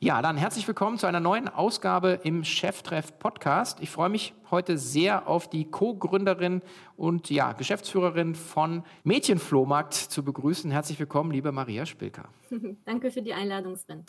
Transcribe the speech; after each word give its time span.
Ja, 0.00 0.22
dann 0.22 0.36
herzlich 0.36 0.68
willkommen 0.68 0.96
zu 0.96 1.08
einer 1.08 1.18
neuen 1.18 1.48
Ausgabe 1.48 2.20
im 2.22 2.44
Cheftreff 2.44 3.18
Podcast. 3.18 3.80
Ich 3.80 3.90
freue 3.90 4.08
mich 4.08 4.32
heute 4.48 4.78
sehr 4.78 5.26
auf 5.26 5.50
die 5.50 5.68
Co-Gründerin 5.68 6.62
und 6.96 7.30
ja, 7.30 7.52
Geschäftsführerin 7.52 8.36
von 8.36 8.84
Mädchenflohmarkt 9.02 9.94
zu 9.94 10.24
begrüßen. 10.24 10.70
Herzlich 10.70 11.00
willkommen, 11.00 11.32
liebe 11.32 11.50
Maria 11.50 11.84
Spilker. 11.84 12.28
Danke 12.84 13.10
für 13.10 13.22
die 13.22 13.32
Einladung, 13.32 13.74
Sven. 13.74 14.04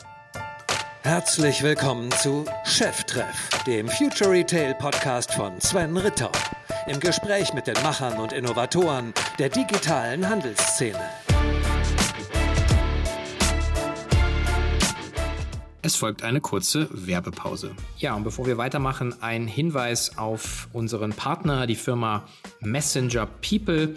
Herzlich 1.02 1.60
willkommen 1.60 2.12
zu 2.12 2.44
Cheftreff, 2.64 3.48
dem 3.66 3.88
Future 3.88 4.30
Retail 4.30 4.74
Podcast 4.74 5.34
von 5.34 5.60
Sven 5.60 5.96
Ritter. 5.96 6.30
Im 6.86 7.00
Gespräch 7.00 7.52
mit 7.52 7.66
den 7.66 7.82
Machern 7.82 8.20
und 8.20 8.32
Innovatoren 8.32 9.12
der 9.40 9.48
digitalen 9.48 10.28
Handelsszene. 10.28 11.00
Es 15.90 15.96
folgt 15.96 16.22
eine 16.22 16.40
kurze 16.40 16.86
Werbepause. 16.92 17.72
Ja, 17.98 18.14
und 18.14 18.22
bevor 18.22 18.46
wir 18.46 18.56
weitermachen, 18.56 19.12
ein 19.22 19.48
Hinweis 19.48 20.18
auf 20.18 20.68
unseren 20.72 21.10
Partner, 21.10 21.66
die 21.66 21.74
Firma 21.74 22.28
Messenger 22.60 23.26
People. 23.26 23.96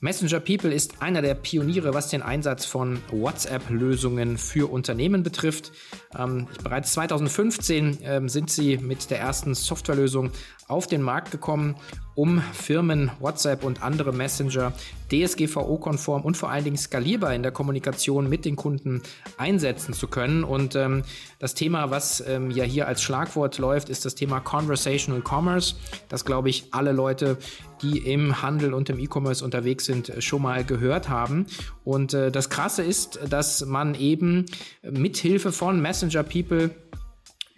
Messenger 0.00 0.40
People 0.40 0.74
ist 0.74 1.00
einer 1.00 1.22
der 1.22 1.34
Pioniere, 1.34 1.94
was 1.94 2.08
den 2.08 2.22
Einsatz 2.22 2.64
von 2.64 3.00
WhatsApp-Lösungen 3.12 4.36
für 4.36 4.68
Unternehmen 4.68 5.22
betrifft. 5.22 5.70
Ähm, 6.18 6.48
bereits 6.64 6.94
2015 6.94 7.98
ähm, 8.02 8.28
sind 8.28 8.50
sie 8.50 8.76
mit 8.76 9.08
der 9.08 9.20
ersten 9.20 9.54
Softwarelösung 9.54 10.32
auf 10.68 10.86
den 10.86 11.02
Markt 11.02 11.30
gekommen, 11.30 11.74
um 12.14 12.42
Firmen 12.52 13.10
WhatsApp 13.20 13.62
und 13.62 13.82
andere 13.82 14.12
Messenger 14.12 14.72
DSGVO-konform 15.10 16.22
und 16.22 16.36
vor 16.36 16.50
allen 16.50 16.64
Dingen 16.64 16.76
skalierbar 16.76 17.32
in 17.32 17.42
der 17.42 17.52
Kommunikation 17.52 18.28
mit 18.28 18.44
den 18.44 18.56
Kunden 18.56 19.02
einsetzen 19.36 19.94
zu 19.94 20.08
können. 20.08 20.42
Und 20.42 20.74
ähm, 20.74 21.04
das 21.38 21.54
Thema, 21.54 21.90
was 21.90 22.22
ähm, 22.26 22.50
ja 22.50 22.64
hier 22.64 22.88
als 22.88 23.02
Schlagwort 23.02 23.58
läuft, 23.58 23.88
ist 23.88 24.04
das 24.04 24.16
Thema 24.16 24.40
Conversational 24.40 25.22
Commerce. 25.22 25.76
Das 26.08 26.24
glaube 26.24 26.50
ich 26.50 26.74
alle 26.74 26.90
Leute, 26.90 27.38
die 27.82 27.98
im 27.98 28.42
Handel 28.42 28.74
und 28.74 28.90
im 28.90 28.98
E-Commerce 28.98 29.44
unterwegs 29.44 29.84
sind, 29.84 30.12
schon 30.18 30.42
mal 30.42 30.64
gehört 30.64 31.08
haben. 31.08 31.46
Und 31.84 32.14
äh, 32.14 32.32
das 32.32 32.50
Krasse 32.50 32.82
ist, 32.82 33.20
dass 33.30 33.64
man 33.64 33.94
eben 33.94 34.46
mithilfe 34.82 35.52
von 35.52 35.80
Messenger 35.80 36.24
People 36.24 36.70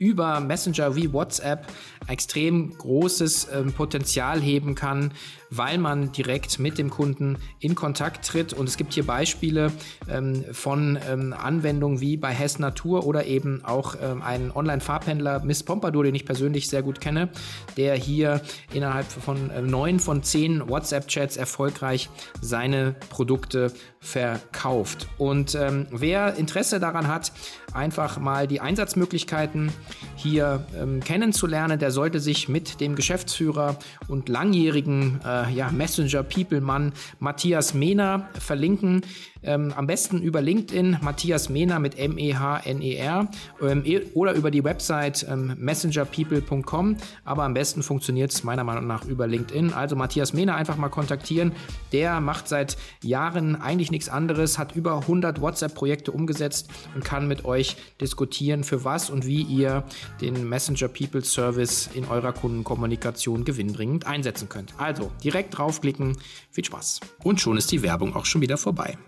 über 0.01 0.41
Messenger 0.41 0.97
wie 0.97 1.13
WhatsApp 1.13 1.67
extrem 2.07 2.77
großes 2.77 3.49
ähm, 3.53 3.73
Potenzial 3.73 4.41
heben 4.41 4.75
kann, 4.75 5.13
weil 5.51 5.79
man 5.79 6.13
direkt 6.13 6.59
mit 6.59 6.79
dem 6.79 6.91
Kunden 6.91 7.37
in 7.59 7.75
Kontakt 7.75 8.27
tritt. 8.27 8.53
Und 8.53 8.69
es 8.69 8.77
gibt 8.77 8.95
hier 8.95 9.05
Beispiele 9.05 9.73
ähm, 10.09 10.45
von 10.53 10.99
ähm, 11.09 11.33
Anwendungen 11.33 12.01
wie 12.01 12.17
bei 12.17 12.31
Hess 12.31 12.59
Natur 12.59 13.07
oder 13.07 13.27
eben 13.27 13.65
auch 13.65 13.97
ähm, 14.01 14.23
einen 14.23 14.51
Online-Farbhändler, 14.51 15.41
Miss 15.45 15.63
Pompadour, 15.63 16.05
den 16.05 16.15
ich 16.15 16.25
persönlich 16.25 16.69
sehr 16.69 16.83
gut 16.83 17.01
kenne, 17.01 17.29
der 17.77 17.95
hier 17.95 18.41
innerhalb 18.73 19.07
von 19.07 19.51
äh, 19.51 19.63
neun 19.63 20.01
von 20.01 20.23
zehn 20.23 20.69
WhatsApp-Chats 20.69 21.37
erfolgreich 21.37 22.09
seine 22.41 22.95
Produkte 23.11 23.73
verkauft. 24.01 25.09
Und 25.19 25.55
ähm, 25.55 25.87
wer 25.91 26.35
Interesse 26.37 26.81
daran 26.81 27.09
hat, 27.09 27.33
einfach 27.75 28.19
mal 28.19 28.47
die 28.47 28.61
Einsatzmöglichkeiten 28.61 29.73
hier 30.17 30.67
ähm, 30.77 31.01
kennenzulernen, 31.01 31.79
der 31.79 31.91
sollte 31.91 32.21
sich 32.21 32.49
mit 32.49 32.81
dem 32.81 32.95
Geschäftsführer 32.95 33.79
und 34.09 34.29
langjährigen 34.29 35.21
äh, 35.25 35.40
ja, 35.49 35.71
Messenger-People-Mann 35.71 36.93
Matthias 37.19 37.75
Mehner 37.75 38.29
verlinken. 38.39 39.03
Ähm, 39.43 39.73
am 39.77 39.87
besten 39.87 40.21
über 40.21 40.41
LinkedIn, 40.41 40.99
Matthias 41.01 41.49
Mehner 41.49 41.79
mit 41.79 41.99
M-E-H-N-E-R 41.99 43.29
ähm, 43.63 43.83
e, 43.85 44.01
oder 44.15 44.35
über 44.35 44.51
die 44.51 44.65
Website 44.65 45.27
ähm, 45.29 45.55
messengerpeople.com. 45.59 46.97
Aber 47.25 47.45
am 47.45 47.55
besten 47.55 47.83
funktioniert 47.83 48.33
es 48.33 48.45
meiner 48.45 48.65
Meinung 48.65 48.87
nach 48.87 49.05
über 49.05 49.27
LinkedIn. 49.27 49.73
Also 49.73 49.97
Matthias 49.97 50.33
Mehner 50.33 50.57
einfach 50.57 50.77
mal 50.77 50.89
kontaktieren. 50.89 51.53
Der 51.93 52.21
macht 52.21 52.49
seit 52.49 52.77
Jahren 53.03 53.57
eigentlich 53.57 53.91
nichts 53.91 54.09
anderes, 54.09 54.59
hat 54.59 54.77
über 54.77 54.99
100 54.99 55.41
WhatsApp-Projekte 55.41 56.13
umgesetzt 56.13 56.69
und 56.95 57.05
kann 57.05 57.27
mit 57.29 57.45
euch 57.45 57.77
diskutieren, 58.01 58.65
für 58.65 58.85
was 58.85 59.11
und 59.11 59.27
wie 59.27 59.43
ihr 59.43 59.85
den 60.21 60.49
Messenger 60.49 60.89
People 60.89 61.25
Service 61.25 61.89
in 61.95 62.05
eurer 62.07 62.33
Kundenkommunikation 62.33 63.45
gewinnbringend 63.45 64.07
einsetzen 64.07 64.49
könnt. 64.49 64.75
Also 64.79 65.11
direkt 65.25 65.57
draufklicken. 65.57 66.17
Viel 66.51 66.65
Spaß. 66.65 67.01
Und 67.23 67.41
schon 67.41 67.57
ist 67.57 67.73
die 67.73 67.83
Werbung 67.83 68.15
auch 68.15 68.27
schon 68.27 68.41
wieder 68.41 68.57
vorbei. 68.57 68.99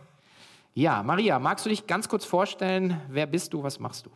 Ja, 0.75 1.03
Maria, 1.03 1.39
magst 1.39 1.67
du 1.67 1.71
dich 1.71 1.87
ganz 1.87 2.09
kurz 2.09 2.25
vorstellen? 2.25 2.99
Wer 3.09 3.27
bist 3.27 3.53
du? 3.53 3.63
Was 3.63 3.79
machst 3.79 4.07
du? 4.07 4.11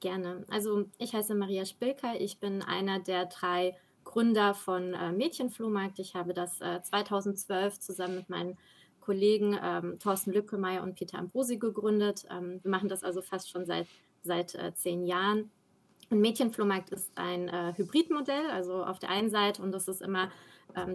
Gerne. 0.00 0.44
Also 0.50 0.84
ich 0.98 1.14
heiße 1.14 1.34
Maria 1.34 1.64
Spilker. 1.64 2.20
Ich 2.20 2.38
bin 2.38 2.60
einer 2.62 2.98
der 2.98 3.26
drei 3.26 3.74
Gründer 4.04 4.52
von 4.52 4.92
äh, 4.92 5.12
Mädchenflohmarkt. 5.12 5.98
Ich 5.98 6.14
habe 6.14 6.34
das 6.34 6.60
äh, 6.60 6.82
2012 6.82 7.80
zusammen 7.80 8.16
mit 8.16 8.28
meinen 8.28 8.58
Kollegen 9.00 9.58
ähm, 9.62 9.98
Thorsten 9.98 10.32
Lückemeier 10.32 10.82
und 10.82 10.94
Peter 10.94 11.18
Ambrosi 11.18 11.56
gegründet. 11.56 12.26
Ähm, 12.30 12.60
wir 12.62 12.70
machen 12.70 12.90
das 12.90 13.02
also 13.02 13.22
fast 13.22 13.48
schon 13.48 13.64
seit, 13.64 13.86
seit 14.22 14.54
äh, 14.54 14.74
zehn 14.74 15.06
Jahren. 15.06 15.50
Und 16.10 16.20
Mädchenflohmarkt 16.20 16.90
ist 16.90 17.10
ein 17.14 17.48
äh, 17.48 17.72
Hybridmodell. 17.74 18.50
Also 18.50 18.84
auf 18.84 18.98
der 18.98 19.08
einen 19.08 19.30
Seite, 19.30 19.62
und 19.62 19.72
das 19.72 19.88
ist 19.88 20.02
immer 20.02 20.30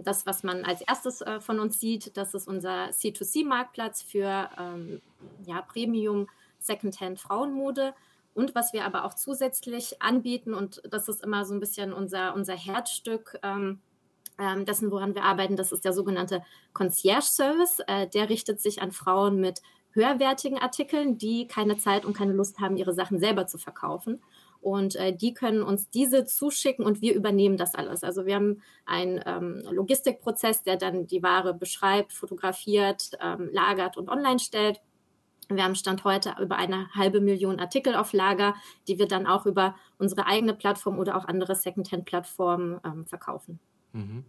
das, 0.02 0.26
was 0.26 0.42
man 0.42 0.64
als 0.64 0.80
erstes 0.82 1.20
äh, 1.20 1.40
von 1.40 1.60
uns 1.60 1.78
sieht, 1.78 2.16
das 2.16 2.34
ist 2.34 2.48
unser 2.48 2.90
C2C-Marktplatz 2.90 4.02
für 4.02 4.50
ähm, 4.58 5.00
ja, 5.44 5.62
Premium 5.62 6.28
Secondhand 6.58 7.20
Frauenmode. 7.20 7.94
Und 8.34 8.54
was 8.54 8.72
wir 8.72 8.84
aber 8.84 9.04
auch 9.04 9.14
zusätzlich 9.14 10.00
anbieten, 10.00 10.54
und 10.54 10.82
das 10.88 11.08
ist 11.08 11.24
immer 11.24 11.44
so 11.44 11.54
ein 11.54 11.60
bisschen 11.60 11.92
unser, 11.92 12.34
unser 12.34 12.54
Herzstück 12.54 13.38
ähm, 13.42 13.80
ähm, 14.38 14.64
dessen, 14.64 14.90
woran 14.90 15.14
wir 15.14 15.24
arbeiten, 15.24 15.56
das 15.56 15.72
ist 15.72 15.84
der 15.84 15.92
sogenannte 15.92 16.42
Concierge 16.72 17.26
Service. 17.26 17.80
Äh, 17.86 18.06
der 18.08 18.28
richtet 18.28 18.60
sich 18.60 18.80
an 18.80 18.92
Frauen 18.92 19.40
mit 19.40 19.60
höherwertigen 19.90 20.58
Artikeln, 20.58 21.18
die 21.18 21.48
keine 21.48 21.76
Zeit 21.78 22.04
und 22.04 22.16
keine 22.16 22.32
Lust 22.32 22.60
haben, 22.60 22.76
ihre 22.76 22.92
Sachen 22.92 23.18
selber 23.18 23.46
zu 23.46 23.58
verkaufen. 23.58 24.22
Und 24.60 24.96
äh, 24.96 25.14
die 25.14 25.34
können 25.34 25.62
uns 25.62 25.88
diese 25.90 26.24
zuschicken 26.24 26.84
und 26.84 27.00
wir 27.00 27.14
übernehmen 27.14 27.56
das 27.56 27.74
alles. 27.74 28.02
Also 28.02 28.26
wir 28.26 28.34
haben 28.34 28.62
einen 28.86 29.20
ähm, 29.24 29.62
Logistikprozess, 29.70 30.62
der 30.62 30.76
dann 30.76 31.06
die 31.06 31.22
Ware 31.22 31.54
beschreibt, 31.54 32.12
fotografiert, 32.12 33.12
ähm, 33.22 33.48
lagert 33.52 33.96
und 33.96 34.08
online 34.08 34.38
stellt. 34.38 34.80
Wir 35.48 35.64
haben 35.64 35.74
Stand 35.74 36.04
heute 36.04 36.34
über 36.40 36.56
eine 36.56 36.92
halbe 36.94 37.20
Million 37.20 37.58
Artikel 37.58 37.94
auf 37.94 38.12
Lager, 38.12 38.54
die 38.86 38.98
wir 38.98 39.08
dann 39.08 39.26
auch 39.26 39.46
über 39.46 39.76
unsere 39.96 40.26
eigene 40.26 40.54
Plattform 40.54 40.98
oder 40.98 41.16
auch 41.16 41.24
andere 41.24 41.54
Secondhand-Plattformen 41.54 42.80
ähm, 42.84 43.06
verkaufen. 43.06 43.58
Mhm. 43.92 44.24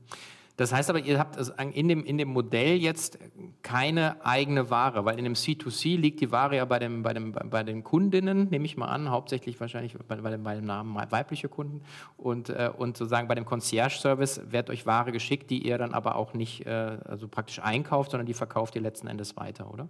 Das 0.60 0.74
heißt 0.74 0.90
aber, 0.90 1.00
ihr 1.00 1.18
habt 1.18 1.38
also 1.38 1.54
in 1.72 1.88
dem, 1.88 2.04
in 2.04 2.18
dem 2.18 2.28
Modell 2.34 2.76
jetzt 2.76 3.18
keine 3.62 4.26
eigene 4.26 4.70
Ware, 4.70 5.06
weil 5.06 5.18
in 5.18 5.24
dem 5.24 5.36
C2C 5.36 5.98
liegt 5.98 6.20
die 6.20 6.34
Ware 6.34 6.58
ja 6.58 6.66
bei, 6.66 6.80
dem, 6.80 7.02
bei, 7.02 7.14
dem, 7.14 7.32
bei 7.32 7.64
den 7.64 7.82
Kundinnen, 7.86 8.50
nehme 8.50 8.66
ich 8.66 8.76
mal 8.76 8.88
an, 8.88 9.10
hauptsächlich 9.10 9.58
wahrscheinlich 9.62 9.96
bei, 10.10 10.18
bei, 10.18 10.32
dem, 10.32 10.44
bei 10.44 10.56
dem 10.56 10.66
Namen 10.66 10.98
weibliche 11.12 11.48
Kunden. 11.48 11.82
Und, 12.18 12.50
äh, 12.50 12.70
und 12.78 12.98
sozusagen 12.98 13.30
bei 13.30 13.36
dem 13.36 13.46
Concierge-Service 13.46 14.52
wird 14.52 14.70
euch 14.70 14.86
Ware 14.86 15.14
geschickt, 15.14 15.50
die 15.50 15.66
ihr 15.66 15.78
dann 15.78 15.94
aber 15.94 16.18
auch 16.18 16.34
nicht 16.34 16.66
äh, 16.66 16.98
also 17.06 17.30
praktisch 17.30 17.60
einkauft, 17.60 18.12
sondern 18.12 18.26
die 18.26 18.34
verkauft 18.34 18.76
ihr 18.76 18.82
letzten 18.82 19.08
Endes 19.08 19.38
weiter, 19.38 19.72
oder? 19.72 19.88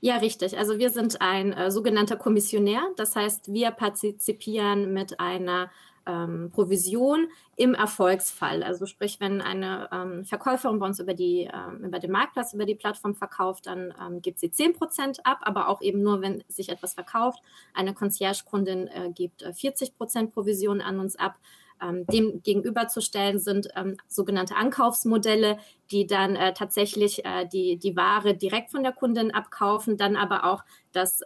Ja, 0.00 0.16
richtig. 0.16 0.56
Also 0.56 0.78
wir 0.78 0.88
sind 0.88 1.20
ein 1.20 1.52
äh, 1.52 1.70
sogenannter 1.70 2.16
Kommissionär. 2.16 2.80
Das 2.96 3.16
heißt, 3.16 3.52
wir 3.52 3.70
partizipieren 3.70 4.94
mit 4.94 5.20
einer 5.20 5.68
ähm, 6.06 6.50
Provision 6.52 7.28
im 7.56 7.74
Erfolgsfall. 7.74 8.62
Also 8.62 8.86
sprich, 8.86 9.20
wenn 9.20 9.40
eine 9.40 9.88
ähm, 9.92 10.24
Verkäuferin 10.24 10.78
bei 10.78 10.86
uns 10.86 11.00
über, 11.00 11.14
die, 11.14 11.48
ähm, 11.52 11.84
über 11.84 11.98
den 11.98 12.10
Marktplatz, 12.10 12.52
über 12.52 12.66
die 12.66 12.74
Plattform 12.74 13.14
verkauft, 13.14 13.66
dann 13.66 13.94
ähm, 14.00 14.20
gibt 14.22 14.38
sie 14.38 14.50
zehn 14.50 14.72
Prozent 14.72 15.24
ab, 15.24 15.38
aber 15.42 15.68
auch 15.68 15.80
eben 15.80 16.02
nur, 16.02 16.20
wenn 16.20 16.42
sich 16.48 16.68
etwas 16.68 16.94
verkauft. 16.94 17.40
Eine 17.72 17.94
Concierge-Kundin 17.94 18.88
äh, 18.88 19.10
gibt 19.14 19.42
äh, 19.42 19.52
40 19.52 19.96
Prozent 19.96 20.32
Provision 20.32 20.80
an 20.80 20.98
uns 20.98 21.16
ab. 21.16 21.38
Ähm, 21.82 22.06
dem 22.06 22.40
gegenüberzustellen 22.42 23.38
sind 23.38 23.68
ähm, 23.74 23.96
sogenannte 24.06 24.54
Ankaufsmodelle, 24.54 25.58
die 25.90 26.06
dann 26.06 26.36
äh, 26.36 26.54
tatsächlich 26.54 27.24
äh, 27.24 27.46
die, 27.46 27.78
die 27.78 27.96
Ware 27.96 28.34
direkt 28.36 28.70
von 28.70 28.84
der 28.84 28.92
Kundin 28.92 29.32
abkaufen, 29.32 29.96
dann 29.96 30.14
aber 30.14 30.44
auch 30.44 30.62
das 30.92 31.20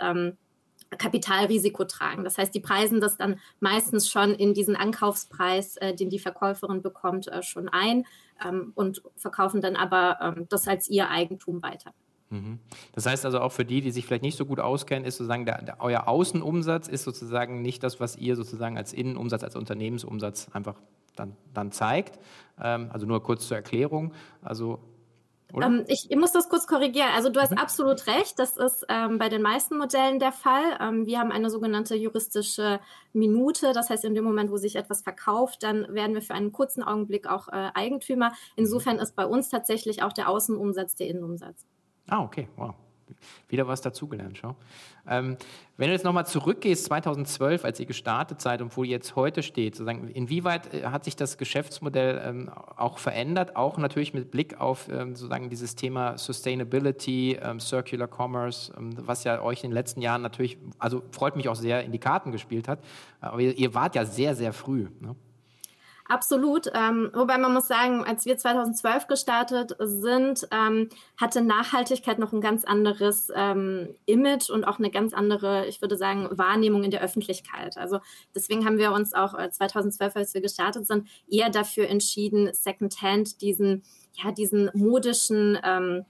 Kapitalrisiko 0.96 1.84
tragen. 1.84 2.24
Das 2.24 2.38
heißt, 2.38 2.54
die 2.54 2.60
preisen 2.60 3.00
das 3.00 3.16
dann 3.16 3.38
meistens 3.60 4.08
schon 4.08 4.34
in 4.34 4.54
diesen 4.54 4.76
Ankaufspreis, 4.76 5.76
äh, 5.76 5.94
den 5.94 6.08
die 6.08 6.18
Verkäuferin 6.18 6.82
bekommt, 6.82 7.28
äh, 7.28 7.42
schon 7.42 7.68
ein 7.68 8.06
ähm, 8.44 8.72
und 8.74 9.02
verkaufen 9.16 9.60
dann 9.60 9.76
aber 9.76 10.18
ähm, 10.20 10.46
das 10.48 10.66
als 10.66 10.88
ihr 10.88 11.10
Eigentum 11.10 11.62
weiter. 11.62 11.92
Mhm. 12.30 12.58
Das 12.92 13.06
heißt 13.06 13.24
also 13.24 13.40
auch 13.40 13.52
für 13.52 13.64
die, 13.64 13.80
die 13.80 13.90
sich 13.90 14.06
vielleicht 14.06 14.22
nicht 14.22 14.36
so 14.36 14.46
gut 14.46 14.60
auskennen, 14.60 15.04
ist 15.06 15.16
sozusagen 15.16 15.46
der, 15.46 15.62
der, 15.62 15.76
euer 15.80 16.08
Außenumsatz 16.08 16.88
ist 16.88 17.04
sozusagen 17.04 17.62
nicht 17.62 17.82
das, 17.82 18.00
was 18.00 18.16
ihr 18.16 18.36
sozusagen 18.36 18.76
als 18.76 18.92
Innenumsatz, 18.92 19.42
als 19.44 19.56
Unternehmensumsatz 19.56 20.48
einfach 20.52 20.76
dann, 21.16 21.36
dann 21.54 21.72
zeigt. 21.72 22.18
Ähm, 22.60 22.90
also 22.92 23.06
nur 23.06 23.22
kurz 23.22 23.46
zur 23.48 23.56
Erklärung. 23.56 24.12
Also 24.42 24.78
Ähm, 25.54 25.84
ich, 25.88 26.06
ich, 26.10 26.16
muss 26.16 26.32
das 26.32 26.48
kurz 26.48 26.66
korrigieren. 26.66 27.08
Also 27.14 27.30
du 27.30 27.40
hast 27.40 27.52
mhm. 27.52 27.58
absolut 27.58 28.06
recht. 28.06 28.38
Das 28.38 28.56
ist 28.56 28.84
ähm, 28.88 29.18
bei 29.18 29.28
den 29.28 29.42
meisten 29.42 29.78
Modellen 29.78 30.18
der 30.18 30.32
Fall. 30.32 30.78
Ähm, 30.80 31.06
wir 31.06 31.18
haben 31.18 31.32
eine 31.32 31.50
sogenannte 31.50 31.96
juristische 31.96 32.80
Minute. 33.12 33.72
Das 33.72 33.90
heißt, 33.90 34.04
in 34.04 34.14
dem 34.14 34.24
Moment, 34.24 34.50
wo 34.50 34.56
sich 34.56 34.76
etwas 34.76 35.02
verkauft, 35.02 35.62
dann 35.62 35.92
werden 35.94 36.14
wir 36.14 36.22
für 36.22 36.34
einen 36.34 36.52
kurzen 36.52 36.82
Augenblick 36.82 37.26
auch 37.28 37.48
äh, 37.48 37.70
Eigentümer. 37.74 38.32
Insofern 38.56 38.96
mhm. 38.96 39.02
ist 39.02 39.16
bei 39.16 39.26
uns 39.26 39.48
tatsächlich 39.48 40.02
auch 40.02 40.12
der 40.12 40.28
Außenumsatz 40.28 40.96
der 40.96 41.08
Innenumsatz. 41.08 41.66
Ah, 42.08 42.22
okay, 42.22 42.48
wow 42.56 42.74
wieder 43.48 43.66
was 43.66 43.80
dazugelernt, 43.80 44.38
schau. 44.38 44.56
Ähm, 45.08 45.36
wenn 45.76 45.88
du 45.88 45.92
jetzt 45.92 46.04
nochmal 46.04 46.26
zurückgehst, 46.26 46.84
2012, 46.86 47.64
als 47.64 47.80
ihr 47.80 47.86
gestartet 47.86 48.40
seid 48.40 48.60
und 48.62 48.76
wo 48.76 48.84
ihr 48.84 48.90
jetzt 48.90 49.16
heute 49.16 49.42
steht, 49.42 49.76
sozusagen, 49.76 50.08
inwieweit 50.08 50.74
äh, 50.74 50.84
hat 50.84 51.04
sich 51.04 51.16
das 51.16 51.38
Geschäftsmodell 51.38 52.22
ähm, 52.24 52.50
auch 52.76 52.98
verändert, 52.98 53.56
auch 53.56 53.78
natürlich 53.78 54.12
mit 54.12 54.30
Blick 54.30 54.60
auf 54.60 54.88
ähm, 54.88 55.14
sozusagen 55.14 55.50
dieses 55.50 55.76
Thema 55.76 56.18
Sustainability, 56.18 57.38
ähm, 57.40 57.60
Circular 57.60 58.08
Commerce, 58.08 58.72
ähm, 58.76 58.90
was 58.98 59.24
ja 59.24 59.40
euch 59.40 59.64
in 59.64 59.70
den 59.70 59.74
letzten 59.74 60.00
Jahren 60.00 60.22
natürlich, 60.22 60.58
also 60.78 61.02
freut 61.12 61.36
mich 61.36 61.48
auch 61.48 61.56
sehr, 61.56 61.84
in 61.84 61.92
die 61.92 61.98
Karten 61.98 62.32
gespielt 62.32 62.68
hat, 62.68 62.80
aber 63.20 63.40
ihr, 63.40 63.56
ihr 63.56 63.74
wart 63.74 63.94
ja 63.94 64.04
sehr, 64.04 64.34
sehr 64.34 64.52
früh. 64.52 64.88
Ne? 65.00 65.14
Absolut. 66.08 66.70
Ähm, 66.74 67.10
wobei 67.12 67.36
man 67.36 67.52
muss 67.52 67.68
sagen, 67.68 68.02
als 68.02 68.24
wir 68.24 68.38
2012 68.38 69.08
gestartet 69.08 69.76
sind, 69.78 70.48
ähm, 70.50 70.88
hatte 71.18 71.42
Nachhaltigkeit 71.42 72.18
noch 72.18 72.32
ein 72.32 72.40
ganz 72.40 72.64
anderes 72.64 73.30
ähm, 73.34 73.94
Image 74.06 74.48
und 74.48 74.64
auch 74.64 74.78
eine 74.78 74.90
ganz 74.90 75.12
andere, 75.12 75.66
ich 75.66 75.82
würde 75.82 75.98
sagen, 75.98 76.26
Wahrnehmung 76.30 76.82
in 76.82 76.90
der 76.90 77.02
Öffentlichkeit. 77.02 77.76
Also 77.76 78.00
deswegen 78.34 78.64
haben 78.64 78.78
wir 78.78 78.92
uns 78.92 79.12
auch 79.12 79.34
2012, 79.34 80.14
äh, 80.14 80.18
als 80.18 80.32
wir 80.32 80.40
gestartet 80.40 80.86
sind, 80.86 81.06
eher 81.28 81.50
dafür 81.50 81.88
entschieden, 81.88 82.48
Secondhand 82.54 83.42
diesen, 83.42 83.82
ja, 84.14 84.32
diesen 84.32 84.70
modischen 84.72 85.58
ähm, 85.62 86.06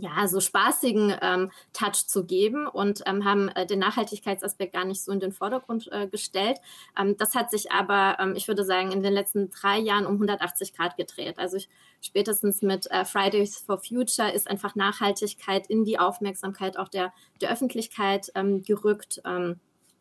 ja, 0.00 0.28
so 0.28 0.40
spaßigen 0.40 1.12
ähm, 1.20 1.50
Touch 1.72 2.06
zu 2.06 2.24
geben 2.24 2.68
und 2.68 3.02
ähm, 3.04 3.24
haben 3.24 3.48
äh, 3.48 3.66
den 3.66 3.80
Nachhaltigkeitsaspekt 3.80 4.72
gar 4.72 4.84
nicht 4.84 5.02
so 5.02 5.10
in 5.10 5.18
den 5.18 5.32
Vordergrund 5.32 5.90
äh, 5.90 6.06
gestellt. 6.06 6.58
Ähm, 6.96 7.16
das 7.16 7.34
hat 7.34 7.50
sich 7.50 7.72
aber, 7.72 8.16
ähm, 8.20 8.34
ich 8.36 8.46
würde 8.46 8.64
sagen, 8.64 8.92
in 8.92 9.02
den 9.02 9.12
letzten 9.12 9.50
drei 9.50 9.78
Jahren 9.78 10.06
um 10.06 10.14
180 10.14 10.72
Grad 10.72 10.96
gedreht. 10.96 11.40
Also 11.40 11.56
ich, 11.56 11.68
spätestens 12.00 12.62
mit 12.62 12.88
äh, 12.92 13.04
Fridays 13.04 13.58
for 13.58 13.78
Future 13.78 14.30
ist 14.30 14.48
einfach 14.48 14.76
Nachhaltigkeit 14.76 15.66
in 15.66 15.84
die 15.84 15.98
Aufmerksamkeit 15.98 16.78
auch 16.78 16.88
der, 16.88 17.12
der 17.40 17.50
Öffentlichkeit 17.50 18.30
ähm, 18.36 18.62
gerückt 18.62 19.20
ähm, 19.24 19.58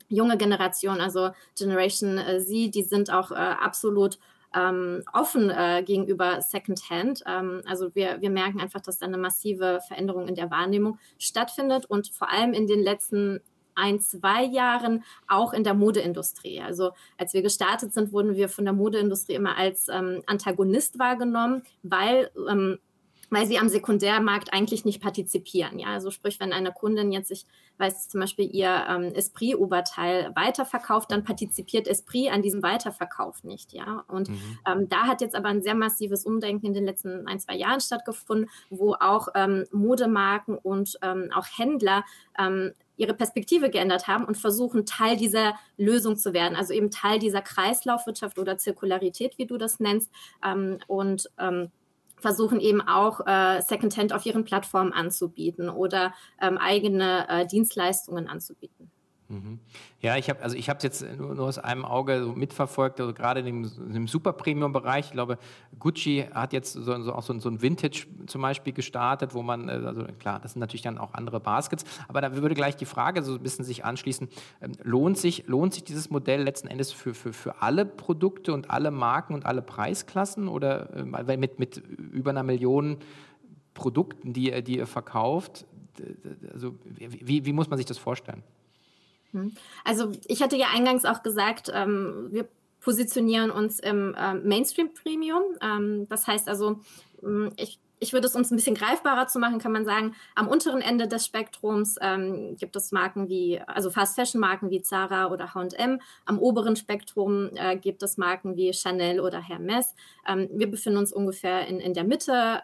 junge 0.10 0.38
Generation, 0.38 1.02
also 1.02 1.32
Generation 1.58 2.20
äh, 2.20 2.40
Z, 2.40 2.76
die 2.76 2.84
sind 2.84 3.10
auch 3.12 3.32
äh, 3.32 3.36
absolut 3.36 4.20
ähm, 4.58 5.04
offen 5.14 5.50
äh, 5.50 5.84
gegenüber 5.86 6.42
Secondhand. 6.42 7.24
Ähm, 7.28 7.62
also 7.66 7.94
wir, 7.94 8.22
wir 8.22 8.30
merken 8.30 8.60
einfach, 8.60 8.82
dass 8.82 8.98
da 8.98 9.06
eine 9.06 9.18
massive 9.18 9.80
Veränderung 9.88 10.28
in 10.28 10.36
der 10.36 10.50
Wahrnehmung 10.50 10.98
stattfindet 11.20 11.86
und 11.86 12.08
vor 12.10 12.30
allem 12.32 12.54
in 12.54 12.68
den 12.68 12.82
letzten 12.82 13.42
ein, 13.76 14.00
zwei 14.00 14.44
Jahren 14.44 15.04
auch 15.28 15.54
in 15.54 15.64
der 15.64 15.76
Modeindustrie. 15.76 16.62
Also 16.62 16.92
als 17.18 17.34
wir 17.34 17.44
gestartet 17.44 17.94
sind, 17.94 18.12
wurden 18.12 18.36
wir 18.36 18.50
von 18.50 18.66
der 18.66 18.74
Modeindustrie 18.74 19.36
immer 19.36 19.56
als 19.56 19.88
ähm, 19.88 20.24
Antagonist 20.26 20.98
wahrgenommen, 20.98 21.62
weil 21.84 22.32
ähm, 22.50 22.80
weil 23.30 23.46
sie 23.46 23.60
am 23.60 23.70
Sekundärmarkt 23.70 24.54
eigentlich 24.54 24.86
nicht 24.86 25.02
partizipieren. 25.02 25.80
Ja, 25.80 25.88
also 25.88 26.12
sprich, 26.12 26.40
wenn 26.40 26.54
eine 26.54 26.72
Kundin 26.72 27.12
jetzt, 27.12 27.32
ich 27.32 27.46
weiß 27.78 28.10
zum 28.10 28.22
Beispiel, 28.22 28.50
ihr 28.50 28.86
ähm, 28.90 29.14
Esprit-Oberteil 29.14 30.32
weiterverkauft, 30.36 31.12
dann 31.12 31.24
partizipiert 31.24 31.88
Esprit 31.88 32.32
an 32.32 32.42
diesem 32.42 32.64
Weiterverkauf 32.64 33.44
nicht. 33.44 33.74
Ja, 33.74 34.04
und 34.08 34.30
mhm. 34.30 34.60
ähm, 34.66 34.90
da 34.90 35.08
hat 35.08 35.22
jetzt 35.22 35.36
aber 35.36 35.50
ein 35.50 35.62
sehr 35.62 35.76
massives 35.76 36.26
Umdenken 36.26 36.68
in 36.68 36.74
den 36.74 36.86
letzten 36.86 37.28
ein, 37.28 37.40
zwei 37.40 37.56
Jahren 37.56 37.82
stattgefunden, 37.82 38.50
wo 38.70 38.94
auch 38.94 39.28
ähm, 39.36 39.66
Modemarken 39.72 40.58
und 40.58 40.98
ähm, 41.02 41.30
auch 41.34 41.46
Händler 41.58 42.04
ähm, 42.40 42.74
ihre 42.98 43.14
Perspektive 43.14 43.70
geändert 43.70 44.08
haben 44.08 44.26
und 44.26 44.38
versuchen, 44.38 44.86
Teil 44.86 45.18
dieser 45.18 45.54
Lösung 45.78 46.18
zu 46.18 46.34
werden, 46.34 46.56
also 46.56 46.74
eben 46.74 46.90
Teil 46.90 47.20
dieser 47.20 47.42
Kreislaufwirtschaft 47.42 48.40
oder 48.40 48.58
Zirkularität, 48.58 49.38
wie 49.38 49.46
du 49.46 49.58
das 49.58 49.80
nennst. 49.80 50.12
Ähm, 50.44 50.80
und 50.88 51.30
ähm, 51.38 51.72
versuchen 52.20 52.60
eben 52.60 52.82
auch 52.82 53.22
äh, 53.26 53.62
Secondhand 53.62 54.14
auf 54.14 54.26
ihren 54.26 54.44
Plattformen 54.44 54.94
anzubieten 54.94 55.70
oder 55.70 56.14
ähm, 56.42 56.58
eigene 56.58 57.28
äh, 57.30 57.46
Dienstleistungen 57.46 58.28
anzubieten. 58.28 58.92
Mhm. 59.30 59.60
Ja, 60.00 60.16
ich 60.16 60.30
habe 60.30 60.42
also 60.42 60.56
ich 60.56 60.70
habe 60.70 60.78
es 60.78 60.84
jetzt 60.84 61.18
nur, 61.18 61.36
nur, 61.36 61.48
aus 61.48 61.60
einem 61.60 61.84
Auge 61.84 62.24
so 62.24 62.32
mitverfolgt, 62.32 63.02
also 63.02 63.14
gerade 63.14 63.44
dem, 63.44 63.64
dem 63.64 64.08
Super 64.08 64.32
Premium 64.32 64.72
Bereich. 64.72 65.08
Ich 65.08 65.12
glaube, 65.12 65.38
Gucci 65.80 66.26
hat 66.34 66.54
jetzt 66.54 66.74
so, 66.74 67.02
so 67.02 67.14
auch 67.14 67.24
so, 67.24 67.38
so, 67.40 67.50
ein 67.50 67.62
Vintage 67.62 68.08
zum 68.26 68.42
Beispiel 68.42 68.72
gestartet, 68.72 69.34
wo 69.34 69.42
man 69.42 69.68
äh, 69.68 69.74
also 69.86 70.06
klar, 70.18 70.40
das 70.40 70.54
sind 70.54 70.62
natürlich 70.62 70.84
dann 70.84 70.98
auch 70.98 71.14
andere 71.14 71.42
Baskets, 71.42 71.84
aber 72.08 72.22
da 72.22 72.38
würde 72.38 72.56
gleich 72.56 72.78
die 72.78 72.86
Frage 72.86 73.22
so 73.22 73.34
ein 73.34 73.44
bisschen 73.44 73.66
sich 73.66 73.84
anschließen: 73.84 74.30
ähm, 74.62 74.72
Lohnt 74.84 75.18
sich 75.18 75.46
lohnt 75.48 75.74
sich 75.74 75.84
dieses 75.84 76.10
Modell 76.10 76.44
letzten 76.44 76.70
Endes 76.70 76.94
für 76.94 77.14
für 77.14 77.34
für 77.34 77.62
alle 77.62 77.86
Produkte 77.86 78.54
und 78.54 78.72
alle 78.72 78.92
Marken 78.92 79.34
und 79.34 79.46
alle 79.46 79.62
Preisklassen 79.62 80.48
oder 80.48 80.96
äh, 80.96 81.04
weil 81.06 81.38
mit 81.38 81.60
mit 81.60 81.78
über 81.78 82.30
einer 82.30 82.44
Million 82.44 82.98
Produkten, 83.74 84.34
die, 84.34 84.64
die 84.64 84.78
ihr 84.78 84.88
verkauft, 84.88 85.66
also 86.52 86.76
wie, 86.96 87.46
wie 87.46 87.54
muss 87.54 87.70
man 87.70 87.78
sich 87.78 87.86
das 87.86 87.98
vorstellen? 87.98 88.42
Hm. 89.38 89.56
Also 89.84 90.12
ich 90.28 90.42
hatte 90.42 90.58
ja 90.58 90.68
eingangs 90.74 91.06
auch 91.06 91.24
gesagt, 91.24 91.72
ähm, 91.74 92.28
wir 92.32 92.48
positionieren 92.80 93.52
uns 93.52 93.80
im 93.80 94.16
äh, 94.16 94.34
Mainstream 94.36 94.94
Premium. 94.94 95.44
Ähm, 95.62 96.08
das 96.10 96.26
heißt 96.26 96.48
also, 96.48 96.80
hm, 97.22 97.52
ich, 97.58 97.80
ich 98.00 98.14
würde 98.14 98.28
es 98.28 98.36
uns 98.36 98.52
ein 98.52 98.56
bisschen 98.56 98.76
greifbarer 98.76 99.28
zu 99.28 99.40
machen, 99.40 99.60
kann 99.60 99.72
man 99.72 99.86
sagen, 99.86 100.16
am 100.36 100.48
unteren 100.48 100.82
Ende 100.82 101.08
des 101.08 101.26
Spektrums 101.26 101.98
ähm, 102.00 102.56
gibt 102.58 102.76
es 102.76 102.92
Marken 102.92 103.28
wie, 103.28 103.60
also 103.68 103.90
Fast 103.90 104.16
Fashion 104.16 104.40
Marken 104.40 104.70
wie 104.70 104.82
Zara 104.82 105.32
oder 105.32 105.54
H&M. 105.54 106.00
Am 106.26 106.40
oberen 106.40 106.76
Spektrum 106.76 107.50
äh, 107.56 107.76
gibt 107.76 108.04
es 108.04 108.18
Marken 108.18 108.56
wie 108.56 108.72
Chanel 108.74 109.20
oder 109.20 109.42
Hermes. 109.42 109.94
Ähm, 110.28 110.48
wir 110.54 110.70
befinden 110.70 111.00
uns 111.00 111.12
ungefähr 111.12 111.68
in, 111.68 111.80
in 111.80 111.94
der 111.94 112.04
Mitte. 112.04 112.62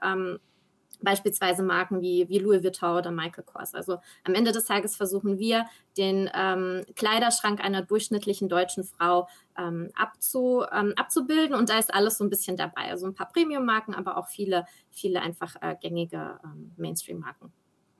Beispielsweise 1.03 1.63
Marken 1.63 2.01
wie, 2.01 2.27
wie 2.29 2.39
Louis 2.39 2.63
Vuitton 2.63 2.97
oder 2.97 3.11
Michael 3.11 3.43
Kors. 3.43 3.73
Also 3.73 3.97
am 4.23 4.33
Ende 4.33 4.51
des 4.51 4.65
Tages 4.65 4.95
versuchen 4.95 5.39
wir, 5.39 5.65
den 5.97 6.29
ähm, 6.33 6.83
Kleiderschrank 6.95 7.63
einer 7.63 7.81
durchschnittlichen 7.81 8.49
deutschen 8.49 8.83
Frau 8.83 9.27
ähm, 9.57 9.89
abzu, 9.95 10.63
ähm, 10.71 10.93
abzubilden. 10.95 11.55
Und 11.55 11.69
da 11.69 11.77
ist 11.77 11.93
alles 11.93 12.17
so 12.17 12.23
ein 12.23 12.29
bisschen 12.29 12.57
dabei. 12.57 12.89
Also 12.89 13.05
ein 13.05 13.15
paar 13.15 13.29
Premium-Marken, 13.29 13.93
aber 13.93 14.17
auch 14.17 14.27
viele, 14.27 14.65
viele 14.89 15.21
einfach 15.21 15.55
äh, 15.61 15.75
gängige 15.79 16.39
ähm, 16.43 16.71
Mainstream-Marken. 16.77 17.51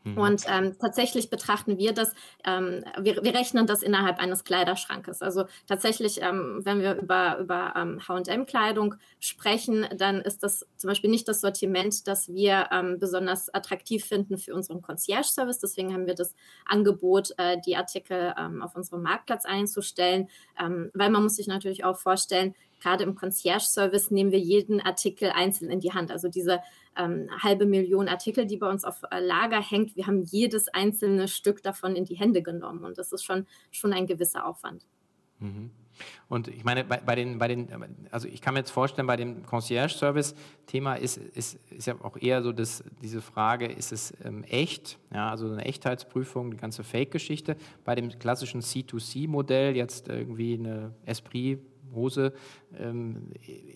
Mhm. 0.04 0.18
Und 0.18 0.44
ähm, 0.48 0.76
tatsächlich 0.80 1.30
betrachten 1.30 1.78
wir 1.78 1.94
das, 1.94 2.14
ähm, 2.46 2.84
wir, 3.00 3.24
wir, 3.24 3.34
rechnen 3.34 3.66
das 3.68 3.82
innerhalb 3.82 4.20
eines 4.20 4.44
Kleiderschrankes. 4.44 5.22
Also 5.22 5.46
tatsächlich, 5.68 6.22
ähm, 6.22 6.62
wenn 6.64 6.82
wir 6.82 6.96
über, 6.96 7.38
über 7.40 7.74
ähm, 7.76 8.02
HM-Kleidung 8.08 8.96
sprechen, 9.20 9.86
dann 9.98 10.22
ist 10.22 10.44
das 10.44 10.66
zum 10.78 10.90
Beispiel 10.90 11.10
nicht 11.10 11.28
das 11.28 11.42
Sortiment, 11.42 12.08
das 12.08 12.34
wir 12.34 12.68
ähm, 12.72 13.00
besonders 13.00 13.54
attraktiv 13.54 14.06
finden 14.06 14.38
für 14.38 14.54
unseren 14.54 14.82
Concierge-Service. 14.82 15.60
Deswegen 15.60 15.94
haben 15.94 16.06
wir 16.06 16.16
das 16.16 16.36
Angebot, 16.66 17.32
äh, 17.38 17.58
die 17.66 17.78
Artikel 17.78 18.34
ähm, 18.38 18.62
auf 18.62 18.76
unserem 18.76 19.04
Marktplatz 19.04 19.46
einzustellen, 19.46 20.28
weil 20.94 21.10
man 21.10 21.24
muss 21.24 21.36
sich 21.36 21.48
natürlich 21.48 21.84
auch 21.84 21.98
vorstellen, 21.98 22.56
gerade 22.84 23.04
im 23.04 23.16
Concierge-Service 23.16 24.12
nehmen 24.12 24.32
wir 24.32 24.40
jeden 24.40 24.82
Artikel 24.82 25.32
einzeln 25.32 25.72
in 25.72 25.80
die 25.80 25.94
Hand. 25.94 26.12
Also 26.12 26.28
diese 26.28 26.60
ähm, 26.98 27.30
halbe 27.42 27.66
Million 27.66 28.08
Artikel, 28.08 28.46
die 28.46 28.58
bei 28.58 28.70
uns 28.70 28.84
auf 28.84 29.02
äh, 29.12 29.20
Lager 29.20 29.62
hängt, 29.62 29.96
wir 29.96 30.08
haben 30.08 30.22
jedes 30.22 30.68
einzelne 30.68 31.28
Stück 31.28 31.64
davon 31.64 31.96
in 31.96 32.06
die 32.06 32.16
Hände 32.16 32.42
genommen. 32.42 32.84
Und 32.84 32.98
das 32.98 33.12
ist 33.12 33.24
schon, 33.24 33.48
schon 33.72 33.94
ein 33.94 34.08
gewisser 34.08 34.46
Aufwand. 34.46 34.86
Mhm. 35.40 35.72
Und 36.28 36.48
ich 36.48 36.64
meine, 36.64 36.84
bei, 36.84 36.98
bei, 36.98 37.16
den, 37.16 37.38
bei 37.38 37.48
den, 37.48 37.68
also 38.12 38.28
ich 38.28 38.42
kann 38.42 38.56
mir 38.56 38.62
jetzt 38.62 38.72
vorstellen, 38.72 39.08
bei 39.08 39.16
dem 39.16 39.46
Concierge-Service-Thema 39.46 40.96
ist, 40.96 41.18
ist, 41.18 41.60
ist 41.72 41.86
ja 41.86 41.96
auch 42.02 42.18
eher 42.18 42.42
so 42.42 42.52
dass 42.52 42.84
diese 43.02 43.22
Frage, 43.22 43.68
ist 43.68 43.92
es 43.92 44.14
ähm, 44.24 44.44
echt? 44.44 44.98
Ja, 45.14 45.30
also 45.30 45.48
eine 45.48 45.66
Echtheitsprüfung, 45.66 46.52
die 46.52 46.58
ganze 46.58 46.84
Fake-Geschichte. 46.84 47.56
Bei 47.84 47.96
dem 47.96 48.10
klassischen 48.10 48.62
C2C-Modell, 48.62 49.76
jetzt 49.76 50.08
irgendwie 50.08 50.56
eine 50.56 50.96
Esprit 51.06 51.60
Hose, 51.94 52.34
ähm, 52.78 53.32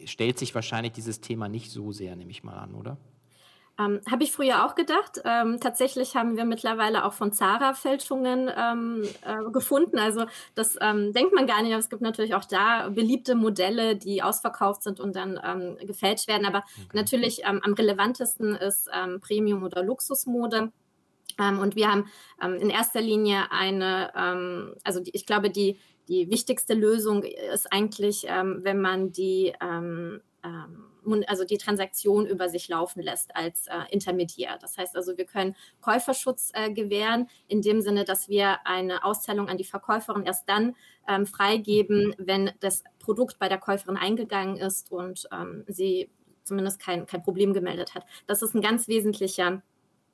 stellt 0.06 0.40
sich 0.40 0.54
wahrscheinlich 0.56 0.94
dieses 0.94 1.22
Thema 1.22 1.48
nicht 1.48 1.72
so 1.72 1.92
sehr, 1.92 2.16
nehme 2.16 2.32
ich 2.32 2.44
mal 2.44 2.58
an, 2.58 2.74
oder? 2.76 2.98
Ähm, 3.80 4.02
Habe 4.10 4.24
ich 4.24 4.32
früher 4.32 4.66
auch 4.66 4.74
gedacht. 4.74 5.22
Ähm, 5.24 5.60
tatsächlich 5.60 6.16
haben 6.16 6.36
wir 6.36 6.46
mittlerweile 6.46 7.06
auch 7.06 7.14
von 7.14 7.32
Zara 7.32 7.74
Fälschungen 7.74 8.50
ähm, 8.56 9.04
äh, 9.22 9.52
gefunden. 9.52 10.00
Also 10.00 10.26
das 10.56 10.78
ähm, 10.82 11.14
denkt 11.14 11.34
man 11.34 11.46
gar 11.46 11.62
nicht, 11.62 11.74
aber 11.74 11.80
es 11.80 11.90
gibt 11.90 12.02
natürlich 12.02 12.34
auch 12.34 12.46
da 12.46 12.90
beliebte 12.90 13.36
Modelle, 13.36 13.96
die 13.96 14.24
ausverkauft 14.24 14.82
sind 14.82 15.00
und 15.00 15.16
dann 15.16 15.40
ähm, 15.44 15.78
gefälscht 15.86 16.28
werden. 16.28 16.48
Aber 16.48 16.60
okay. 16.60 16.88
natürlich 16.94 17.42
ähm, 17.46 17.62
am 17.64 17.74
relevantesten 17.74 18.56
ist 18.56 18.90
Premium- 19.22 19.64
oder 19.64 19.84
Luxusmode. 19.84 20.72
und 21.38 21.76
wir 21.76 21.92
haben 21.92 22.06
in 22.60 22.70
erster 22.70 23.02
Linie 23.02 23.52
eine, 23.52 24.76
also 24.84 25.00
die, 25.02 25.12
ich 25.14 25.26
glaube, 25.26 25.50
die 25.50 25.78
die 26.08 26.30
wichtigste 26.30 26.74
Lösung 26.74 27.24
ist 27.24 27.72
eigentlich, 27.72 28.26
ähm, 28.28 28.60
wenn 28.64 28.82
man 28.82 29.12
die 29.12 29.54
ähm, 29.62 30.22
ähm, 30.44 30.88
also 31.28 31.46
die 31.46 31.58
Transaktion 31.58 32.26
über 32.26 32.50
sich 32.50 32.68
laufen 32.68 33.02
lässt 33.02 33.36
als 33.36 33.68
äh, 33.68 33.92
Intermediär. 33.92 34.58
Das 34.60 34.78
heißt 34.78 34.96
also, 34.96 35.18
wir 35.18 35.26
können 35.26 35.56
Käuferschutz 35.80 36.52
äh, 36.54 36.72
gewähren, 36.72 37.30
in 37.48 37.62
dem 37.62 37.82
Sinne, 37.82 38.04
dass 38.04 38.28
wir 38.28 38.66
eine 38.66 39.04
Auszahlung 39.06 39.48
an 39.48 39.58
die 39.58 39.64
Verkäuferin 39.64 40.26
erst 40.26 40.50
dann 40.50 40.76
ähm, 41.08 41.26
freigeben, 41.26 42.14
wenn 42.18 42.52
das 42.60 42.84
Produkt 43.00 43.40
bei 43.40 43.48
der 43.48 43.58
Käuferin 43.58 43.98
eingegangen 43.98 44.58
ist 44.58 44.92
und 44.92 45.28
ähm, 45.32 45.64
sie 45.68 46.10
zumindest 46.44 46.80
kein, 46.80 47.06
kein 47.06 47.24
Problem 47.24 47.54
gemeldet 47.54 47.96
hat. 47.96 48.06
Das 48.26 48.42
ist 48.42 48.54
ein 48.54 48.62
ganz 48.62 48.88
wesentlicher 48.88 49.62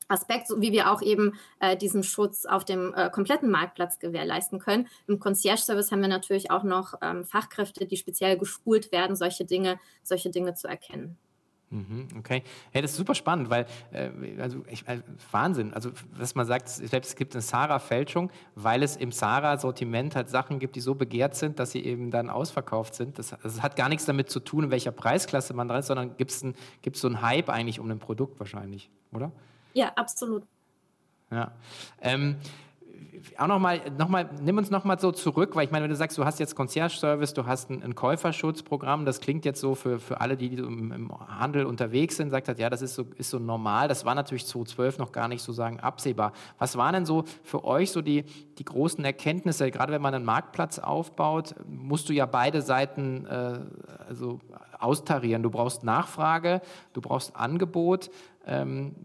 Aspekt, 0.08 0.48
so 0.48 0.62
wie 0.62 0.72
wir 0.72 0.92
auch 0.92 1.02
eben 1.02 1.34
äh, 1.60 1.76
diesen 1.76 2.04
Schutz 2.04 2.46
auf 2.46 2.66
dem 2.66 2.94
äh, 2.94 3.10
kompletten 3.10 3.50
Marktplatz 3.50 4.00
gewährleisten 4.00 4.60
können. 4.60 4.88
Im 5.08 5.20
Concierge-Service 5.20 5.92
haben 5.92 6.02
wir 6.02 6.08
natürlich 6.08 6.52
auch 6.52 6.64
noch 6.64 6.96
ähm, 7.02 7.26
Fachkräfte, 7.26 7.86
die 7.86 7.98
speziell 7.98 8.38
geschult 8.38 8.92
werden, 8.92 9.16
solche 9.16 9.46
Dinge, 9.46 9.80
solche 10.04 10.30
Dinge 10.30 10.54
zu 10.54 10.68
erkennen. 10.68 11.18
Mhm, 11.74 12.08
okay. 12.20 12.44
Hey, 12.72 12.84
das 12.84 12.92
ist 12.92 12.98
super 12.98 13.16
spannend, 13.16 13.50
weil, 13.50 13.66
äh, 13.92 14.12
also 14.40 14.64
ich, 14.70 14.88
äh, 14.88 15.02
Wahnsinn, 15.32 15.74
also 15.74 15.90
was 16.16 16.36
man 16.36 16.46
sagt, 16.46 16.70
selbst 16.70 17.10
es 17.10 17.16
gibt 17.16 17.34
eine 17.34 17.42
Sarah-Fälschung, 17.42 18.30
weil 18.54 18.84
es 18.84 18.96
im 18.96 19.12
Sarah-Sortiment 19.12 20.16
halt 20.16 20.30
Sachen 20.30 20.60
gibt, 20.60 20.76
die 20.76 20.82
so 20.82 20.94
begehrt 20.94 21.34
sind, 21.36 21.58
dass 21.58 21.72
sie 21.72 21.84
eben 21.84 22.12
dann 22.12 22.30
ausverkauft 22.30 22.94
sind. 22.94 23.18
Das, 23.18 23.36
das 23.42 23.64
hat 23.64 23.76
gar 23.76 23.90
nichts 23.90 24.06
damit 24.06 24.30
zu 24.30 24.40
tun, 24.40 24.66
in 24.66 24.72
welcher 24.72 24.92
Preisklasse 24.92 25.56
man 25.56 25.68
dran 25.68 25.80
ist, 25.80 25.88
sondern 25.88 26.16
gibt 26.16 26.30
es 26.32 26.44
so 26.94 27.08
einen 27.08 27.24
Hype 27.24 27.50
eigentlich 27.50 27.80
um 27.80 27.90
ein 27.90 28.00
Produkt 28.00 28.40
wahrscheinlich, 28.40 28.92
oder? 29.12 29.32
Ja, 29.74 29.92
absolut. 29.96 30.44
Ja. 31.32 31.52
Ähm, 32.02 32.38
auch 33.38 33.48
nochmal, 33.48 33.82
noch 33.98 34.10
mal, 34.10 34.30
nimm 34.42 34.58
uns 34.58 34.70
nochmal 34.70 35.00
so 35.00 35.12
zurück, 35.12 35.56
weil 35.56 35.66
ich 35.66 35.72
meine, 35.72 35.84
wenn 35.84 35.90
du 35.90 35.96
sagst, 35.96 36.18
du 36.18 36.26
hast 36.26 36.40
jetzt 36.40 36.56
Concierge-Service, 36.56 37.34
du 37.34 37.46
hast 37.46 37.70
ein, 37.70 37.82
ein, 37.84 37.96
Käuferschutzprogramm, 37.96 39.06
das 39.06 39.22
klingt 39.22 39.46
jetzt 39.46 39.60
so 39.60 39.76
für, 39.76 40.00
für 40.00 40.22
alle, 40.22 40.36
die 40.38 40.54
im, 40.54 40.92
im 40.92 41.12
Handel 41.28 41.66
unterwegs 41.66 42.18
sind, 42.18 42.30
sagt 42.30 42.50
hat, 42.50 42.60
ja, 42.60 42.70
das 42.70 42.82
ist 42.82 42.96
so, 42.96 43.06
ist 43.18 43.30
so 43.30 43.40
normal. 43.40 43.88
Das 43.88 44.06
war 44.06 44.16
natürlich 44.16 44.46
2012 44.46 44.98
noch 45.00 45.12
gar 45.12 45.28
nicht 45.28 45.42
so 45.42 45.54
sagen 45.54 45.80
absehbar. 45.80 46.34
Was 46.60 46.78
waren 46.78 46.94
denn 46.94 47.06
so 47.06 47.24
für 47.44 47.64
euch 47.64 47.92
so 47.92 48.02
die, 48.02 48.24
die 48.58 48.66
großen 48.66 49.04
Erkenntnisse? 49.04 49.72
Gerade 49.72 49.94
wenn 49.94 50.02
man 50.02 50.14
einen 50.14 50.26
Marktplatz 50.26 50.80
aufbaut, 50.80 51.56
musst 51.68 52.10
du 52.10 52.14
ja 52.14 52.26
beide 52.26 52.62
Seiten 52.62 53.26
äh, 53.26 53.60
also 54.08 54.40
austarieren. 54.80 55.44
Du 55.44 55.50
brauchst 55.50 55.84
Nachfrage, 55.84 56.62
du 56.94 57.02
brauchst 57.02 57.36
Angebot. 57.36 58.10
Ähm, 58.46 58.96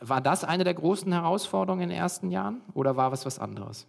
war 0.00 0.20
das 0.20 0.44
eine 0.44 0.64
der 0.64 0.74
großen 0.74 1.12
Herausforderungen 1.12 1.82
in 1.82 1.88
den 1.90 1.98
ersten 1.98 2.30
Jahren 2.30 2.62
oder 2.74 2.96
war 2.96 3.12
was 3.12 3.24
was 3.24 3.38
anderes? 3.38 3.86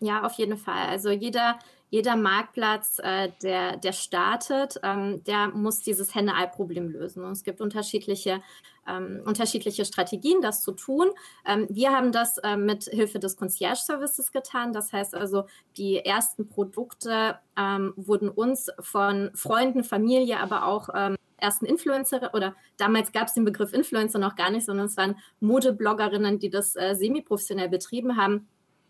Ja, 0.00 0.22
auf 0.24 0.34
jeden 0.34 0.58
Fall. 0.58 0.88
Also 0.88 1.10
jeder, 1.10 1.58
jeder 1.88 2.16
Marktplatz, 2.16 2.98
äh, 3.02 3.30
der, 3.42 3.76
der 3.78 3.92
startet, 3.92 4.78
ähm, 4.82 5.22
der 5.24 5.48
muss 5.48 5.80
dieses 5.80 6.14
Henne-Ei-Problem 6.14 6.88
lösen. 6.88 7.24
Und 7.24 7.32
es 7.32 7.44
gibt 7.44 7.60
unterschiedliche, 7.60 8.42
ähm, 8.86 9.22
unterschiedliche 9.24 9.84
Strategien, 9.84 10.42
das 10.42 10.62
zu 10.62 10.72
tun. 10.72 11.10
Ähm, 11.46 11.66
wir 11.70 11.92
haben 11.92 12.12
das 12.12 12.38
äh, 12.38 12.56
mit 12.56 12.84
Hilfe 12.84 13.18
des 13.18 13.36
Concierge-Services 13.36 14.32
getan. 14.32 14.72
Das 14.72 14.92
heißt 14.92 15.14
also, 15.14 15.44
die 15.76 16.04
ersten 16.04 16.48
Produkte 16.48 17.38
ähm, 17.56 17.94
wurden 17.96 18.28
uns 18.28 18.70
von 18.80 19.30
Freunden, 19.34 19.84
Familie, 19.84 20.40
aber 20.40 20.66
auch 20.66 20.88
ähm, 20.94 21.16
ersten 21.36 21.66
Influencer 21.66 22.30
oder 22.34 22.54
damals 22.76 23.12
gab 23.12 23.28
es 23.28 23.34
den 23.34 23.44
Begriff 23.44 23.72
Influencer 23.72 24.18
noch 24.18 24.36
gar 24.36 24.50
nicht, 24.50 24.66
sondern 24.66 24.86
es 24.86 24.96
waren 24.96 25.16
Modebloggerinnen, 25.40 26.38
die 26.38 26.50
das 26.50 26.76
äh, 26.76 26.94
semi-professionell 26.94 27.68
betrieben 27.68 28.16
haben 28.16 28.48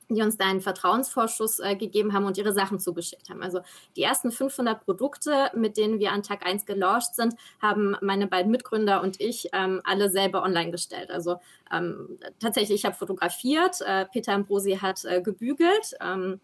die 0.08 0.22
uns 0.22 0.36
da 0.36 0.46
einen 0.46 0.60
Vertrauensvorschuss 0.60 1.60
äh, 1.60 1.76
gegeben 1.76 2.12
haben 2.12 2.26
und 2.26 2.36
ihre 2.36 2.52
Sachen 2.52 2.78
zugeschickt 2.78 3.28
haben. 3.30 3.42
Also 3.42 3.60
die 3.96 4.02
ersten 4.02 4.30
500 4.30 4.84
Produkte, 4.84 5.50
mit 5.54 5.76
denen 5.76 5.98
wir 5.98 6.12
an 6.12 6.22
Tag 6.22 6.46
1 6.46 6.66
gelauncht 6.66 7.14
sind, 7.14 7.34
haben 7.60 7.96
meine 8.00 8.26
beiden 8.26 8.50
Mitgründer 8.50 9.02
und 9.02 9.20
ich 9.20 9.48
ähm, 9.52 9.80
alle 9.84 10.10
selber 10.10 10.42
online 10.42 10.70
gestellt. 10.70 11.10
Also 11.10 11.36
ähm, 11.72 12.18
tatsächlich, 12.38 12.80
ich 12.80 12.84
habe 12.84 12.96
fotografiert, 12.96 13.80
äh, 13.80 14.06
Peter 14.06 14.32
Ambrosi 14.32 14.76
hat 14.76 15.04
äh, 15.04 15.22
gebügelt. 15.22 15.94
Ähm, 16.00 16.40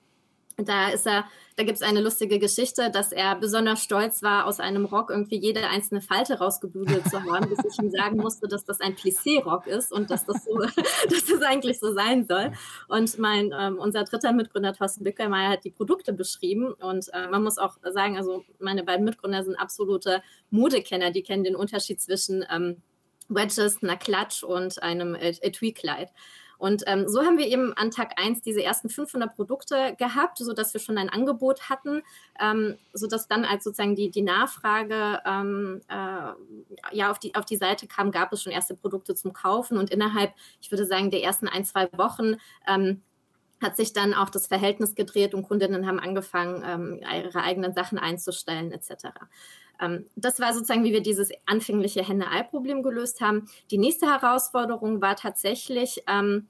da 0.56 0.90
ist 0.90 1.06
er, 1.06 1.24
da 1.56 1.62
gibt 1.62 1.76
es 1.76 1.82
eine 1.82 2.00
lustige 2.00 2.38
Geschichte, 2.38 2.90
dass 2.90 3.12
er 3.12 3.36
besonders 3.36 3.82
stolz 3.82 4.22
war, 4.22 4.46
aus 4.46 4.60
einem 4.60 4.84
Rock 4.84 5.10
irgendwie 5.10 5.38
jede 5.38 5.68
einzelne 5.68 6.00
Falte 6.00 6.38
rausgebügelt 6.38 7.08
zu 7.08 7.22
haben, 7.22 7.48
bis 7.48 7.58
ich 7.64 7.78
ihm 7.82 7.90
sagen 7.90 8.16
musste, 8.16 8.48
dass 8.48 8.64
das 8.64 8.80
ein 8.80 8.94
Plissé-Rock 8.94 9.66
ist 9.66 9.92
und 9.92 10.10
dass 10.10 10.26
das 10.26 10.44
so, 10.44 10.58
dass 11.10 11.24
das 11.26 11.42
eigentlich 11.42 11.78
so 11.78 11.92
sein 11.92 12.26
soll. 12.26 12.52
Und 12.88 13.18
mein, 13.18 13.52
ähm, 13.58 13.78
unser 13.78 14.04
dritter 14.04 14.32
Mitgründer 14.32 14.72
Thorsten 14.72 15.04
Bückermeier 15.04 15.50
hat 15.50 15.64
die 15.64 15.70
Produkte 15.70 16.12
beschrieben 16.12 16.72
und 16.72 17.08
äh, 17.12 17.28
man 17.28 17.42
muss 17.42 17.58
auch 17.58 17.76
sagen, 17.92 18.16
also 18.16 18.44
meine 18.58 18.82
beiden 18.82 19.04
Mitgründer 19.04 19.44
sind 19.44 19.56
absolute 19.56 20.22
Modekenner, 20.50 21.10
die 21.10 21.22
kennen 21.22 21.44
den 21.44 21.56
Unterschied 21.56 22.00
zwischen 22.00 22.44
ähm, 22.50 22.82
Wedges, 23.28 23.82
einer 23.82 23.96
Klatsch 23.96 24.42
und 24.42 24.82
einem 24.82 25.14
Etui-Kleid. 25.14 26.10
Und 26.60 26.82
ähm, 26.86 27.08
so 27.08 27.22
haben 27.22 27.38
wir 27.38 27.46
eben 27.46 27.72
an 27.72 27.90
Tag 27.90 28.20
1 28.20 28.42
diese 28.42 28.62
ersten 28.62 28.90
500 28.90 29.34
Produkte 29.34 29.96
gehabt, 29.96 30.36
sodass 30.36 30.74
wir 30.74 30.80
schon 30.80 30.98
ein 30.98 31.08
Angebot 31.08 31.70
hatten, 31.70 32.02
ähm, 32.38 32.76
sodass 32.92 33.28
dann 33.28 33.46
als 33.46 33.64
sozusagen 33.64 33.96
die, 33.96 34.10
die 34.10 34.20
Nachfrage 34.20 35.22
ähm, 35.24 35.80
äh, 35.88 36.94
ja, 36.94 37.10
auf, 37.10 37.18
die, 37.18 37.34
auf 37.34 37.46
die 37.46 37.56
Seite 37.56 37.86
kam, 37.86 38.10
gab 38.10 38.30
es 38.34 38.42
schon 38.42 38.52
erste 38.52 38.74
Produkte 38.74 39.14
zum 39.14 39.32
Kaufen. 39.32 39.78
Und 39.78 39.88
innerhalb, 39.88 40.34
ich 40.60 40.70
würde 40.70 40.84
sagen, 40.84 41.10
der 41.10 41.22
ersten 41.22 41.48
ein, 41.48 41.64
zwei 41.64 41.88
Wochen 41.96 42.36
ähm, 42.68 43.00
hat 43.62 43.76
sich 43.76 43.94
dann 43.94 44.12
auch 44.12 44.28
das 44.28 44.46
Verhältnis 44.46 44.94
gedreht 44.94 45.32
und 45.32 45.44
Kundinnen 45.44 45.86
haben 45.86 45.98
angefangen, 45.98 46.62
ähm, 46.66 47.00
ihre 47.24 47.42
eigenen 47.42 47.72
Sachen 47.72 47.98
einzustellen 47.98 48.70
etc. 48.70 49.08
Ähm, 49.80 50.06
das 50.16 50.40
war 50.40 50.52
sozusagen, 50.52 50.84
wie 50.84 50.92
wir 50.92 51.02
dieses 51.02 51.30
anfängliche 51.46 52.06
Henne-Ei-Problem 52.06 52.82
gelöst 52.82 53.20
haben. 53.20 53.48
Die 53.70 53.78
nächste 53.78 54.06
Herausforderung 54.06 55.00
war 55.00 55.16
tatsächlich, 55.16 56.02
ähm, 56.08 56.48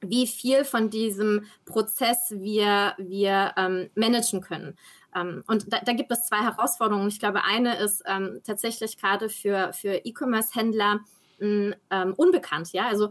wie 0.00 0.26
viel 0.26 0.64
von 0.64 0.90
diesem 0.90 1.44
Prozess 1.64 2.32
wir, 2.36 2.94
wir 2.98 3.52
ähm, 3.56 3.90
managen 3.94 4.40
können. 4.40 4.76
Ähm, 5.14 5.44
und 5.46 5.72
da, 5.72 5.80
da, 5.84 5.92
gibt 5.92 6.10
es 6.10 6.26
zwei 6.26 6.38
Herausforderungen. 6.38 7.08
Ich 7.08 7.20
glaube, 7.20 7.44
eine 7.44 7.78
ist 7.78 8.02
ähm, 8.06 8.40
tatsächlich 8.44 8.98
gerade 8.98 9.28
für, 9.28 9.72
für 9.72 10.00
E-Commerce-Händler 10.04 11.00
ähm, 11.40 11.74
unbekannt. 12.16 12.72
Ja, 12.72 12.86
also 12.86 13.10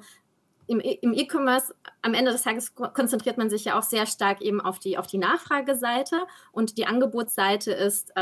im, 0.67 0.79
im 0.79 1.13
E-Commerce 1.13 1.75
am 2.01 2.13
Ende 2.13 2.31
des 2.31 2.43
Tages 2.43 2.73
konzentriert 2.75 3.37
man 3.37 3.49
sich 3.49 3.65
ja 3.65 3.77
auch 3.77 3.83
sehr 3.83 4.05
stark 4.05 4.41
eben 4.41 4.61
auf 4.61 4.79
die, 4.79 4.97
auf 4.97 5.07
die 5.07 5.17
Nachfrageseite 5.17 6.25
und 6.51 6.77
die 6.77 6.85
Angebotsseite 6.85 7.71
ist 7.73 8.13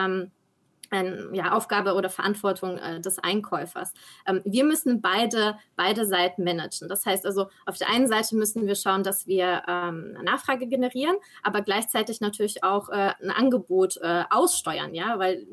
ähm, 0.92 1.28
eine 1.30 1.38
ja, 1.38 1.52
Aufgabe 1.54 1.94
oder 1.94 2.10
Verantwortung 2.10 2.78
äh, 2.78 3.00
des 3.02 3.20
Einkäufers. 3.20 3.94
Ähm, 4.26 4.42
wir 4.46 4.64
müssen 4.64 5.02
beide, 5.02 5.58
beide 5.76 6.06
Seiten 6.06 6.44
managen. 6.44 6.90
Das 6.90 7.06
heißt 7.06 7.26
also, 7.26 7.48
auf 7.66 7.78
der 7.78 7.90
einen 7.90 8.08
Seite 8.08 8.36
müssen 8.36 8.68
wir 8.68 8.76
schauen, 8.76 9.04
dass 9.04 9.28
wir 9.28 9.64
ähm, 9.68 10.18
Nachfrage 10.24 10.68
generieren, 10.68 11.16
aber 11.44 11.62
gleichzeitig 11.62 12.22
natürlich 12.22 12.64
auch 12.64 12.90
äh, 12.90 13.14
ein 13.22 13.32
Angebot 13.32 13.98
äh, 13.98 14.24
aussteuern, 14.30 14.94
ja, 14.94 15.20
weil 15.20 15.46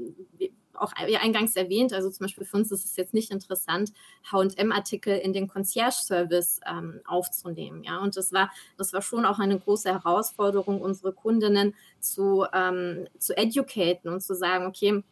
auch 0.78 0.92
eingangs 0.92 1.56
erwähnt, 1.56 1.92
also 1.92 2.10
zum 2.10 2.24
Beispiel 2.24 2.44
für 2.44 2.56
uns 2.56 2.70
ist 2.70 2.84
es 2.84 2.96
jetzt 2.96 3.14
nicht 3.14 3.30
interessant, 3.30 3.92
H&M-Artikel 4.30 5.16
in 5.18 5.32
den 5.32 5.48
Concierge-Service 5.48 6.60
ähm, 6.66 7.00
aufzunehmen. 7.06 7.82
Ja, 7.82 7.98
und 7.98 8.16
das 8.16 8.32
war, 8.32 8.50
das 8.76 8.92
war 8.92 9.02
schon 9.02 9.24
auch 9.24 9.38
eine 9.38 9.58
große 9.58 9.90
Herausforderung, 9.90 10.80
unsere 10.80 11.12
Kundinnen 11.12 11.74
zu, 12.00 12.46
ähm, 12.52 13.06
zu 13.18 13.36
educaten 13.36 14.10
und 14.10 14.20
zu 14.20 14.34
sagen, 14.34 14.66
okay, 14.66 15.02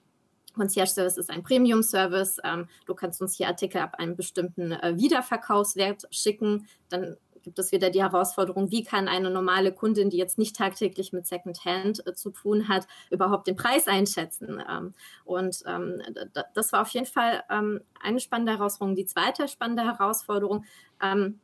Concierge 0.55 0.91
Service 0.91 1.17
ist 1.17 1.31
ein 1.31 1.43
Premium-Service. 1.43 2.39
Ähm, 2.45 2.69
du 2.87 2.95
kannst 2.95 3.21
uns 3.21 3.37
hier 3.37 3.49
Artikel 3.49 3.79
ab 3.79 3.97
einem 3.99 4.17
bestimmten 4.17 4.73
äh, 4.73 4.95
Wiederverkaufswert 4.97 6.05
schicken. 6.11 6.67
Dann 6.89 7.17
gibt 7.45 7.59
es 7.59 7.71
wieder 7.71 7.91
die 7.91 8.03
Herausforderung, 8.03 8.71
wie 8.71 8.83
kann 8.83 9.07
eine 9.07 9.31
normale 9.31 9.71
Kundin, 9.71 10.11
die 10.11 10.17
jetzt 10.17 10.39
nicht 10.39 10.57
tagtäglich 10.57 11.13
mit 11.13 11.27
Secondhand 11.27 12.05
äh, 12.07 12.15
zu 12.15 12.31
tun 12.31 12.69
hat, 12.69 12.89
überhaupt 13.11 13.47
den 13.47 13.55
Preis 13.55 13.87
einschätzen. 13.87 14.61
Ähm, 14.69 14.95
und 15.25 15.63
ähm, 15.67 16.03
das 16.55 16.73
war 16.73 16.83
auf 16.83 16.89
jeden 16.89 17.07
Fall 17.07 17.45
ähm, 17.51 17.81
eine 18.03 18.19
spannende 18.19 18.53
Herausforderung. 18.53 18.97
Die 18.97 19.07
zweite 19.07 19.47
spannende 19.47 19.85
Herausforderung 19.85 20.65
ähm, 21.01 21.39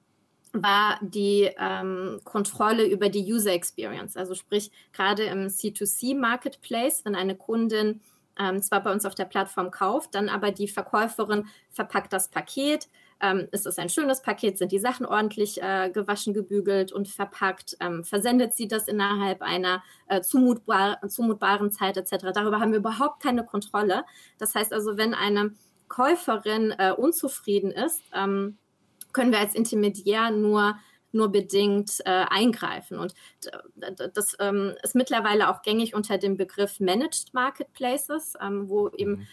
war 0.52 0.98
die 1.00 1.48
ähm, 1.58 2.20
Kontrolle 2.24 2.84
über 2.86 3.08
die 3.08 3.32
User 3.32 3.52
Experience. 3.52 4.16
Also 4.16 4.34
sprich, 4.34 4.72
gerade 4.92 5.24
im 5.24 5.46
C2C 5.46 6.18
Marketplace, 6.18 7.04
wenn 7.04 7.14
eine 7.14 7.36
Kundin 7.36 8.00
ähm, 8.38 8.62
zwar 8.62 8.82
bei 8.82 8.92
uns 8.92 9.04
auf 9.04 9.14
der 9.14 9.24
Plattform 9.24 9.70
kauft, 9.70 10.14
dann 10.14 10.28
aber 10.28 10.50
die 10.50 10.68
Verkäuferin 10.68 11.48
verpackt 11.70 12.12
das 12.12 12.28
Paket. 12.28 12.88
Ähm, 13.22 13.48
ist 13.52 13.66
es 13.66 13.78
ein 13.78 13.90
schönes 13.90 14.22
Paket? 14.22 14.56
Sind 14.56 14.72
die 14.72 14.78
Sachen 14.78 15.04
ordentlich 15.04 15.62
äh, 15.62 15.90
gewaschen, 15.90 16.32
gebügelt 16.32 16.90
und 16.92 17.08
verpackt? 17.08 17.76
Ähm, 17.80 18.02
versendet 18.02 18.54
sie 18.54 18.66
das 18.66 18.88
innerhalb 18.88 19.42
einer 19.42 19.82
äh, 20.08 20.22
zumutbar, 20.22 21.00
zumutbaren 21.06 21.70
Zeit 21.70 21.96
etc.? 21.96 22.32
Darüber 22.32 22.60
haben 22.60 22.72
wir 22.72 22.78
überhaupt 22.78 23.22
keine 23.22 23.44
Kontrolle. 23.44 24.04
Das 24.38 24.54
heißt 24.54 24.72
also, 24.72 24.96
wenn 24.96 25.12
eine 25.12 25.52
Käuferin 25.88 26.72
äh, 26.78 26.92
unzufrieden 26.92 27.72
ist, 27.72 28.02
ähm, 28.14 28.56
können 29.12 29.32
wir 29.32 29.40
als 29.40 29.54
Intermediär 29.54 30.30
nur 30.30 30.76
nur 31.12 31.30
bedingt 31.30 32.00
äh, 32.04 32.24
eingreifen. 32.28 32.98
Und 32.98 33.14
das 34.14 34.36
ähm, 34.38 34.74
ist 34.82 34.94
mittlerweile 34.94 35.48
auch 35.50 35.62
gängig 35.62 35.94
unter 35.94 36.18
dem 36.18 36.36
Begriff 36.36 36.80
Managed 36.80 37.32
Marketplaces, 37.32 38.34
ähm, 38.40 38.68
wo 38.68 38.88
eben 38.90 39.26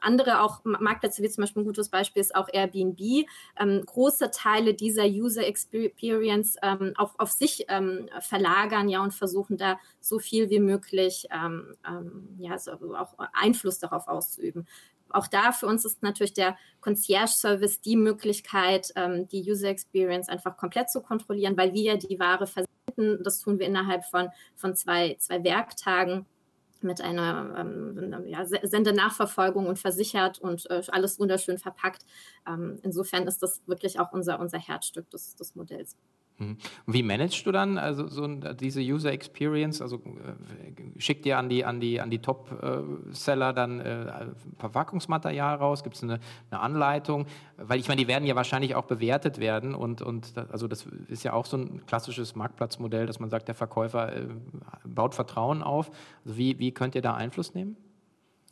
andere 0.00 0.42
auch 0.42 0.60
Marktplätze, 0.64 1.22
wie 1.22 1.28
zum 1.28 1.42
Beispiel 1.42 1.62
ein 1.62 1.66
gutes 1.66 1.88
Beispiel 1.88 2.20
ist 2.20 2.34
auch 2.34 2.48
Airbnb, 2.52 3.26
ähm, 3.58 3.82
große 3.84 4.30
Teile 4.30 4.74
dieser 4.74 5.06
User 5.06 5.46
Experience 5.46 6.56
ähm, 6.62 6.92
auf, 6.96 7.14
auf 7.18 7.30
sich 7.30 7.64
ähm, 7.68 8.08
verlagern, 8.20 8.88
ja, 8.88 9.02
und 9.02 9.14
versuchen 9.14 9.56
da 9.56 9.78
so 10.00 10.18
viel 10.18 10.50
wie 10.50 10.60
möglich, 10.60 11.26
ähm, 11.32 11.74
ähm, 11.86 12.36
ja, 12.38 12.58
so 12.58 12.72
auch 12.94 13.14
Einfluss 13.32 13.78
darauf 13.78 14.08
auszuüben. 14.08 14.66
Auch 15.12 15.26
da 15.26 15.52
für 15.52 15.66
uns 15.66 15.84
ist 15.84 16.02
natürlich 16.02 16.34
der 16.34 16.56
Concierge-Service 16.80 17.80
die 17.80 17.96
Möglichkeit, 17.96 18.92
ähm, 18.96 19.28
die 19.28 19.48
User 19.48 19.68
Experience 19.68 20.28
einfach 20.28 20.56
komplett 20.56 20.90
zu 20.90 21.02
kontrollieren, 21.02 21.56
weil 21.56 21.72
wir 21.72 21.96
die 21.98 22.18
Ware 22.18 22.46
versenden. 22.46 23.22
Das 23.22 23.40
tun 23.40 23.58
wir 23.58 23.66
innerhalb 23.66 24.04
von, 24.04 24.28
von 24.56 24.74
zwei, 24.74 25.16
zwei 25.18 25.42
Werktagen 25.44 26.26
mit 26.82 27.00
einer 27.00 27.54
ähm, 27.58 28.26
ja, 28.26 28.44
Sendenachverfolgung 28.44 29.66
und 29.66 29.78
versichert 29.78 30.38
und 30.38 30.68
äh, 30.70 30.82
alles 30.88 31.18
wunderschön 31.18 31.58
verpackt. 31.58 32.04
Ähm, 32.46 32.78
insofern 32.82 33.26
ist 33.26 33.42
das 33.42 33.60
wirklich 33.66 34.00
auch 34.00 34.12
unser, 34.12 34.40
unser 34.40 34.58
Herzstück 34.58 35.10
des, 35.10 35.36
des 35.36 35.54
Modells. 35.54 35.96
Mhm. 36.40 36.56
Wie 36.86 37.02
managst 37.02 37.44
du 37.44 37.52
dann 37.52 37.76
also 37.76 38.06
so 38.08 38.26
diese 38.26 38.80
User 38.80 39.12
Experience? 39.12 39.82
Also 39.82 39.96
äh, 39.96 41.00
schickt 41.00 41.26
ihr 41.26 41.36
an 41.36 41.50
die, 41.50 41.66
an 41.66 41.80
die, 41.80 42.00
an 42.00 42.10
die 42.10 42.20
Top-Seller 42.20 43.52
dann 43.52 43.80
äh, 43.80 44.26
Verpackungsmaterial 44.58 45.56
raus? 45.56 45.84
Gibt 45.84 45.96
es 45.96 46.02
eine, 46.02 46.18
eine, 46.50 46.60
Anleitung? 46.60 47.26
Weil 47.58 47.78
ich 47.78 47.88
meine, 47.88 48.00
die 48.00 48.08
werden 48.08 48.24
ja 48.24 48.34
wahrscheinlich 48.36 48.74
auch 48.74 48.86
bewertet 48.86 49.38
werden 49.38 49.74
und, 49.74 50.00
und 50.00 50.34
das, 50.36 50.50
also 50.50 50.66
das 50.66 50.86
ist 51.08 51.24
ja 51.24 51.34
auch 51.34 51.44
so 51.44 51.58
ein 51.58 51.84
klassisches 51.84 52.34
Marktplatzmodell, 52.34 53.04
dass 53.04 53.20
man 53.20 53.28
sagt, 53.28 53.48
der 53.48 53.54
Verkäufer 53.54 54.16
äh, 54.16 54.26
baut 54.84 55.14
Vertrauen 55.14 55.62
auf. 55.62 55.90
Also 56.24 56.38
wie, 56.38 56.58
wie 56.58 56.72
könnt 56.72 56.94
ihr 56.94 57.02
da 57.02 57.14
Einfluss 57.14 57.54
nehmen? 57.54 57.76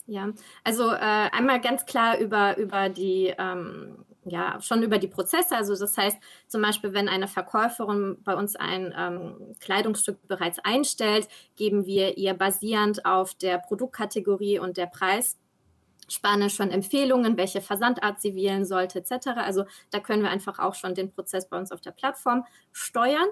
Ja, 0.06 0.28
also 0.64 0.90
äh, 0.90 0.96
einmal 1.32 1.60
ganz 1.60 1.86
klar 1.86 2.18
über, 2.18 2.56
über 2.58 2.90
die 2.90 3.32
ähm, 3.38 4.04
ja, 4.30 4.60
schon 4.60 4.82
über 4.82 4.98
die 4.98 5.08
Prozesse. 5.08 5.56
Also 5.56 5.76
das 5.76 5.96
heißt 5.96 6.18
zum 6.46 6.62
Beispiel, 6.62 6.92
wenn 6.92 7.08
eine 7.08 7.28
Verkäuferin 7.28 8.22
bei 8.22 8.34
uns 8.34 8.56
ein 8.56 8.94
ähm, 8.96 9.54
Kleidungsstück 9.60 10.26
bereits 10.26 10.58
einstellt, 10.60 11.28
geben 11.56 11.86
wir 11.86 12.16
ihr 12.18 12.34
basierend 12.34 13.04
auf 13.04 13.34
der 13.34 13.58
Produktkategorie 13.58 14.58
und 14.58 14.76
der 14.76 14.86
Preisspanne 14.86 16.50
schon 16.50 16.70
Empfehlungen, 16.70 17.36
welche 17.36 17.60
Versandart 17.60 18.20
sie 18.20 18.34
wählen 18.34 18.64
sollte, 18.64 18.98
etc. 19.00 19.28
Also 19.36 19.64
da 19.90 20.00
können 20.00 20.22
wir 20.22 20.30
einfach 20.30 20.58
auch 20.58 20.74
schon 20.74 20.94
den 20.94 21.10
Prozess 21.10 21.48
bei 21.48 21.58
uns 21.58 21.72
auf 21.72 21.80
der 21.80 21.92
Plattform 21.92 22.44
steuern. 22.72 23.28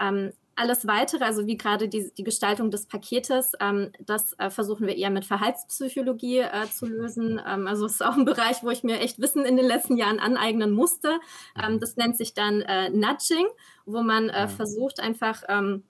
Ähm, 0.00 0.32
alles 0.58 0.86
weitere, 0.86 1.24
also 1.24 1.46
wie 1.46 1.56
gerade 1.56 1.88
die, 1.88 2.12
die 2.12 2.24
Gestaltung 2.24 2.70
des 2.70 2.86
Paketes, 2.86 3.52
ähm, 3.60 3.92
das 4.00 4.34
äh, 4.38 4.50
versuchen 4.50 4.86
wir 4.86 4.96
eher 4.96 5.10
mit 5.10 5.24
Verhaltspsychologie 5.24 6.40
äh, 6.40 6.66
zu 6.70 6.86
lösen. 6.86 7.40
Ähm, 7.46 7.66
also 7.66 7.86
es 7.86 7.92
ist 7.92 8.04
auch 8.04 8.16
ein 8.16 8.24
Bereich, 8.24 8.62
wo 8.62 8.70
ich 8.70 8.82
mir 8.82 9.00
echt 9.00 9.20
Wissen 9.20 9.44
in 9.44 9.56
den 9.56 9.66
letzten 9.66 9.96
Jahren 9.96 10.18
aneignen 10.18 10.72
musste. 10.72 11.20
Ähm, 11.62 11.78
das 11.78 11.96
nennt 11.96 12.16
sich 12.16 12.34
dann 12.34 12.60
äh, 12.62 12.90
Nudging, 12.90 13.46
wo 13.86 14.02
man 14.02 14.28
äh, 14.30 14.48
versucht 14.48 15.00
einfach 15.00 15.42
ähm, 15.48 15.84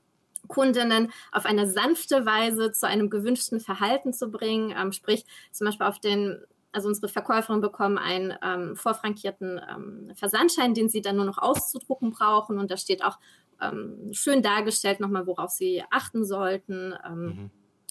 Kundinnen 0.46 1.12
auf 1.32 1.46
eine 1.46 1.66
sanfte 1.66 2.26
Weise 2.26 2.70
zu 2.72 2.86
einem 2.86 3.10
gewünschten 3.10 3.60
Verhalten 3.60 4.12
zu 4.12 4.30
bringen. 4.30 4.74
Ähm, 4.78 4.92
sprich, 4.92 5.24
zum 5.50 5.66
Beispiel 5.66 5.86
auf 5.86 5.98
den 5.98 6.38
also 6.70 6.88
unsere 6.88 7.08
Verkäuferinnen 7.08 7.62
bekommen 7.62 7.96
einen 7.96 8.34
ähm, 8.42 8.76
vorfrankierten 8.76 9.60
ähm, 9.70 10.12
Versandschein, 10.14 10.74
den 10.74 10.90
sie 10.90 11.00
dann 11.00 11.16
nur 11.16 11.24
noch 11.24 11.38
auszudrucken 11.38 12.10
brauchen. 12.10 12.58
Und 12.58 12.70
da 12.70 12.76
steht 12.76 13.02
auch 13.02 13.18
ähm, 13.60 14.10
schön 14.12 14.42
dargestellt, 14.42 15.00
nochmal, 15.00 15.26
worauf 15.26 15.50
Sie 15.50 15.82
achten 15.90 16.24
sollten. 16.24 16.94
Ähm, 17.04 17.24
mhm. 17.24 17.50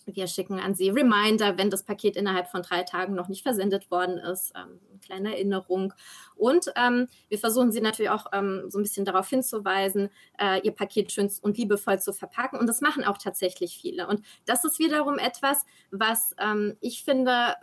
Wir 0.09 0.27
schicken 0.27 0.59
an 0.59 0.73
Sie 0.73 0.89
Reminder, 0.89 1.57
wenn 1.57 1.69
das 1.69 1.83
Paket 1.83 2.15
innerhalb 2.15 2.47
von 2.47 2.61
drei 2.61 2.83
Tagen 2.83 3.13
noch 3.13 3.27
nicht 3.27 3.43
versendet 3.43 3.91
worden 3.91 4.17
ist. 4.17 4.53
Ähm, 4.55 4.79
eine 4.89 4.99
kleine 4.99 5.35
Erinnerung. 5.35 5.93
Und 6.35 6.71
ähm, 6.77 7.07
wir 7.27 7.37
versuchen 7.37 7.73
Sie 7.73 7.81
natürlich 7.81 8.09
auch 8.09 8.27
ähm, 8.31 8.65
so 8.69 8.79
ein 8.79 8.83
bisschen 8.83 9.03
darauf 9.03 9.27
hinzuweisen, 9.29 10.09
äh, 10.39 10.61
Ihr 10.61 10.71
Paket 10.71 11.11
schön 11.11 11.29
und 11.41 11.57
liebevoll 11.57 11.99
zu 11.99 12.13
verpacken. 12.13 12.57
Und 12.57 12.67
das 12.67 12.79
machen 12.79 13.03
auch 13.03 13.17
tatsächlich 13.17 13.77
viele. 13.77 14.07
Und 14.07 14.21
das 14.45 14.63
ist 14.63 14.79
wiederum 14.79 15.19
etwas, 15.19 15.65
was 15.91 16.33
ähm, 16.39 16.77
ich 16.79 17.03
finde, 17.03 17.55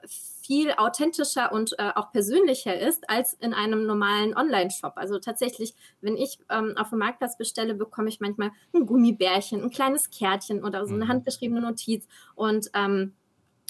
viel 0.45 0.73
authentischer 0.73 1.53
und 1.53 1.75
äh, 1.79 1.91
auch 1.95 2.13
persönlicher 2.13 2.79
ist 2.79 3.09
als 3.09 3.33
in 3.35 3.55
einem 3.55 3.87
normalen 3.87 4.37
Online-Shop. 4.37 4.93
Also 4.97 5.19
tatsächlich, 5.19 5.75
wenn 6.03 6.17
ich 6.17 6.39
ähm, 6.51 6.75
auf 6.77 6.91
dem 6.91 6.99
Marktplatz 6.99 7.39
bestelle, 7.39 7.75
bekomme 7.75 8.11
ich 8.11 8.21
manchmal 8.21 8.51
ein 8.75 8.85
Gummibärchen, 8.85 9.63
ein 9.63 9.71
kleines 9.71 10.11
Kärtchen 10.11 10.63
oder 10.63 10.87
so 10.87 10.95
eine 10.95 11.07
mhm. 11.07 11.09
handgeschriebene 11.09 11.63
Notiz. 11.63 12.07
Und 12.35 12.71
ähm, 12.75 13.15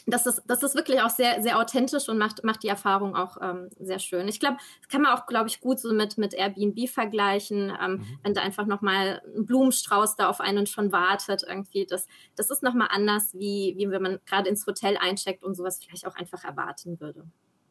das 0.06 0.26
ist, 0.26 0.42
das 0.46 0.62
ist 0.62 0.74
wirklich 0.74 1.00
auch 1.00 1.10
sehr, 1.10 1.42
sehr 1.42 1.58
authentisch 1.58 2.08
und 2.08 2.18
macht, 2.18 2.44
macht 2.44 2.62
die 2.62 2.68
Erfahrung 2.68 3.16
auch 3.16 3.38
ähm, 3.40 3.70
sehr 3.78 3.98
schön. 3.98 4.28
Ich 4.28 4.38
glaube, 4.38 4.58
das 4.80 4.88
kann 4.88 5.02
man 5.02 5.12
auch, 5.12 5.26
glaube 5.26 5.48
ich, 5.48 5.60
gut 5.60 5.78
so 5.78 5.92
mit, 5.94 6.18
mit 6.18 6.34
Airbnb 6.34 6.88
vergleichen, 6.88 7.72
ähm, 7.82 7.92
mhm. 7.92 8.18
wenn 8.22 8.34
da 8.34 8.42
einfach 8.42 8.66
nochmal 8.66 9.22
ein 9.34 9.46
Blumenstrauß 9.46 10.16
da 10.16 10.28
auf 10.28 10.40
einen 10.40 10.66
schon 10.66 10.92
wartet 10.92 11.44
irgendwie. 11.48 11.86
Das, 11.86 12.06
das 12.36 12.50
ist 12.50 12.62
nochmal 12.62 12.88
anders, 12.90 13.32
wie, 13.34 13.74
wie 13.78 13.90
wenn 13.90 14.02
man 14.02 14.18
gerade 14.26 14.48
ins 14.48 14.66
Hotel 14.66 14.98
eincheckt 14.98 15.42
und 15.42 15.54
sowas 15.54 15.80
vielleicht 15.82 16.06
auch 16.06 16.16
einfach 16.16 16.44
erwarten 16.44 17.00
würde. 17.00 17.24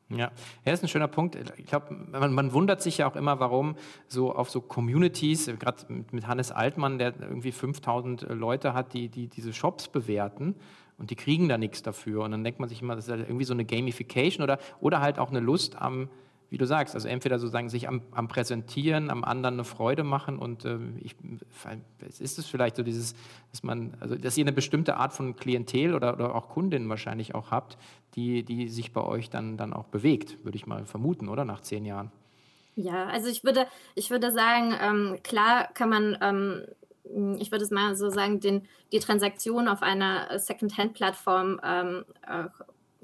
Ja, 0.09 0.31
ja, 0.65 0.73
ist 0.73 0.83
ein 0.83 0.89
schöner 0.89 1.07
Punkt. 1.07 1.35
Ich 1.57 1.65
glaube, 1.65 1.93
man, 2.11 2.33
man, 2.33 2.53
wundert 2.53 2.81
sich 2.81 2.99
ja 2.99 3.09
auch 3.09 3.15
immer, 3.15 3.39
warum 3.39 3.75
so 4.07 4.33
auf 4.33 4.49
so 4.49 4.61
Communities, 4.61 5.47
gerade 5.59 5.85
mit 5.89 6.27
Hannes 6.27 6.51
Altmann, 6.51 6.99
der 6.99 7.13
irgendwie 7.19 7.51
5000 7.51 8.27
Leute 8.29 8.73
hat, 8.73 8.93
die, 8.93 9.09
die 9.09 9.27
diese 9.27 9.53
Shops 9.53 9.87
bewerten 9.87 10.55
und 10.97 11.10
die 11.10 11.15
kriegen 11.15 11.49
da 11.49 11.58
nichts 11.58 11.82
dafür. 11.84 12.23
Und 12.23 12.32
dann 12.32 12.43
denkt 12.43 12.60
man 12.60 12.69
sich 12.69 12.82
immer, 12.82 12.95
das 12.95 13.06
ist 13.06 13.12
halt 13.12 13.27
irgendwie 13.27 13.45
so 13.45 13.53
eine 13.53 13.65
Gamification 13.65 14.43
oder, 14.43 14.60
oder 14.79 15.01
halt 15.01 15.19
auch 15.19 15.29
eine 15.29 15.39
Lust 15.39 15.75
am, 15.75 16.10
wie 16.49 16.58
du 16.58 16.67
sagst, 16.67 16.93
also 16.93 17.08
entweder 17.08 17.39
sozusagen 17.39 17.69
sich 17.69 17.88
am, 17.88 18.03
am 18.12 18.27
Präsentieren, 18.27 19.10
am 19.10 19.23
anderen 19.23 19.56
eine 19.56 19.63
Freude 19.63 20.03
machen 20.03 20.38
und 20.38 20.65
äh, 20.65 20.77
ich, 21.01 21.15
ist 22.19 22.38
es 22.38 22.45
vielleicht 22.45 22.75
so 22.75 22.84
dieses, 22.84 23.15
dass 23.49 23.63
man, 23.63 23.97
also 23.99 24.15
dass 24.15 24.38
ihr 24.38 24.43
eine 24.43 24.53
bestimmte 24.53 24.97
Art 24.97 25.13
von 25.13 25.36
Klientel 25.36 25.95
oder, 25.95 26.13
oder 26.13 26.36
auch 26.36 26.49
Kundinnen 26.49 26.88
wahrscheinlich 26.89 27.34
auch 27.34 27.49
habt, 27.49 27.77
die, 28.13 28.43
die 28.43 28.69
sich 28.69 28.93
bei 28.93 29.01
euch 29.01 29.32
dann, 29.32 29.58
dann 29.58 29.73
auch 29.73 29.88
bewegt, 29.88 30.45
würde 30.45 30.56
ich 30.56 30.67
mal 30.67 30.86
vermuten, 30.86 31.27
oder 31.27 31.43
nach 31.43 31.62
zehn 31.62 31.86
Jahren. 31.86 32.12
Ja, 32.75 33.06
also 33.08 33.29
ich 33.29 33.43
würde, 33.43 33.67
ich 33.95 34.10
würde 34.10 34.32
sagen, 34.32 34.75
ähm, 34.82 35.17
klar 35.23 35.69
kann 35.73 35.89
man 35.89 36.17
ähm, 36.21 36.62
hm, 36.62 36.75
ich 37.37 37.51
würde 37.51 37.65
es 37.65 37.71
mal 37.71 37.95
so 37.95 38.09
sagen, 38.09 38.39
den, 38.39 38.67
die 38.91 38.99
Transaktion 38.99 39.67
auf 39.67 39.81
einer 39.81 40.31
äh, 40.31 40.39
Second-Hand-Plattform 40.39 41.59
ähm, 41.63 42.05
äh, 42.27 42.45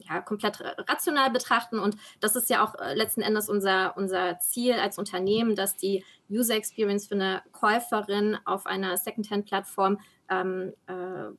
ja, 0.07 0.21
komplett 0.21 0.61
rational 0.61 1.29
betrachten. 1.29 1.79
Und 1.79 1.97
das 2.19 2.35
ist 2.35 2.49
ja 2.49 2.63
auch 2.63 2.75
äh, 2.75 2.93
letzten 2.93 3.21
Endes 3.21 3.49
unser, 3.49 3.95
unser 3.97 4.39
Ziel 4.39 4.73
als 4.73 4.97
Unternehmen, 4.97 5.55
dass 5.55 5.75
die 5.75 6.03
User 6.29 6.55
Experience 6.55 7.07
für 7.07 7.15
eine 7.15 7.41
Käuferin 7.51 8.37
auf 8.45 8.65
einer 8.65 8.97
Second-Hand-Plattform 8.97 9.99
ähm, 10.29 10.73
äh, 10.87 11.29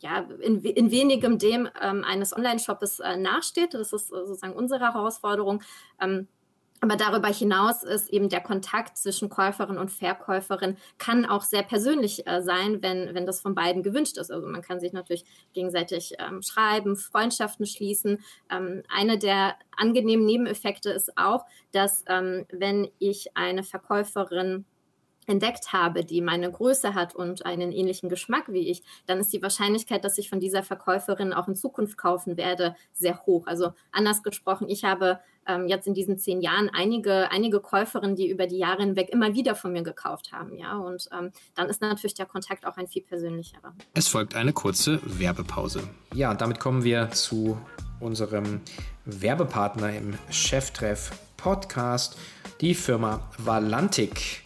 ja, 0.00 0.18
in, 0.40 0.62
in 0.62 0.90
wenigem 0.90 1.38
dem 1.38 1.68
ähm, 1.80 2.04
eines 2.04 2.36
Online-Shops 2.36 3.00
äh, 3.00 3.16
nachsteht. 3.16 3.74
Das 3.74 3.92
ist 3.92 4.08
sozusagen 4.08 4.54
unsere 4.54 4.80
Herausforderung. 4.80 5.62
Ähm, 6.00 6.28
aber 6.84 6.96
darüber 6.96 7.28
hinaus 7.28 7.82
ist 7.82 8.10
eben 8.10 8.28
der 8.28 8.42
Kontakt 8.42 8.98
zwischen 8.98 9.30
Käuferin 9.30 9.78
und 9.78 9.90
Verkäuferin 9.90 10.76
kann 10.98 11.24
auch 11.24 11.40
sehr 11.40 11.62
persönlich 11.62 12.26
äh, 12.26 12.42
sein, 12.42 12.82
wenn, 12.82 13.14
wenn 13.14 13.24
das 13.24 13.40
von 13.40 13.54
beiden 13.54 13.82
gewünscht 13.82 14.18
ist. 14.18 14.30
Also 14.30 14.46
man 14.46 14.60
kann 14.60 14.80
sich 14.80 14.92
natürlich 14.92 15.24
gegenseitig 15.54 16.12
ähm, 16.18 16.42
schreiben, 16.42 16.96
Freundschaften 16.96 17.64
schließen. 17.64 18.22
Ähm, 18.50 18.82
eine 18.94 19.18
der 19.18 19.54
angenehmen 19.74 20.26
Nebeneffekte 20.26 20.90
ist 20.90 21.16
auch, 21.16 21.46
dass 21.72 22.04
ähm, 22.06 22.44
wenn 22.52 22.90
ich 22.98 23.34
eine 23.34 23.62
Verkäuferin 23.62 24.66
entdeckt 25.26 25.72
habe, 25.72 26.04
die 26.04 26.20
meine 26.20 26.50
Größe 26.50 26.94
hat 26.94 27.14
und 27.14 27.46
einen 27.46 27.72
ähnlichen 27.72 28.08
Geschmack 28.08 28.44
wie 28.48 28.70
ich, 28.70 28.82
dann 29.06 29.18
ist 29.18 29.32
die 29.32 29.42
Wahrscheinlichkeit, 29.42 30.04
dass 30.04 30.18
ich 30.18 30.28
von 30.28 30.40
dieser 30.40 30.62
Verkäuferin 30.62 31.32
auch 31.32 31.48
in 31.48 31.54
Zukunft 31.54 31.96
kaufen 31.96 32.36
werde, 32.36 32.76
sehr 32.92 33.24
hoch. 33.26 33.46
Also 33.46 33.72
anders 33.92 34.22
gesprochen, 34.22 34.68
ich 34.68 34.84
habe 34.84 35.20
ähm, 35.46 35.68
jetzt 35.68 35.86
in 35.86 35.94
diesen 35.94 36.18
zehn 36.18 36.40
Jahren 36.40 36.70
einige, 36.70 37.30
einige 37.30 37.60
Käuferinnen, 37.60 38.16
die 38.16 38.28
über 38.28 38.46
die 38.46 38.58
Jahre 38.58 38.82
hinweg 38.82 39.10
immer 39.10 39.34
wieder 39.34 39.54
von 39.54 39.72
mir 39.72 39.82
gekauft 39.82 40.32
haben. 40.32 40.56
Ja, 40.56 40.76
und 40.78 41.08
ähm, 41.16 41.32
dann 41.54 41.68
ist 41.68 41.80
natürlich 41.80 42.14
der 42.14 42.26
Kontakt 42.26 42.66
auch 42.66 42.76
ein 42.76 42.88
viel 42.88 43.02
persönlicherer. 43.02 43.74
Es 43.94 44.08
folgt 44.08 44.34
eine 44.34 44.52
kurze 44.52 45.00
Werbepause. 45.04 45.88
Ja, 46.14 46.30
und 46.30 46.40
damit 46.40 46.60
kommen 46.60 46.84
wir 46.84 47.10
zu 47.10 47.58
unserem 48.00 48.60
Werbepartner 49.04 49.94
im 49.94 50.14
Cheftreff 50.30 51.10
Podcast, 51.36 52.16
die 52.60 52.74
Firma 52.74 53.30
Valantik. 53.38 54.42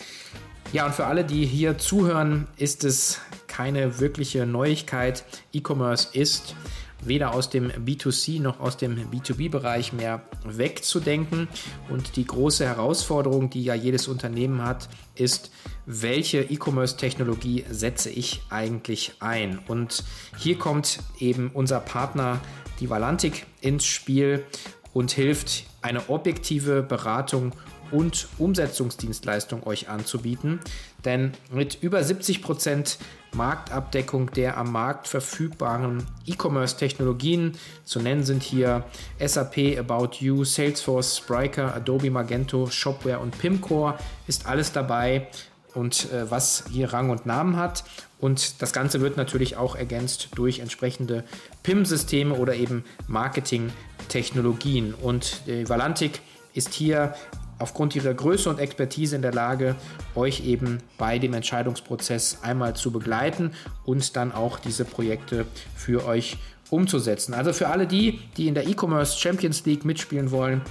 Ja, 0.70 0.84
und 0.84 0.94
für 0.94 1.06
alle, 1.06 1.24
die 1.24 1.46
hier 1.46 1.78
zuhören, 1.78 2.46
ist 2.58 2.84
es 2.84 3.20
keine 3.46 4.00
wirkliche 4.00 4.44
Neuigkeit. 4.44 5.24
E-Commerce 5.54 6.08
ist 6.12 6.54
weder 7.02 7.32
aus 7.32 7.48
dem 7.48 7.70
B2C 7.70 8.42
noch 8.42 8.60
aus 8.60 8.76
dem 8.76 9.10
B2B-Bereich 9.10 9.94
mehr 9.94 10.20
wegzudenken. 10.44 11.48
Und 11.88 12.16
die 12.16 12.26
große 12.26 12.66
Herausforderung, 12.66 13.48
die 13.48 13.64
ja 13.64 13.74
jedes 13.74 14.08
Unternehmen 14.08 14.62
hat, 14.62 14.90
ist, 15.14 15.50
welche 15.86 16.42
E-Commerce-Technologie 16.42 17.64
setze 17.70 18.10
ich 18.10 18.42
eigentlich 18.50 19.14
ein? 19.20 19.60
Und 19.68 20.04
hier 20.36 20.58
kommt 20.58 20.98
eben 21.18 21.50
unser 21.54 21.80
Partner 21.80 22.40
die 22.78 22.90
Valantik 22.90 23.46
ins 23.62 23.86
Spiel 23.86 24.44
und 24.92 25.12
hilft, 25.12 25.64
eine 25.80 26.10
objektive 26.10 26.82
Beratung 26.82 27.52
und 27.90 28.28
Umsetzungsdienstleistung 28.38 29.66
euch 29.66 29.88
anzubieten. 29.88 30.60
Denn 31.04 31.32
mit 31.50 31.78
über 31.82 32.02
70 32.02 32.42
Prozent 32.42 32.98
Marktabdeckung 33.32 34.30
der 34.32 34.56
am 34.56 34.72
Markt 34.72 35.06
verfügbaren 35.06 36.04
E-Commerce-Technologien, 36.26 37.52
zu 37.84 38.00
nennen 38.00 38.24
sind 38.24 38.42
hier 38.42 38.84
SAP, 39.24 39.78
About 39.78 40.16
You, 40.20 40.44
Salesforce, 40.44 41.18
Spryker, 41.18 41.74
Adobe 41.74 42.10
Magento, 42.10 42.66
Shopware 42.66 43.18
und 43.18 43.38
Pimcore, 43.38 43.98
ist 44.26 44.46
alles 44.46 44.72
dabei 44.72 45.28
und 45.74 46.10
äh, 46.12 46.30
was 46.30 46.64
hier 46.72 46.92
Rang 46.92 47.10
und 47.10 47.26
Namen 47.26 47.56
hat. 47.56 47.84
Und 48.18 48.60
das 48.62 48.72
Ganze 48.72 49.00
wird 49.00 49.16
natürlich 49.16 49.56
auch 49.56 49.76
ergänzt 49.76 50.30
durch 50.34 50.58
entsprechende 50.58 51.24
PIM-Systeme 51.62 52.34
oder 52.34 52.54
eben 52.54 52.84
Marketing-Technologien. 53.06 54.94
Und 54.94 55.46
die 55.46 55.68
Valantik 55.68 56.20
ist 56.52 56.74
hier 56.74 57.14
aufgrund 57.58 57.96
ihrer 57.96 58.14
Größe 58.14 58.48
und 58.48 58.58
Expertise 58.58 59.16
in 59.16 59.22
der 59.22 59.32
Lage, 59.32 59.74
euch 60.14 60.44
eben 60.44 60.78
bei 60.96 61.18
dem 61.18 61.34
Entscheidungsprozess 61.34 62.38
einmal 62.42 62.76
zu 62.76 62.90
begleiten 62.90 63.52
und 63.84 64.16
dann 64.16 64.32
auch 64.32 64.58
diese 64.58 64.84
Projekte 64.84 65.46
für 65.74 66.06
euch 66.06 66.38
umzusetzen. 66.70 67.34
Also 67.34 67.52
für 67.52 67.68
alle 67.68 67.86
die, 67.86 68.20
die 68.36 68.48
in 68.48 68.54
der 68.54 68.66
E-Commerce 68.66 69.18
Champions 69.18 69.64
League 69.64 69.84
mitspielen 69.84 70.30
wollen, 70.30 70.62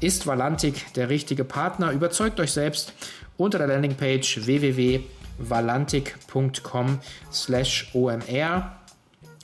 ist 0.00 0.26
Valantik 0.26 0.92
der 0.94 1.08
richtige 1.08 1.44
Partner. 1.44 1.92
Überzeugt 1.92 2.40
euch 2.40 2.52
selbst 2.52 2.92
unter 3.36 3.58
der 3.58 3.68
Landingpage 3.68 4.46
www.valantik.com 4.46 6.98
slash 7.32 7.90
omr. 7.94 8.72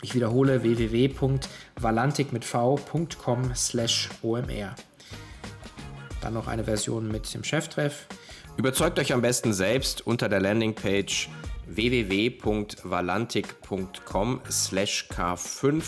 Ich 0.02 0.14
wiederhole 0.14 0.62
www.valantik 0.62 2.32
mit 2.32 2.44
v.com 2.44 3.54
slash 3.54 4.10
omr. 4.22 4.74
Dann 6.22 6.34
noch 6.34 6.46
eine 6.46 6.64
Version 6.64 7.10
mit 7.10 7.32
dem 7.34 7.44
Cheftreff. 7.44 8.06
Überzeugt 8.56 8.98
euch 8.98 9.12
am 9.12 9.20
besten 9.20 9.52
selbst 9.52 10.06
unter 10.06 10.28
der 10.28 10.40
Landingpage 10.40 11.28
www.valantik.com 11.66 14.40
slash 14.50 15.08
k5, 15.10 15.82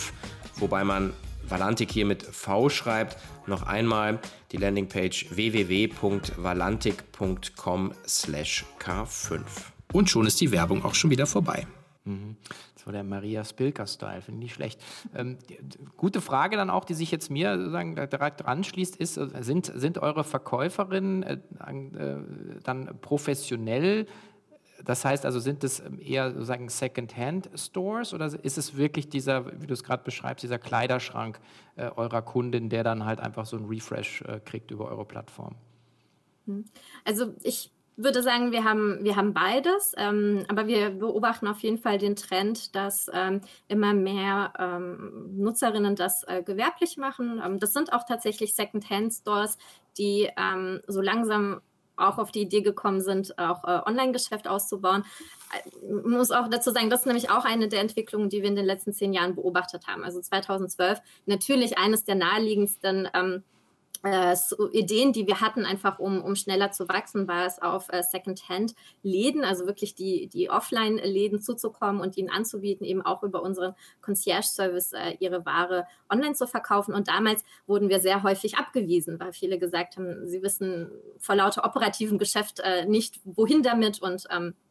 wobei 0.57 0.83
man 0.83 1.13
Valantik 1.47 1.91
hier 1.91 2.05
mit 2.05 2.23
V 2.23 2.69
schreibt. 2.69 3.17
Noch 3.45 3.63
einmal 3.63 4.19
die 4.51 4.57
Landingpage 4.57 5.27
www.valantik.com 5.29 7.93
slash 8.07 8.65
k5. 8.79 9.41
Und 9.93 10.09
schon 10.09 10.25
ist 10.25 10.41
die 10.41 10.51
Werbung 10.51 10.83
auch 10.83 10.95
schon 10.95 11.11
wieder 11.11 11.27
vorbei. 11.27 11.67
Mhm. 12.05 12.37
Das 12.75 12.85
war 12.85 12.93
der 12.93 13.03
Maria 13.03 13.43
Spilker-Style, 13.43 14.21
finde 14.21 14.39
ich 14.39 14.43
nicht 14.45 14.53
schlecht. 14.53 14.81
Ähm, 15.15 15.37
die, 15.49 15.57
gute 15.97 16.21
Frage 16.21 16.55
dann 16.55 16.69
auch, 16.69 16.85
die 16.85 16.93
sich 16.93 17.11
jetzt 17.11 17.31
mir 17.31 17.57
sozusagen 17.57 17.95
direkt 17.95 18.45
anschließt, 18.45 18.95
ist, 18.95 19.17
äh, 19.17 19.27
sind, 19.41 19.71
sind 19.75 19.97
eure 19.97 20.23
Verkäuferinnen 20.23 21.23
äh, 21.23 21.33
äh, 21.33 22.17
dann 22.63 22.99
professionell? 23.01 24.05
Das 24.83 25.03
heißt 25.03 25.25
also, 25.25 25.39
sind 25.39 25.63
es 25.63 25.79
ähm, 25.79 25.99
eher 25.99 26.31
sozusagen 26.31 26.69
Second-Hand-Stores 26.69 28.13
oder 28.13 28.27
ist 28.43 28.57
es 28.57 28.77
wirklich 28.77 29.09
dieser, 29.09 29.59
wie 29.61 29.65
du 29.65 29.73
es 29.73 29.83
gerade 29.83 30.03
beschreibst, 30.03 30.43
dieser 30.43 30.59
Kleiderschrank 30.59 31.39
äh, 31.75 31.89
eurer 31.89 32.21
Kundin, 32.21 32.69
der 32.69 32.83
dann 32.83 33.05
halt 33.05 33.19
einfach 33.19 33.47
so 33.47 33.57
einen 33.57 33.65
Refresh 33.65 34.21
äh, 34.21 34.39
kriegt 34.45 34.69
über 34.69 34.89
eure 34.89 35.05
Plattform? 35.05 35.55
Hm. 36.45 36.65
Also 37.03 37.33
ich 37.41 37.71
würde 37.97 38.21
sagen, 38.21 38.51
wir 38.51 38.63
haben, 38.63 39.03
wir 39.03 39.15
haben 39.15 39.33
beides, 39.33 39.93
ähm, 39.97 40.43
aber 40.47 40.67
wir 40.67 40.89
beobachten 40.89 41.47
auf 41.47 41.59
jeden 41.59 41.77
Fall 41.77 41.97
den 41.97 42.15
Trend, 42.15 42.75
dass 42.75 43.09
ähm, 43.13 43.41
immer 43.67 43.93
mehr 43.93 44.53
ähm, 44.59 45.37
Nutzerinnen 45.37 45.95
das 45.95 46.23
äh, 46.23 46.43
gewerblich 46.43 46.97
machen. 46.97 47.41
Ähm, 47.43 47.59
das 47.59 47.73
sind 47.73 47.93
auch 47.93 48.03
tatsächlich 48.05 48.55
Second-Hand-Stores, 48.55 49.57
die 49.97 50.29
ähm, 50.37 50.81
so 50.87 51.01
langsam 51.01 51.61
auch 51.97 52.17
auf 52.17 52.31
die 52.31 52.41
Idee 52.41 52.61
gekommen 52.61 53.01
sind, 53.01 53.37
auch 53.39 53.63
äh, 53.63 53.81
Online-Geschäft 53.85 54.47
auszubauen. 54.47 55.05
Ich 55.65 55.83
äh, 55.83 56.07
muss 56.07 56.31
auch 56.31 56.49
dazu 56.49 56.71
sagen, 56.71 56.89
das 56.89 57.01
ist 57.01 57.05
nämlich 57.05 57.29
auch 57.29 57.45
eine 57.45 57.67
der 57.67 57.81
Entwicklungen, 57.81 58.29
die 58.29 58.41
wir 58.41 58.49
in 58.49 58.55
den 58.55 58.65
letzten 58.65 58.93
zehn 58.93 59.13
Jahren 59.13 59.35
beobachtet 59.35 59.87
haben. 59.87 60.03
Also 60.03 60.19
2012 60.19 60.99
natürlich 61.25 61.77
eines 61.77 62.03
der 62.03 62.15
naheliegendsten 62.15 63.07
ähm, 63.13 63.43
äh, 64.05 64.35
so 64.35 64.69
Ideen, 64.71 65.13
die 65.13 65.25
wir 65.25 65.41
hatten, 65.41 65.65
einfach 65.65 65.97
um, 65.97 66.21
um 66.21 66.35
schneller 66.35 66.71
zu 66.71 66.87
wachsen, 66.87 67.27
war 67.27 67.47
es 67.47 67.59
auf 67.59 67.89
äh, 67.89 68.03
Second-Hand-Läden, 68.03 69.43
also 69.43 69.65
wirklich 69.65 69.95
die, 69.95 70.27
die 70.27 70.51
Offline-Läden 70.51 71.41
zuzukommen 71.41 72.01
und 72.01 72.15
ihnen 72.15 72.29
anzubieten, 72.29 72.85
eben 72.85 73.01
auch 73.01 73.23
über 73.23 73.41
unseren 73.41 73.73
Concierge-Service 74.01 74.93
äh, 74.93 75.15
ihre 75.19 75.43
Ware 75.45 75.87
online 76.07 76.35
zu 76.35 76.45
verkaufen. 76.45 76.93
Und 76.93 77.07
damals 77.07 77.43
wurden 77.65 77.89
wir 77.89 77.99
sehr 77.99 78.21
häufig 78.21 78.57
abgewiesen, 78.57 79.19
weil 79.19 79.33
viele 79.33 79.57
gesagt 79.57 79.97
haben, 79.97 80.27
sie 80.27 80.43
wissen 80.43 80.91
vor 81.17 81.33
lauter 81.33 81.65
operativen 81.65 82.19
Geschäft 82.19 82.59
äh, 82.59 82.85
nicht, 82.85 83.19
wohin 83.23 83.63
damit 83.63 84.03
und 84.03 84.25
ähm, 84.29 84.49
äh, 84.49 84.64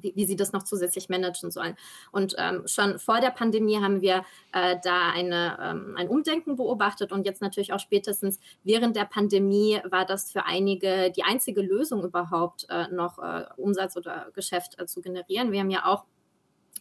wie, 0.00 0.12
wie, 0.14 0.26
sie 0.26 0.36
das 0.36 0.52
noch 0.52 0.62
zusätzlich 0.62 1.08
managen 1.08 1.50
sollen. 1.50 1.76
Und 2.12 2.34
ähm, 2.38 2.62
schon 2.66 2.98
vor 2.98 3.20
der 3.20 3.30
Pandemie 3.30 3.78
haben 3.78 4.00
wir 4.00 4.24
äh, 4.52 4.76
da 4.82 5.10
eine, 5.10 5.58
ähm, 5.60 5.94
ein 5.96 6.08
Umdenken 6.08 6.56
beobachtet 6.56 7.12
und 7.12 7.26
jetzt 7.26 7.42
natürlich 7.42 7.72
auch 7.72 7.80
spätestens 7.80 8.38
während 8.64 8.96
der 8.96 9.04
Pandemie 9.04 9.80
war 9.90 10.04
das 10.04 10.32
für 10.32 10.44
einige 10.44 11.10
die 11.10 11.22
einzige 11.22 11.62
Lösung 11.62 12.04
überhaupt 12.04 12.66
äh, 12.70 12.88
noch 12.88 13.18
äh, 13.18 13.44
Umsatz 13.56 13.96
oder 13.96 14.28
Geschäft 14.34 14.78
äh, 14.78 14.86
zu 14.86 15.00
generieren. 15.00 15.52
Wir 15.52 15.60
haben 15.60 15.70
ja 15.70 15.84
auch 15.86 16.04
äh, 16.04 16.15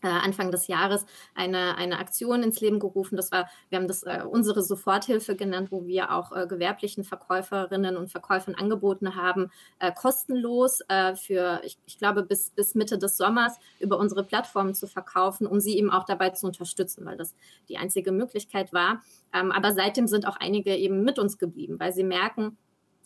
Anfang 0.02 0.52
des 0.52 0.68
Jahres 0.68 1.06
eine, 1.34 1.78
eine 1.78 2.00
Aktion 2.00 2.44
ins 2.44 2.60
Leben 2.62 2.80
gerufen. 2.80 3.16
Das 3.16 3.32
war, 3.32 3.50
wir 3.70 3.78
haben 3.78 3.88
das 3.88 4.04
äh, 4.04 4.24
unsere 4.30 4.62
Soforthilfe 4.62 5.36
genannt, 5.36 5.72
wo 5.72 5.86
wir 5.86 6.12
auch 6.12 6.32
äh, 6.32 6.48
gewerblichen 6.48 7.04
Verkäuferinnen 7.04 7.98
und 7.98 8.10
Verkäufern 8.10 8.56
angeboten 8.56 9.16
haben, 9.16 9.52
äh, 9.80 9.92
kostenlos 9.92 10.82
äh, 10.88 11.16
für, 11.16 11.62
ich, 11.64 11.78
ich, 11.86 11.98
glaube, 11.98 12.24
bis, 12.24 12.52
bis 12.52 12.76
Mitte 12.76 12.98
des 12.98 13.18
Sommers 13.18 13.58
über 13.80 13.98
unsere 13.98 14.24
Plattformen 14.24 14.76
zu 14.76 14.88
verkaufen, 14.88 15.48
um 15.48 15.60
sie 15.60 15.78
eben 15.78 15.92
auch 15.92 16.06
dabei 16.06 16.32
zu 16.32 16.48
unterstützen, 16.48 17.06
weil 17.06 17.18
das 17.18 17.36
die 17.70 17.78
einzige 17.78 18.12
Möglichkeit 18.12 18.74
war. 18.74 19.02
Ähm, 19.34 19.52
aber 19.52 19.74
seitdem 19.74 20.08
sind 20.08 20.28
auch 20.28 20.38
einige 20.38 20.76
eben 20.76 21.04
mit 21.04 21.20
uns 21.20 21.38
geblieben, 21.38 21.80
weil 21.80 21.94
sie 21.94 22.04
merken, 22.04 22.58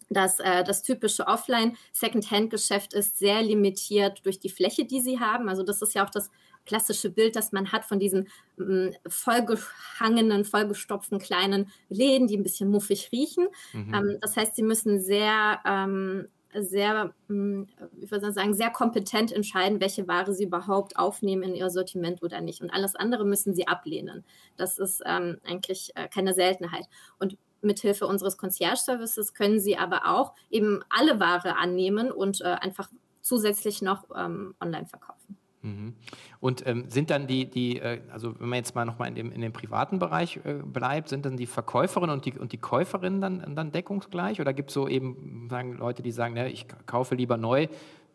dass 0.10 0.40
äh, 0.40 0.64
das 0.64 0.82
typische 0.82 1.28
Offline-Second-Hand-Geschäft 1.28 2.94
ist 2.94 3.20
sehr 3.20 3.42
limitiert 3.42 4.26
durch 4.26 4.40
die 4.40 4.50
Fläche, 4.50 4.86
die 4.86 5.02
sie 5.02 5.20
haben. 5.20 5.50
Also 5.50 5.64
das 5.64 5.82
ist 5.82 5.94
ja 5.94 6.06
auch 6.06 6.10
das 6.10 6.32
klassische 6.66 7.10
Bild, 7.10 7.36
das 7.36 7.52
man 7.52 7.72
hat 7.72 7.86
von 7.86 8.00
diesen 8.00 8.28
ähm, 8.60 8.94
vollgehangenen, 9.08 10.46
vollgestopften 10.46 11.20
kleinen 11.20 11.72
Läden, 11.90 12.28
die 12.28 12.38
ein 12.38 12.44
bisschen 12.44 12.70
muffig 12.70 13.10
riechen. 13.12 13.48
Mhm. 13.74 13.94
Ähm, 13.94 14.18
das 14.22 14.38
heißt, 14.38 14.56
sie 14.56 14.64
müssen 14.64 15.00
sehr 15.00 15.60
ähm, 15.66 16.28
sehr, 16.54 17.14
hm, 17.28 17.68
ich 18.02 18.10
würde 18.10 18.32
sagen, 18.32 18.54
sehr 18.54 18.72
kompetent 18.72 19.32
entscheiden, 19.32 19.80
welche 19.80 20.08
Ware 20.08 20.34
sie 20.34 20.46
überhaupt 20.46 20.98
aufnehmen 20.98 21.44
in 21.44 21.56
ihr 21.56 21.70
Sortiment 21.70 22.24
oder 22.24 22.42
nicht. 22.42 22.62
Und 22.62 22.72
alles 22.72 22.96
andere 22.96 23.26
müssen 23.26 23.54
sie 23.54 23.68
ablehnen. 23.68 24.26
Das 24.58 24.80
ist 24.80 25.02
ähm, 25.06 25.38
eigentlich 25.46 25.92
äh, 25.96 26.08
keine 26.08 26.34
Seltenheit. 26.34 26.86
Und 27.20 27.38
mithilfe 27.62 28.08
unseres 28.08 28.38
Concierge-Services 28.38 29.34
können 29.34 29.60
sie 29.60 29.78
aber 29.78 30.08
auch 30.08 30.34
eben 30.50 30.82
alle 30.90 31.20
Ware 31.20 31.58
annehmen 31.58 32.12
und 32.12 32.42
äh, 32.42 32.46
einfach 32.46 32.90
zusätzlich 33.22 33.82
noch 33.82 34.06
ähm, 34.16 34.56
online 34.60 34.88
verkaufen. 34.88 35.38
Mhm. 35.62 35.94
Und 36.40 36.66
ähm, 36.66 36.86
sind 36.90 37.10
dann 37.10 37.28
die, 37.28 37.50
die 37.50 37.80
äh, 37.80 38.02
also 38.12 38.40
wenn 38.40 38.50
man 38.50 38.58
jetzt 38.58 38.76
mal 38.76 38.86
nochmal 38.86 39.10
in 39.10 39.16
dem, 39.16 39.32
in 39.32 39.42
dem 39.42 39.52
privaten 39.52 40.00
Bereich 40.00 40.40
äh, 40.46 40.54
bleibt, 40.54 41.10
sind 41.10 41.26
dann 41.26 41.36
die 41.36 41.48
Verkäuferinnen 41.48 42.14
und 42.14 42.26
die, 42.26 42.38
und 42.38 42.52
die 42.54 42.58
Käuferinnen 42.58 43.20
dann, 43.20 43.56
dann 43.56 43.72
deckungsgleich? 43.72 44.40
Oder 44.40 44.54
gibt 44.54 44.70
es 44.70 44.74
so 44.74 44.88
eben 44.88 45.48
sagen 45.50 45.74
Leute, 45.78 46.02
die 46.02 46.12
sagen, 46.12 46.34
ne, 46.34 46.50
ich 46.50 46.66
kaufe 46.86 47.16
lieber 47.16 47.36
neu, 47.36 47.68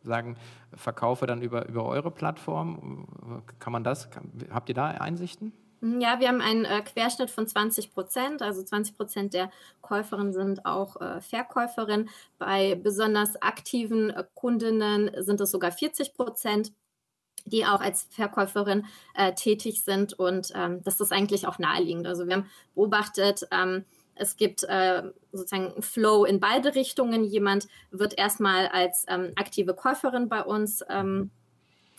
sagen, 0.02 0.37
verkaufe 0.74 1.26
dann 1.26 1.42
über, 1.42 1.68
über 1.68 1.85
eure 1.85 2.11
Plattform? 2.11 3.42
Kann 3.59 3.72
man 3.72 3.85
das, 3.85 4.11
kann, 4.11 4.30
habt 4.50 4.70
ihr 4.70 4.74
da 4.74 4.87
Einsichten? 4.87 5.52
Mhm, 5.85 6.00
ja, 6.00 6.18
wir 6.18 6.28
haben 6.28 6.40
einen 6.40 6.64
äh, 6.64 6.80
Querschnitt 6.80 7.30
von 7.30 7.46
20 7.46 7.92
Prozent. 7.92 8.40
Also 8.40 8.62
20 8.62 8.96
Prozent 8.96 9.35
der 9.35 9.50
Käuferinnen 9.83 10.33
sind 10.33 10.64
auch 10.64 10.98
äh, 10.98 11.20
Verkäuferinnen. 11.20 12.09
Bei 12.38 12.74
besonders 12.74 13.40
aktiven 13.42 14.09
äh, 14.09 14.24
Kundinnen 14.35 15.11
sind 15.18 15.42
es 15.42 15.50
sogar 15.50 15.72
40 15.72 16.14
Prozent 16.14 16.72
die 17.44 17.66
auch 17.66 17.80
als 17.80 18.07
Verkäuferin 18.11 18.87
äh, 19.14 19.33
tätig 19.35 19.83
sind. 19.83 20.12
Und 20.14 20.52
ähm, 20.54 20.83
das 20.85 21.00
ist 21.00 21.12
eigentlich 21.12 21.46
auch 21.46 21.59
naheliegend. 21.59 22.07
Also 22.07 22.26
wir 22.26 22.37
haben 22.37 22.50
beobachtet, 22.74 23.46
ähm, 23.50 23.85
es 24.16 24.37
gibt 24.37 24.62
äh, 24.64 25.02
sozusagen 25.33 25.83
Flow 25.83 26.24
in 26.24 26.40
beide 26.40 26.74
Richtungen. 26.74 27.24
Jemand 27.24 27.66
wird 27.90 28.16
erstmal 28.16 28.68
als 28.68 29.04
ähm, 29.09 29.33
aktive 29.37 29.74
Käuferin 29.74 30.28
bei 30.28 30.42
uns 30.42 30.85
ähm, 30.88 31.30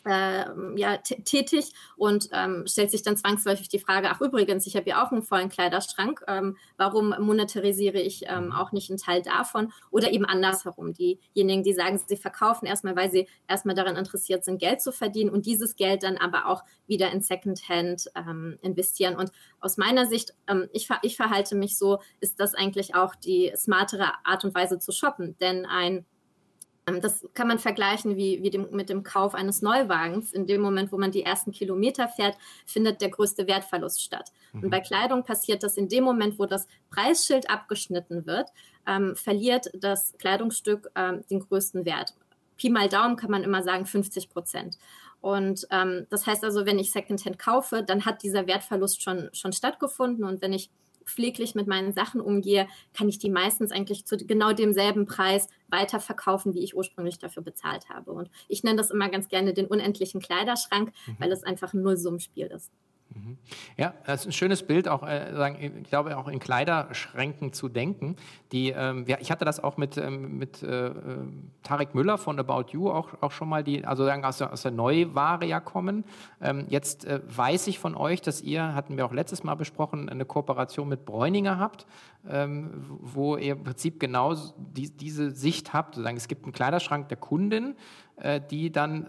äh, 0.05 0.45
ja, 0.75 0.97
tätig 0.97 1.73
und 1.97 2.29
ähm, 2.31 2.65
stellt 2.67 2.91
sich 2.91 3.01
dann 3.01 3.17
zwangsläufig 3.17 3.69
die 3.69 3.79
Frage, 3.79 4.09
ach 4.09 4.21
übrigens, 4.21 4.67
ich 4.67 4.75
habe 4.75 4.89
ja 4.89 5.05
auch 5.05 5.11
einen 5.11 5.23
vollen 5.23 5.49
Kleiderschrank, 5.49 6.23
ähm, 6.27 6.57
warum 6.77 7.15
monetarisiere 7.19 7.99
ich 7.99 8.23
ähm, 8.27 8.51
auch 8.51 8.71
nicht 8.71 8.89
einen 8.89 8.99
Teil 8.99 9.21
davon? 9.21 9.73
Oder 9.91 10.11
eben 10.11 10.25
andersherum, 10.25 10.93
diejenigen, 10.93 11.63
die 11.63 11.73
sagen, 11.73 11.99
sie 12.05 12.17
verkaufen 12.17 12.65
erstmal, 12.65 12.95
weil 12.95 13.11
sie 13.11 13.27
erstmal 13.47 13.75
daran 13.75 13.95
interessiert 13.95 14.45
sind, 14.45 14.59
Geld 14.59 14.81
zu 14.81 14.91
verdienen 14.91 15.31
und 15.31 15.45
dieses 15.45 15.75
Geld 15.75 16.03
dann 16.03 16.17
aber 16.17 16.47
auch 16.47 16.63
wieder 16.87 17.11
in 17.11 17.21
Secondhand 17.21 18.09
ähm, 18.15 18.59
investieren. 18.61 19.15
Und 19.15 19.31
aus 19.59 19.77
meiner 19.77 20.05
Sicht, 20.05 20.33
ähm, 20.47 20.69
ich, 20.71 20.87
ich 21.01 21.17
verhalte 21.17 21.55
mich 21.55 21.77
so, 21.77 21.99
ist 22.19 22.39
das 22.39 22.53
eigentlich 22.53 22.95
auch 22.95 23.15
die 23.15 23.51
smartere 23.55 24.13
Art 24.23 24.45
und 24.45 24.53
Weise 24.53 24.79
zu 24.79 24.91
shoppen, 24.91 25.35
denn 25.39 25.65
ein 25.65 26.05
das 26.85 27.27
kann 27.33 27.47
man 27.47 27.57
vergleichen 27.57 28.15
wie, 28.15 28.43
wie 28.43 28.51
dem, 28.51 28.67
mit 28.71 28.89
dem 28.89 29.01
Kauf 29.01 29.33
eines 29.33 29.63
Neuwagens. 29.63 30.31
In 30.33 30.45
dem 30.45 30.61
Moment, 30.61 30.91
wo 30.91 30.97
man 30.97 31.11
die 31.11 31.23
ersten 31.23 31.51
Kilometer 31.51 32.07
fährt, 32.07 32.37
findet 32.65 33.01
der 33.01 33.09
größte 33.09 33.47
Wertverlust 33.47 34.03
statt. 34.03 34.31
Mhm. 34.53 34.63
Und 34.63 34.69
bei 34.69 34.81
Kleidung 34.81 35.23
passiert 35.23 35.63
das 35.63 35.77
in 35.77 35.89
dem 35.89 36.03
Moment, 36.03 36.37
wo 36.37 36.45
das 36.45 36.67
Preisschild 36.91 37.49
abgeschnitten 37.49 38.27
wird, 38.27 38.49
ähm, 38.85 39.15
verliert 39.15 39.67
das 39.73 40.13
Kleidungsstück 40.19 40.91
ähm, 40.95 41.23
den 41.29 41.39
größten 41.39 41.85
Wert. 41.85 42.13
Pi 42.55 42.69
mal 42.69 42.87
Daumen 42.87 43.15
kann 43.15 43.31
man 43.31 43.43
immer 43.43 43.63
sagen 43.63 43.85
50 43.85 44.29
Prozent. 44.29 44.77
Und 45.21 45.65
ähm, 45.71 46.05
das 46.11 46.27
heißt 46.27 46.43
also, 46.43 46.67
wenn 46.67 46.77
ich 46.77 46.91
Secondhand 46.91 47.39
kaufe, 47.39 47.81
dann 47.81 48.05
hat 48.05 48.21
dieser 48.21 48.45
Wertverlust 48.45 49.01
schon, 49.01 49.29
schon 49.33 49.53
stattgefunden. 49.53 50.23
Und 50.23 50.43
wenn 50.43 50.53
ich 50.53 50.69
pfleglich 51.05 51.55
mit 51.55 51.67
meinen 51.67 51.93
Sachen 51.93 52.21
umgehe, 52.21 52.67
kann 52.93 53.09
ich 53.09 53.19
die 53.19 53.29
meistens 53.29 53.71
eigentlich 53.71 54.05
zu 54.05 54.17
genau 54.17 54.53
demselben 54.53 55.05
Preis 55.05 55.47
weiterverkaufen, 55.67 56.53
wie 56.53 56.63
ich 56.63 56.75
ursprünglich 56.75 57.19
dafür 57.19 57.43
bezahlt 57.43 57.89
habe. 57.89 58.11
Und 58.11 58.29
ich 58.47 58.63
nenne 58.63 58.77
das 58.77 58.91
immer 58.91 59.09
ganz 59.09 59.27
gerne 59.29 59.53
den 59.53 59.67
unendlichen 59.67 60.21
Kleiderschrank, 60.21 60.91
mhm. 61.05 61.15
weil 61.19 61.31
es 61.31 61.43
einfach 61.43 61.73
ein 61.73 61.81
Nullsummenspiel 61.81 62.47
ist. 62.47 62.71
Mhm. 63.15 63.37
Ja, 63.77 63.93
das 64.05 64.21
ist 64.21 64.27
ein 64.27 64.31
schönes 64.33 64.63
Bild, 64.63 64.89
auch 64.89 65.01
äh, 65.03 65.51
ich 65.61 65.89
glaube 65.89 66.17
auch 66.17 66.27
in 66.27 66.39
Kleiderschränken 66.39 67.53
zu 67.53 67.69
denken. 67.69 68.17
Die, 68.51 68.71
ähm, 68.71 69.05
ich 69.07 69.31
hatte 69.31 69.45
das 69.45 69.63
auch 69.63 69.77
mit, 69.77 69.97
ähm, 69.97 70.37
mit 70.37 70.61
äh, 70.63 70.91
Tarek 71.63 71.95
Müller 71.95 72.17
von 72.17 72.37
About 72.39 72.71
You 72.71 72.89
auch, 72.89 73.21
auch 73.21 73.31
schon 73.31 73.47
mal, 73.47 73.63
die 73.63 73.85
also 73.85 74.09
aus 74.09 74.37
der, 74.39 74.51
aus 74.51 74.63
der 74.63 74.71
Neuware 74.71 75.45
ja 75.45 75.61
kommen. 75.61 76.03
Ähm, 76.41 76.65
jetzt 76.67 77.05
äh, 77.05 77.21
weiß 77.25 77.67
ich 77.67 77.79
von 77.79 77.95
euch, 77.95 78.21
dass 78.21 78.41
ihr, 78.41 78.75
hatten 78.75 78.97
wir 78.97 79.05
auch 79.05 79.13
letztes 79.13 79.45
Mal 79.45 79.55
besprochen, 79.55 80.09
eine 80.09 80.25
Kooperation 80.25 80.89
mit 80.89 81.05
Bräuninger 81.05 81.57
habt, 81.57 81.87
ähm, 82.27 82.85
wo 82.99 83.37
ihr 83.37 83.53
im 83.53 83.63
Prinzip 83.63 84.01
genau 84.01 84.35
die, 84.57 84.89
diese 84.89 85.31
Sicht 85.31 85.71
habt. 85.71 85.95
Sozusagen, 85.95 86.17
es 86.17 86.27
gibt 86.27 86.43
einen 86.43 86.53
Kleiderschrank 86.53 87.07
der 87.07 87.17
Kundin, 87.17 87.75
äh, 88.17 88.41
die 88.41 88.73
dann 88.73 89.05
äh, 89.05 89.07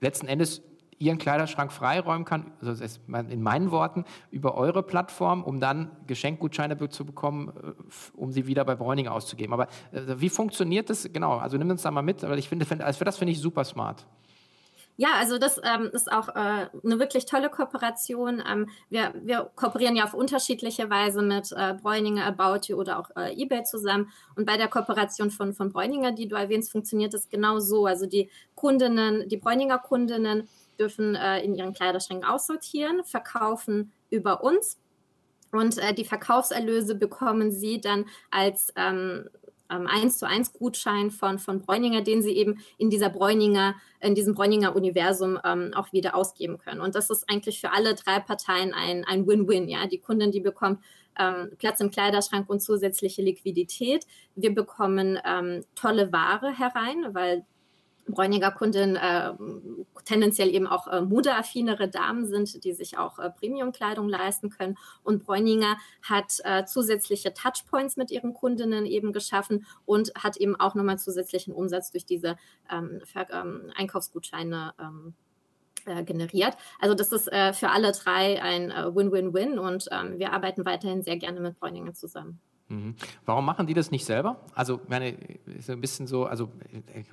letzten 0.00 0.26
Endes 0.26 0.62
ihren 1.02 1.18
Kleiderschrank 1.18 1.72
freiräumen 1.72 2.24
kann, 2.24 2.52
also 2.60 2.84
in 3.28 3.42
meinen 3.42 3.70
Worten, 3.70 4.04
über 4.30 4.54
eure 4.56 4.82
Plattform, 4.82 5.42
um 5.42 5.60
dann 5.60 5.90
Geschenkgutscheine 6.06 6.88
zu 6.88 7.04
bekommen, 7.04 7.48
äh, 7.48 7.72
um 8.16 8.32
sie 8.32 8.46
wieder 8.46 8.64
bei 8.64 8.74
Bräuninger 8.74 9.12
auszugeben. 9.12 9.52
Aber 9.52 9.68
äh, 9.92 10.00
wie 10.16 10.28
funktioniert 10.28 10.90
das? 10.90 11.08
Genau, 11.12 11.36
also 11.36 11.56
nimm 11.56 11.70
uns 11.70 11.82
da 11.82 11.90
mal 11.90 12.02
mit, 12.02 12.22
weil 12.22 12.38
ich 12.38 12.48
finde, 12.48 12.66
also 12.84 13.04
das 13.04 13.18
finde 13.18 13.32
ich 13.32 13.40
super 13.40 13.64
smart. 13.64 14.06
Ja, 14.96 15.14
also 15.18 15.38
das 15.38 15.58
ähm, 15.64 15.88
ist 15.92 16.12
auch 16.12 16.28
äh, 16.28 16.68
eine 16.84 16.98
wirklich 16.98 17.24
tolle 17.24 17.48
Kooperation. 17.48 18.42
Ähm, 18.46 18.68
wir, 18.90 19.14
wir 19.22 19.50
kooperieren 19.56 19.96
ja 19.96 20.04
auf 20.04 20.12
unterschiedliche 20.12 20.90
Weise 20.90 21.22
mit 21.22 21.50
äh, 21.52 21.74
Bräuninger, 21.74 22.26
About 22.26 22.66
You 22.66 22.76
oder 22.76 22.98
auch 22.98 23.10
äh, 23.16 23.32
eBay 23.34 23.64
zusammen. 23.64 24.12
Und 24.36 24.44
bei 24.44 24.58
der 24.58 24.68
Kooperation 24.68 25.30
von, 25.30 25.54
von 25.54 25.72
Bräuninger, 25.72 26.12
die 26.12 26.28
du 26.28 26.36
erwähnst, 26.36 26.70
funktioniert 26.70 27.14
es 27.14 27.30
genau 27.30 27.58
so. 27.58 27.86
Also 27.86 28.06
die 28.06 28.28
Kundinnen, 28.54 29.28
die 29.28 29.38
Bräuninger 29.38 29.78
Kundinnen 29.78 30.48
dürfen 30.82 31.14
äh, 31.14 31.40
in 31.42 31.54
ihren 31.54 31.72
Kleiderschränken 31.72 32.28
aussortieren, 32.28 33.04
verkaufen 33.04 33.92
über 34.10 34.42
uns 34.42 34.78
und 35.52 35.78
äh, 35.78 35.94
die 35.94 36.04
Verkaufserlöse 36.04 36.94
bekommen 36.94 37.52
sie 37.52 37.80
dann 37.80 38.06
als 38.30 38.72
ähm, 38.74 39.28
ähm, 39.70 39.86
1 39.86 40.18
zu 40.18 40.26
1 40.26 40.54
Gutschein 40.54 41.10
von, 41.10 41.38
von 41.38 41.60
Bräuninger, 41.60 42.00
den 42.00 42.22
sie 42.22 42.32
eben 42.32 42.60
in 42.78 42.90
dieser 42.90 43.10
Bräuninger, 43.10 43.74
in 44.00 44.14
diesem 44.14 44.34
Bräuninger 44.34 44.74
Universum 44.74 45.38
ähm, 45.44 45.72
auch 45.74 45.92
wieder 45.92 46.14
ausgeben 46.14 46.58
können. 46.58 46.80
Und 46.80 46.94
das 46.94 47.10
ist 47.10 47.28
eigentlich 47.28 47.60
für 47.60 47.70
alle 47.72 47.94
drei 47.94 48.18
Parteien 48.18 48.72
ein, 48.72 49.04
ein 49.04 49.26
Win-Win. 49.26 49.68
Ja? 49.68 49.86
Die 49.86 49.98
Kundin, 49.98 50.32
die 50.32 50.40
bekommt 50.40 50.82
ähm, 51.18 51.50
Platz 51.58 51.80
im 51.80 51.90
Kleiderschrank 51.90 52.48
und 52.48 52.60
zusätzliche 52.60 53.20
Liquidität. 53.20 54.06
Wir 54.34 54.54
bekommen 54.54 55.18
ähm, 55.24 55.64
tolle 55.74 56.12
Ware 56.12 56.50
herein, 56.56 57.14
weil 57.14 57.44
Bräuniger 58.06 58.50
Kunden 58.50 58.96
äh, 58.96 59.32
tendenziell 60.04 60.52
eben 60.52 60.66
auch 60.66 60.86
äh, 60.88 61.00
modeaffinere 61.00 61.88
Damen 61.88 62.26
sind, 62.26 62.64
die 62.64 62.72
sich 62.72 62.98
auch 62.98 63.18
äh, 63.18 63.30
Premiumkleidung 63.30 64.08
leisten 64.08 64.50
können. 64.50 64.76
Und 65.02 65.24
Bräuninger 65.24 65.76
hat 66.02 66.38
äh, 66.44 66.64
zusätzliche 66.64 67.32
Touchpoints 67.32 67.96
mit 67.96 68.10
ihren 68.10 68.34
Kundinnen 68.34 68.86
eben 68.86 69.12
geschaffen 69.12 69.66
und 69.84 70.12
hat 70.16 70.36
eben 70.36 70.58
auch 70.58 70.74
nochmal 70.74 70.98
zusätzlichen 70.98 71.54
Umsatz 71.54 71.92
durch 71.92 72.04
diese 72.04 72.36
ähm, 72.70 73.00
ähm, 73.30 73.72
Einkaufsgutscheine 73.76 74.74
ähm, 74.80 75.14
äh, 75.84 76.04
generiert. 76.04 76.56
Also 76.80 76.94
das 76.94 77.12
ist 77.12 77.26
äh, 77.32 77.52
für 77.52 77.70
alle 77.70 77.92
drei 77.92 78.42
ein 78.42 78.70
äh, 78.70 78.94
Win-Win-Win 78.94 79.58
und 79.58 79.88
ähm, 79.90 80.18
wir 80.18 80.32
arbeiten 80.32 80.64
weiterhin 80.64 81.02
sehr 81.02 81.16
gerne 81.16 81.40
mit 81.40 81.58
Bräuninger 81.58 81.94
zusammen. 81.94 82.40
Mhm. 82.72 82.94
Warum 83.26 83.44
machen 83.44 83.66
die 83.66 83.74
das 83.74 83.90
nicht 83.90 84.06
selber? 84.06 84.36
Also, 84.54 84.80
meine, 84.88 85.10
ist 85.44 85.68
ein 85.68 85.82
bisschen 85.82 86.06
so, 86.06 86.24
also 86.24 86.48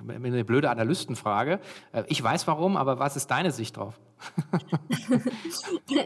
eine 0.08 0.44
blöde 0.44 0.70
Analystenfrage. 0.70 1.60
Äh, 1.92 2.04
ich 2.06 2.22
weiß 2.22 2.46
warum, 2.46 2.78
aber 2.78 2.98
was 2.98 3.16
ist 3.16 3.30
deine 3.30 3.50
Sicht 3.50 3.76
drauf? 3.76 4.00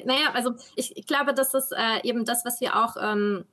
naja, 0.04 0.30
also 0.32 0.54
ich, 0.74 0.96
ich 0.96 1.06
glaube, 1.06 1.34
das 1.34 1.54
ist 1.54 1.70
äh, 1.70 2.00
eben 2.02 2.24
das, 2.24 2.44
was 2.44 2.60
wir 2.60 2.84
auch 2.84 2.96
ähm, 3.00 3.44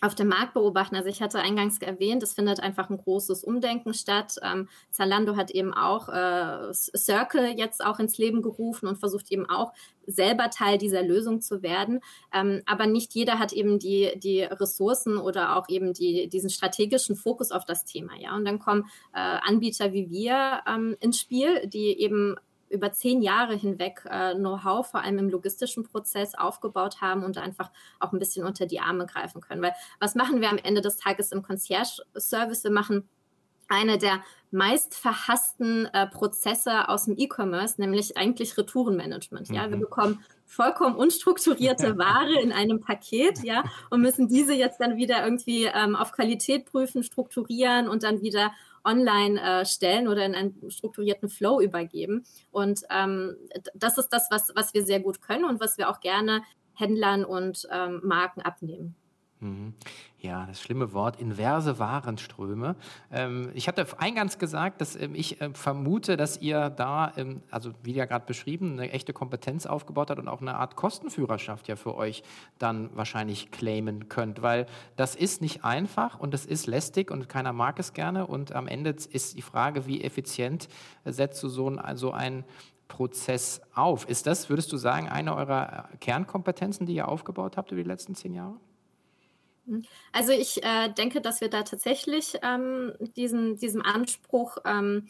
auf 0.00 0.14
dem 0.14 0.28
Markt 0.28 0.54
beobachten. 0.54 0.96
Also 0.96 1.08
ich 1.08 1.20
hatte 1.20 1.40
eingangs 1.40 1.78
erwähnt, 1.78 2.22
es 2.22 2.32
findet 2.32 2.60
einfach 2.60 2.88
ein 2.88 2.96
großes 2.96 3.44
Umdenken 3.44 3.92
statt. 3.92 4.36
Ähm, 4.42 4.68
Zalando 4.90 5.36
hat 5.36 5.50
eben 5.50 5.74
auch 5.74 6.08
äh, 6.08 6.72
Circle 6.72 7.58
jetzt 7.58 7.84
auch 7.84 7.98
ins 7.98 8.16
Leben 8.16 8.40
gerufen 8.40 8.86
und 8.86 8.98
versucht 8.98 9.30
eben 9.30 9.48
auch 9.48 9.72
selber 10.06 10.48
Teil 10.50 10.78
dieser 10.78 11.02
Lösung 11.02 11.42
zu 11.42 11.62
werden. 11.62 12.00
Ähm, 12.32 12.62
aber 12.64 12.86
nicht 12.86 13.14
jeder 13.14 13.38
hat 13.38 13.52
eben 13.52 13.78
die, 13.78 14.12
die 14.16 14.42
Ressourcen 14.42 15.18
oder 15.18 15.56
auch 15.56 15.68
eben 15.68 15.92
die, 15.92 16.28
diesen 16.28 16.50
strategischen 16.50 17.14
Fokus 17.14 17.52
auf 17.52 17.66
das 17.66 17.84
Thema. 17.84 18.12
Ja? 18.18 18.34
Und 18.34 18.46
dann 18.46 18.58
kommen 18.58 18.86
äh, 19.14 19.18
Anbieter 19.18 19.92
wie 19.92 20.10
wir 20.10 20.60
ähm, 20.66 20.96
ins 21.00 21.18
Spiel, 21.18 21.66
die 21.66 22.00
eben 22.00 22.36
über 22.70 22.92
zehn 22.92 23.20
Jahre 23.20 23.54
hinweg 23.54 24.04
äh, 24.08 24.34
Know-how, 24.34 24.88
vor 24.88 25.02
allem 25.02 25.18
im 25.18 25.28
logistischen 25.28 25.84
Prozess, 25.84 26.34
aufgebaut 26.34 27.00
haben 27.00 27.24
und 27.24 27.36
einfach 27.36 27.70
auch 27.98 28.12
ein 28.12 28.18
bisschen 28.18 28.46
unter 28.46 28.66
die 28.66 28.80
Arme 28.80 29.06
greifen 29.06 29.40
können. 29.40 29.62
Weil 29.62 29.74
was 29.98 30.14
machen 30.14 30.40
wir 30.40 30.50
am 30.50 30.58
Ende 30.58 30.80
des 30.80 30.96
Tages 30.96 31.32
im 31.32 31.42
Concierge-Service? 31.42 32.64
Wir 32.64 32.70
machen 32.70 33.08
eine 33.68 33.98
der 33.98 34.22
meist 34.50 34.96
verhassten 34.96 35.86
äh, 35.92 36.08
Prozesse 36.08 36.88
aus 36.88 37.04
dem 37.04 37.16
E-Commerce, 37.16 37.80
nämlich 37.80 38.16
eigentlich 38.16 38.58
Retourenmanagement. 38.58 39.48
Ja, 39.48 39.66
mhm. 39.66 39.70
wir 39.70 39.78
bekommen 39.78 40.24
vollkommen 40.44 40.96
unstrukturierte 40.96 41.96
Ware 41.98 42.40
in 42.42 42.52
einem 42.52 42.80
Paket, 42.80 43.44
ja, 43.44 43.62
und 43.90 44.00
müssen 44.00 44.26
diese 44.26 44.52
jetzt 44.52 44.80
dann 44.80 44.96
wieder 44.96 45.24
irgendwie 45.24 45.66
ähm, 45.66 45.94
auf 45.94 46.10
Qualität 46.10 46.66
prüfen, 46.66 47.04
strukturieren 47.04 47.88
und 47.88 48.02
dann 48.02 48.22
wieder 48.22 48.50
online 48.84 49.40
äh, 49.40 49.64
stellen 49.66 50.08
oder 50.08 50.24
in 50.24 50.34
einen 50.34 50.70
strukturierten 50.70 51.28
Flow 51.28 51.60
übergeben. 51.60 52.24
Und 52.50 52.82
ähm, 52.90 53.36
das 53.74 53.98
ist 53.98 54.08
das, 54.08 54.28
was, 54.30 54.52
was 54.54 54.74
wir 54.74 54.84
sehr 54.84 55.00
gut 55.00 55.20
können 55.20 55.44
und 55.44 55.60
was 55.60 55.78
wir 55.78 55.90
auch 55.90 56.00
gerne 56.00 56.42
Händlern 56.74 57.24
und 57.24 57.68
ähm, 57.70 58.00
Marken 58.02 58.40
abnehmen. 58.40 58.96
Mhm. 59.40 59.72
Ja, 60.18 60.44
das 60.44 60.60
schlimme 60.60 60.92
Wort, 60.92 61.18
inverse 61.18 61.78
Warenströme. 61.78 62.76
Ähm, 63.10 63.50
ich 63.54 63.68
hatte 63.68 63.86
eingangs 63.98 64.38
gesagt, 64.38 64.82
dass 64.82 64.94
ähm, 64.94 65.14
ich 65.14 65.40
äh, 65.40 65.48
vermute, 65.54 66.18
dass 66.18 66.42
ihr 66.42 66.68
da, 66.68 67.14
ähm, 67.16 67.42
also 67.50 67.72
wie 67.82 67.94
ja 67.94 68.04
gerade 68.04 68.26
beschrieben, 68.26 68.72
eine 68.72 68.90
echte 68.90 69.14
Kompetenz 69.14 69.64
aufgebaut 69.64 70.10
habt 70.10 70.20
und 70.20 70.28
auch 70.28 70.42
eine 70.42 70.56
Art 70.56 70.76
Kostenführerschaft 70.76 71.68
ja 71.68 71.76
für 71.76 71.94
euch 71.94 72.22
dann 72.58 72.94
wahrscheinlich 72.94 73.50
claimen 73.50 74.10
könnt, 74.10 74.42
weil 74.42 74.66
das 74.96 75.16
ist 75.16 75.40
nicht 75.40 75.64
einfach 75.64 76.20
und 76.20 76.34
es 76.34 76.44
ist 76.44 76.66
lästig 76.66 77.10
und 77.10 77.30
keiner 77.30 77.54
mag 77.54 77.78
es 77.78 77.94
gerne 77.94 78.26
und 78.26 78.52
am 78.52 78.68
Ende 78.68 78.90
ist 78.90 79.38
die 79.38 79.42
Frage, 79.42 79.86
wie 79.86 80.04
effizient 80.04 80.68
setzt 81.06 81.42
du 81.42 81.48
so, 81.48 81.70
ein, 81.70 81.96
so 81.96 82.12
einen 82.12 82.44
Prozess 82.88 83.62
auf? 83.74 84.06
Ist 84.06 84.26
das, 84.26 84.50
würdest 84.50 84.70
du 84.70 84.76
sagen, 84.76 85.08
eine 85.08 85.34
eurer 85.34 85.88
Kernkompetenzen, 86.00 86.84
die 86.84 86.94
ihr 86.94 87.08
aufgebaut 87.08 87.56
habt 87.56 87.72
über 87.72 87.82
die 87.82 87.88
letzten 87.88 88.14
zehn 88.14 88.34
Jahre? 88.34 88.56
Mhm. 89.70 89.82
Also 90.12 90.32
ich 90.32 90.62
äh, 90.62 90.90
denke, 90.90 91.20
dass 91.20 91.40
wir 91.40 91.48
da 91.48 91.62
tatsächlich 91.62 92.34
ähm, 92.42 92.92
diesen, 93.16 93.56
diesem 93.56 93.82
Anspruch, 93.82 94.58
ähm, 94.64 95.08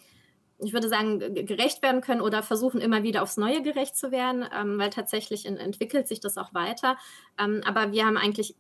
ich 0.59 0.75
würde 0.75 0.89
sagen, 0.89 1.19
gerecht 1.19 1.83
werden 1.83 2.03
können 2.03 2.21
oder 2.21 2.43
versuchen 2.43 2.81
immer 2.81 3.03
wieder 3.03 3.23
aufs 3.23 3.39
Neue 3.39 3.63
gerecht 3.63 3.97
zu 3.97 4.13
werden, 4.13 4.45
ähm, 4.55 4.79
weil 4.79 4.91
tatsächlich 4.91 5.47
in, 5.47 5.57
entwickelt 5.57 6.07
sich 6.07 6.21
das 6.21 6.37
auch 6.37 6.53
weiter. 6.53 6.99
Ähm, 7.39 7.63
aber 7.65 7.93
wir 7.93 8.05
haben 8.05 8.19
eigentlich 8.19 8.55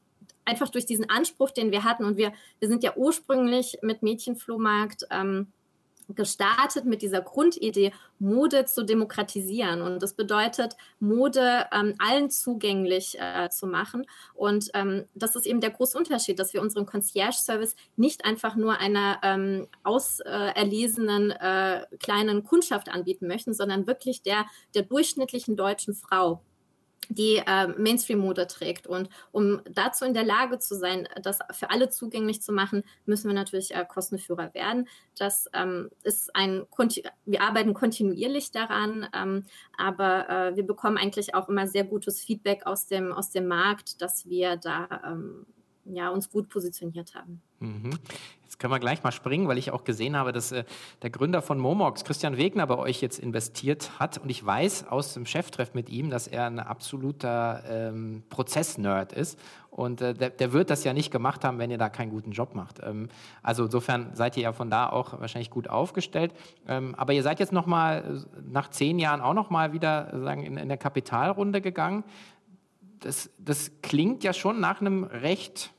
einfach 0.46 0.70
durch 0.70 0.86
diesen 0.86 1.10
Anspruch, 1.10 1.50
den 1.50 1.70
wir 1.70 1.84
hatten, 1.84 2.04
und 2.04 2.16
wir, 2.16 2.32
wir 2.58 2.68
sind 2.68 2.82
ja 2.82 2.96
ursprünglich 2.96 3.78
mit 3.82 4.02
Mädchenflohmarkt 4.02 5.04
ähm, 5.10 5.52
gestartet 6.14 6.84
mit 6.84 7.02
dieser 7.02 7.20
Grundidee, 7.20 7.92
Mode 8.18 8.66
zu 8.66 8.84
demokratisieren. 8.84 9.82
Und 9.82 10.02
das 10.02 10.14
bedeutet, 10.14 10.76
Mode 10.98 11.66
ähm, 11.72 11.94
allen 11.98 12.30
zugänglich 12.30 13.18
äh, 13.18 13.48
zu 13.50 13.66
machen. 13.66 14.06
Und 14.34 14.70
ähm, 14.74 15.06
das 15.14 15.36
ist 15.36 15.46
eben 15.46 15.60
der 15.60 15.70
große 15.70 15.96
Unterschied, 15.96 16.38
dass 16.38 16.52
wir 16.52 16.62
unseren 16.62 16.86
Concierge-Service 16.86 17.74
nicht 17.96 18.24
einfach 18.24 18.56
nur 18.56 18.78
einer 18.78 19.18
ähm, 19.22 19.68
auserlesenen 19.82 21.30
äh, 21.30 21.86
kleinen 21.98 22.44
Kundschaft 22.44 22.88
anbieten 22.88 23.26
möchten, 23.26 23.54
sondern 23.54 23.86
wirklich 23.86 24.22
der, 24.22 24.46
der 24.74 24.82
durchschnittlichen 24.82 25.56
deutschen 25.56 25.94
Frau 25.94 26.42
die 27.08 27.36
äh, 27.36 27.66
Mainstream-Mode 27.66 28.46
trägt. 28.46 28.86
Und 28.86 29.08
um 29.32 29.60
dazu 29.70 30.04
in 30.04 30.14
der 30.14 30.24
Lage 30.24 30.58
zu 30.58 30.76
sein, 30.76 31.08
das 31.22 31.40
für 31.50 31.70
alle 31.70 31.90
zugänglich 31.90 32.42
zu 32.42 32.52
machen, 32.52 32.84
müssen 33.04 33.28
wir 33.28 33.34
natürlich 33.34 33.74
äh, 33.74 33.84
Kostenführer 33.84 34.54
werden. 34.54 34.88
Das 35.18 35.48
ähm, 35.52 35.90
ist 36.02 36.34
ein, 36.36 36.66
wir 37.24 37.42
arbeiten 37.42 37.74
kontinuierlich 37.74 38.52
daran, 38.52 39.08
ähm, 39.14 39.44
aber 39.76 40.28
äh, 40.28 40.56
wir 40.56 40.66
bekommen 40.66 40.98
eigentlich 40.98 41.34
auch 41.34 41.48
immer 41.48 41.66
sehr 41.66 41.84
gutes 41.84 42.20
Feedback 42.22 42.66
aus 42.66 42.86
dem, 42.86 43.12
aus 43.12 43.30
dem 43.30 43.48
Markt, 43.48 44.00
dass 44.00 44.28
wir 44.28 44.56
da 44.56 44.88
ähm, 45.04 45.46
ja, 45.94 46.10
uns 46.10 46.30
gut 46.30 46.48
positioniert 46.48 47.14
haben. 47.14 47.42
Mhm. 47.60 47.90
Jetzt 48.42 48.58
können 48.58 48.72
wir 48.72 48.80
gleich 48.80 49.04
mal 49.04 49.12
springen, 49.12 49.46
weil 49.46 49.58
ich 49.58 49.70
auch 49.70 49.84
gesehen 49.84 50.16
habe, 50.16 50.32
dass 50.32 50.50
äh, 50.50 50.64
der 51.02 51.10
Gründer 51.10 51.40
von 51.40 51.58
Momox, 51.58 52.04
Christian 52.04 52.36
Wegner, 52.36 52.66
bei 52.66 52.76
euch 52.76 53.00
jetzt 53.00 53.18
investiert 53.18 54.00
hat. 54.00 54.18
Und 54.18 54.28
ich 54.28 54.44
weiß 54.44 54.88
aus 54.88 55.14
dem 55.14 55.24
Cheftreff 55.24 55.72
mit 55.74 55.88
ihm, 55.88 56.10
dass 56.10 56.26
er 56.26 56.46
ein 56.46 56.58
absoluter 56.58 57.62
ähm, 57.68 58.24
Prozessnerd 58.28 59.12
ist. 59.12 59.38
Und 59.70 60.00
äh, 60.00 60.14
der, 60.14 60.30
der, 60.30 60.52
wird 60.52 60.68
das 60.68 60.82
ja 60.82 60.92
nicht 60.92 61.12
gemacht 61.12 61.44
haben, 61.44 61.58
wenn 61.58 61.70
ihr 61.70 61.78
da 61.78 61.88
keinen 61.88 62.10
guten 62.10 62.32
Job 62.32 62.56
macht. 62.56 62.80
Ähm, 62.82 63.08
also 63.42 63.66
insofern 63.66 64.16
seid 64.16 64.36
ihr 64.36 64.42
ja 64.42 64.52
von 64.52 64.68
da 64.68 64.88
auch 64.88 65.20
wahrscheinlich 65.20 65.50
gut 65.50 65.68
aufgestellt. 65.68 66.34
Ähm, 66.66 66.94
aber 66.96 67.12
ihr 67.12 67.22
seid 67.22 67.38
jetzt 67.38 67.52
noch 67.52 67.66
mal 67.66 68.24
nach 68.50 68.68
zehn 68.70 68.98
Jahren 68.98 69.20
auch 69.20 69.34
noch 69.34 69.50
mal 69.50 69.72
wieder 69.72 70.10
sagen, 70.24 70.42
in, 70.42 70.56
in 70.56 70.68
der 70.68 70.76
Kapitalrunde 70.76 71.60
gegangen. 71.60 72.02
Das, 72.98 73.30
das 73.38 73.70
klingt 73.80 74.24
ja 74.24 74.32
schon 74.32 74.60
nach 74.60 74.80
einem 74.80 75.04
recht 75.04 75.72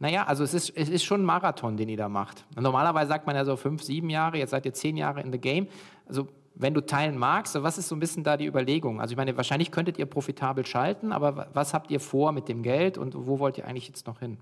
naja, 0.00 0.24
also 0.24 0.42
es 0.42 0.54
ist, 0.54 0.70
es 0.76 0.88
ist 0.88 1.04
schon 1.04 1.20
ein 1.20 1.24
Marathon, 1.24 1.76
den 1.76 1.90
ihr 1.90 1.96
da 1.98 2.08
macht. 2.08 2.44
Und 2.56 2.62
normalerweise 2.62 3.08
sagt 3.08 3.26
man 3.26 3.36
ja 3.36 3.44
so 3.44 3.56
fünf, 3.56 3.82
sieben 3.82 4.08
Jahre, 4.08 4.38
jetzt 4.38 4.50
seid 4.50 4.64
ihr 4.64 4.72
zehn 4.72 4.96
Jahre 4.96 5.20
in 5.20 5.30
the 5.30 5.38
game. 5.38 5.68
Also 6.06 6.26
wenn 6.54 6.72
du 6.72 6.80
teilen 6.80 7.18
magst, 7.18 7.54
was 7.62 7.76
ist 7.76 7.88
so 7.88 7.96
ein 7.96 8.00
bisschen 8.00 8.24
da 8.24 8.38
die 8.38 8.46
Überlegung? 8.46 9.00
Also 9.00 9.12
ich 9.12 9.16
meine, 9.18 9.36
wahrscheinlich 9.36 9.70
könntet 9.70 9.98
ihr 9.98 10.06
profitabel 10.06 10.64
schalten, 10.64 11.12
aber 11.12 11.48
was 11.52 11.74
habt 11.74 11.90
ihr 11.90 12.00
vor 12.00 12.32
mit 12.32 12.48
dem 12.48 12.62
Geld 12.62 12.96
und 12.96 13.14
wo 13.14 13.38
wollt 13.38 13.58
ihr 13.58 13.66
eigentlich 13.66 13.88
jetzt 13.88 14.06
noch 14.06 14.20
hin? 14.20 14.38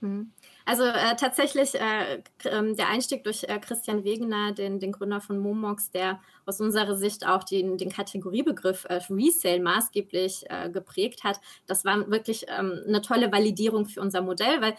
Hm. 0.00 0.32
Also 0.64 0.84
äh, 0.84 1.16
tatsächlich 1.16 1.74
äh, 1.74 2.22
ähm, 2.44 2.76
der 2.76 2.88
Einstieg 2.88 3.24
durch 3.24 3.44
äh, 3.44 3.58
Christian 3.58 4.04
Wegener, 4.04 4.52
den, 4.52 4.78
den 4.78 4.92
Gründer 4.92 5.20
von 5.20 5.38
Momox, 5.38 5.90
der 5.90 6.20
aus 6.46 6.60
unserer 6.60 6.94
Sicht 6.94 7.26
auch 7.26 7.44
den, 7.44 7.76
den 7.76 7.90
Kategoriebegriff 7.90 8.86
äh, 8.88 9.00
Resale 9.10 9.60
maßgeblich 9.60 10.44
äh, 10.48 10.70
geprägt 10.70 11.24
hat, 11.24 11.40
das 11.66 11.84
war 11.84 12.10
wirklich 12.10 12.46
ähm, 12.48 12.80
eine 12.86 13.02
tolle 13.02 13.30
Validierung 13.30 13.86
für 13.86 14.00
unser 14.00 14.22
Modell, 14.22 14.60
weil 14.60 14.74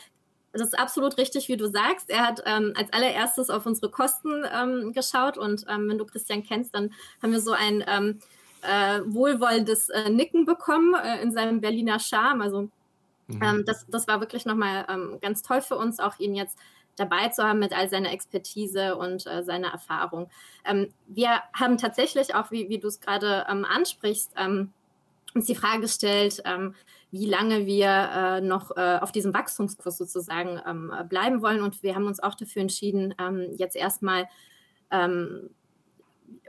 das 0.54 0.68
ist 0.70 0.80
absolut 0.80 1.18
richtig, 1.18 1.48
wie 1.48 1.58
du 1.58 1.68
sagst. 1.68 2.10
Er 2.10 2.28
hat 2.28 2.44
ähm, 2.46 2.74
als 2.76 2.92
allererstes 2.92 3.50
auf 3.50 3.66
unsere 3.66 3.90
Kosten 3.90 4.44
ähm, 4.54 4.92
geschaut 4.94 5.38
und 5.38 5.66
ähm, 5.70 5.90
wenn 5.90 5.98
du 5.98 6.06
Christian 6.06 6.44
kennst, 6.44 6.76
dann 6.76 6.94
haben 7.22 7.32
wir 7.32 7.40
so 7.40 7.54
ein 7.54 7.84
ähm, 7.88 8.20
äh, 8.62 9.02
wohlwollendes 9.06 9.90
äh, 9.90 10.10
Nicken 10.10 10.46
bekommen 10.46 10.94
äh, 10.96 11.22
in 11.22 11.32
seinem 11.32 11.62
Berliner 11.62 12.00
Charme. 12.00 12.42
Also 12.42 12.62
mhm. 13.28 13.42
Ähm, 13.42 13.64
das, 13.66 13.86
das 13.88 14.08
war 14.08 14.20
wirklich 14.20 14.46
nochmal 14.46 14.86
ähm, 14.90 15.20
ganz 15.22 15.42
toll 15.42 15.62
für 15.62 15.78
uns, 15.78 16.00
auch 16.00 16.20
ihn 16.20 16.36
jetzt 16.36 16.58
dabei 16.98 17.30
zu 17.30 17.44
haben 17.44 17.60
mit 17.60 17.76
all 17.76 17.90
seiner 17.90 18.12
Expertise 18.12 18.98
und 18.98 19.26
äh, 19.26 19.44
seiner 19.44 19.70
Erfahrung. 19.70 20.30
Ähm, 20.66 20.94
wir 21.08 21.42
haben 21.54 21.78
tatsächlich 21.78 22.36
auch, 22.36 22.52
wie, 22.52 22.68
wie 22.68 22.80
du 22.80 22.88
es 22.88 23.00
gerade 23.00 23.48
ansprichst, 23.48 24.34
uns 25.34 25.46
die 25.46 25.56
Frage 25.56 25.82
gestellt, 25.82 26.44
wie 27.12 27.26
lange 27.26 27.66
wir 27.66 27.88
äh, 27.88 28.42
noch 28.42 28.76
äh, 28.76 28.98
auf 29.02 29.12
diesem 29.12 29.34
Wachstumskurs 29.34 29.98
sozusagen 29.98 30.62
ähm, 30.66 30.94
bleiben 31.10 31.42
wollen. 31.42 31.62
Und 31.62 31.84
wir 31.84 31.94
haben 31.94 32.08
uns 32.08 32.22
auch 32.22 32.36
dafür 32.36 32.62
entschieden, 32.62 33.14
ähm, 33.20 33.52
jetzt 33.58 33.76
erstmal 33.76 34.28
ähm, 34.92 35.50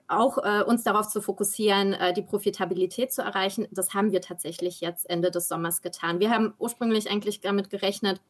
auch 0.07 0.39
äh, 0.39 0.63
uns 0.63 0.85
darauf 0.85 1.09
zu 1.09 1.21
fokussieren, 1.21 1.95
äh, 1.95 2.13
die 2.13 2.23
Profitabilität 2.23 3.13
zu 3.13 3.23
erreichen. 3.23 3.67
Das 3.73 3.93
haben 3.93 4.13
wir 4.13 4.21
tatsächlich 4.21 4.81
jetzt 4.81 5.09
Ende 5.11 5.31
des 5.31 5.49
Sommers 5.49 5.83
getan. 5.83 6.21
Wir 6.21 6.31
haben 6.31 6.55
ursprünglich 6.59 7.11
eigentlich 7.11 7.41
damit 7.41 7.71
gerechnet, 7.71 8.21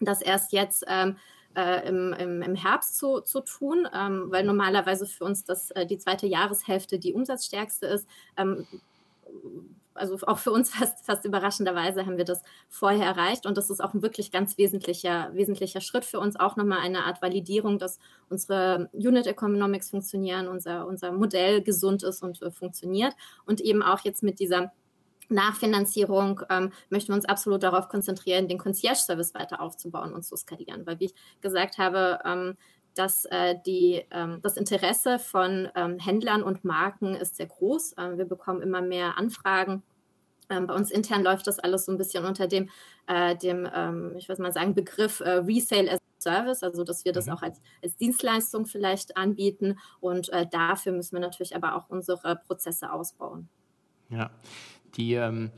das 0.00 0.20
erst 0.20 0.52
jetzt 0.52 0.84
ähm, 0.88 1.16
äh, 1.54 1.88
im, 1.88 2.12
im, 2.12 2.42
im, 2.42 2.54
Herbst 2.54 2.96
zu, 2.96 3.20
zu 3.20 3.40
tun, 3.40 3.88
ähm, 3.94 4.26
weil 4.28 4.44
normalerweise 4.44 5.06
für 5.06 5.24
uns 5.24 5.44
das, 5.44 5.70
äh, 5.70 5.86
die 5.86 5.98
zweite 5.98 6.26
Jahreshälfte 6.26 6.98
die 6.98 7.14
umsatzstärkste 7.14 7.86
ist. 7.86 8.06
Ähm, 8.36 8.66
also 9.94 10.16
auch 10.26 10.38
für 10.38 10.52
uns 10.52 10.70
fast, 10.74 11.04
fast 11.04 11.24
überraschenderweise 11.24 12.06
haben 12.06 12.16
wir 12.16 12.24
das 12.24 12.42
vorher 12.68 13.06
erreicht. 13.06 13.46
Und 13.46 13.56
das 13.56 13.70
ist 13.70 13.82
auch 13.82 13.94
ein 13.94 14.02
wirklich 14.02 14.30
ganz 14.30 14.58
wesentlicher, 14.58 15.30
wesentlicher 15.34 15.80
Schritt 15.80 16.04
für 16.04 16.20
uns, 16.20 16.36
auch 16.36 16.56
nochmal 16.56 16.80
eine 16.80 17.04
Art 17.04 17.22
Validierung, 17.22 17.78
dass 17.78 17.98
unsere 18.28 18.90
Unit 18.92 19.26
Economics 19.26 19.90
funktionieren, 19.90 20.48
unser, 20.48 20.86
unser 20.86 21.12
Modell 21.12 21.62
gesund 21.62 22.02
ist 22.02 22.22
und 22.22 22.42
äh, 22.42 22.50
funktioniert. 22.50 23.14
Und 23.46 23.60
eben 23.60 23.82
auch 23.82 24.00
jetzt 24.00 24.22
mit 24.22 24.40
dieser 24.40 24.72
Nachfinanzierung 25.28 26.42
ähm, 26.50 26.72
möchten 26.90 27.08
wir 27.08 27.16
uns 27.16 27.24
absolut 27.24 27.62
darauf 27.62 27.88
konzentrieren, 27.88 28.48
den 28.48 28.58
Concierge-Service 28.58 29.34
weiter 29.34 29.60
aufzubauen 29.60 30.12
und 30.12 30.24
zu 30.24 30.36
skalieren, 30.36 30.86
weil 30.86 31.00
wie 31.00 31.06
ich 31.06 31.14
gesagt 31.40 31.78
habe, 31.78 32.18
ähm, 32.24 32.56
dass 32.94 33.24
äh, 33.26 33.56
die, 33.66 34.04
ähm, 34.10 34.40
das 34.42 34.56
Interesse 34.56 35.18
von 35.18 35.68
ähm, 35.74 35.98
Händlern 35.98 36.42
und 36.42 36.64
Marken 36.64 37.14
ist 37.14 37.36
sehr 37.36 37.46
groß. 37.46 37.94
Ähm, 37.98 38.18
wir 38.18 38.24
bekommen 38.24 38.62
immer 38.62 38.82
mehr 38.82 39.18
Anfragen. 39.18 39.82
Ähm, 40.50 40.66
bei 40.66 40.74
uns 40.74 40.90
intern 40.90 41.22
läuft 41.22 41.46
das 41.46 41.58
alles 41.58 41.86
so 41.86 41.92
ein 41.92 41.98
bisschen 41.98 42.24
unter 42.24 42.46
dem, 42.46 42.68
äh, 43.06 43.36
dem 43.36 43.68
ähm, 43.74 44.14
ich 44.16 44.28
würde 44.28 44.42
mal 44.42 44.52
sagen, 44.52 44.74
Begriff 44.74 45.20
äh, 45.20 45.30
Resale 45.30 45.90
as 45.90 46.00
Service, 46.18 46.62
also 46.62 46.84
dass 46.84 47.04
wir 47.04 47.12
das 47.12 47.26
mhm. 47.26 47.32
auch 47.32 47.42
als, 47.42 47.60
als 47.82 47.96
Dienstleistung 47.96 48.66
vielleicht 48.66 49.16
anbieten. 49.16 49.78
Und 50.00 50.28
äh, 50.30 50.46
dafür 50.48 50.92
müssen 50.92 51.16
wir 51.16 51.20
natürlich 51.20 51.56
aber 51.56 51.74
auch 51.74 51.88
unsere 51.88 52.36
Prozesse 52.36 52.92
ausbauen. 52.92 53.48
Ja, 54.08 54.30
die 54.96 55.14
ähm, 55.14 55.50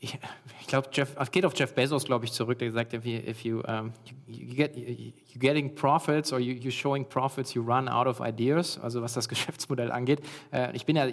ich, 0.00 0.18
ich 0.60 0.66
glaube, 0.66 0.88
Jeff, 0.92 1.14
es 1.18 1.30
geht 1.30 1.44
auf 1.44 1.56
Jeff 1.56 1.74
Bezos, 1.74 2.04
glaube 2.04 2.24
ich, 2.24 2.32
zurück, 2.32 2.58
der 2.58 2.68
gesagt 2.68 2.92
hat, 2.92 3.04
if 3.04 3.44
you, 3.44 3.60
um, 3.60 3.92
you, 4.04 4.14
you 4.26 4.54
get, 4.54 4.76
you 4.76 5.12
getting 5.38 5.74
profits 5.74 6.32
or 6.32 6.40
you, 6.40 6.54
you're 6.54 6.70
showing 6.70 7.04
profits, 7.04 7.54
you 7.54 7.62
run 7.62 7.88
out 7.88 8.06
of 8.06 8.20
ideas, 8.20 8.78
also 8.82 9.02
was 9.02 9.12
das 9.12 9.28
Geschäftsmodell 9.34 9.90
angeht. 9.90 10.20
Äh, 10.52 10.74
ich 10.74 10.86
bin 10.86 10.96
ja 10.96 11.06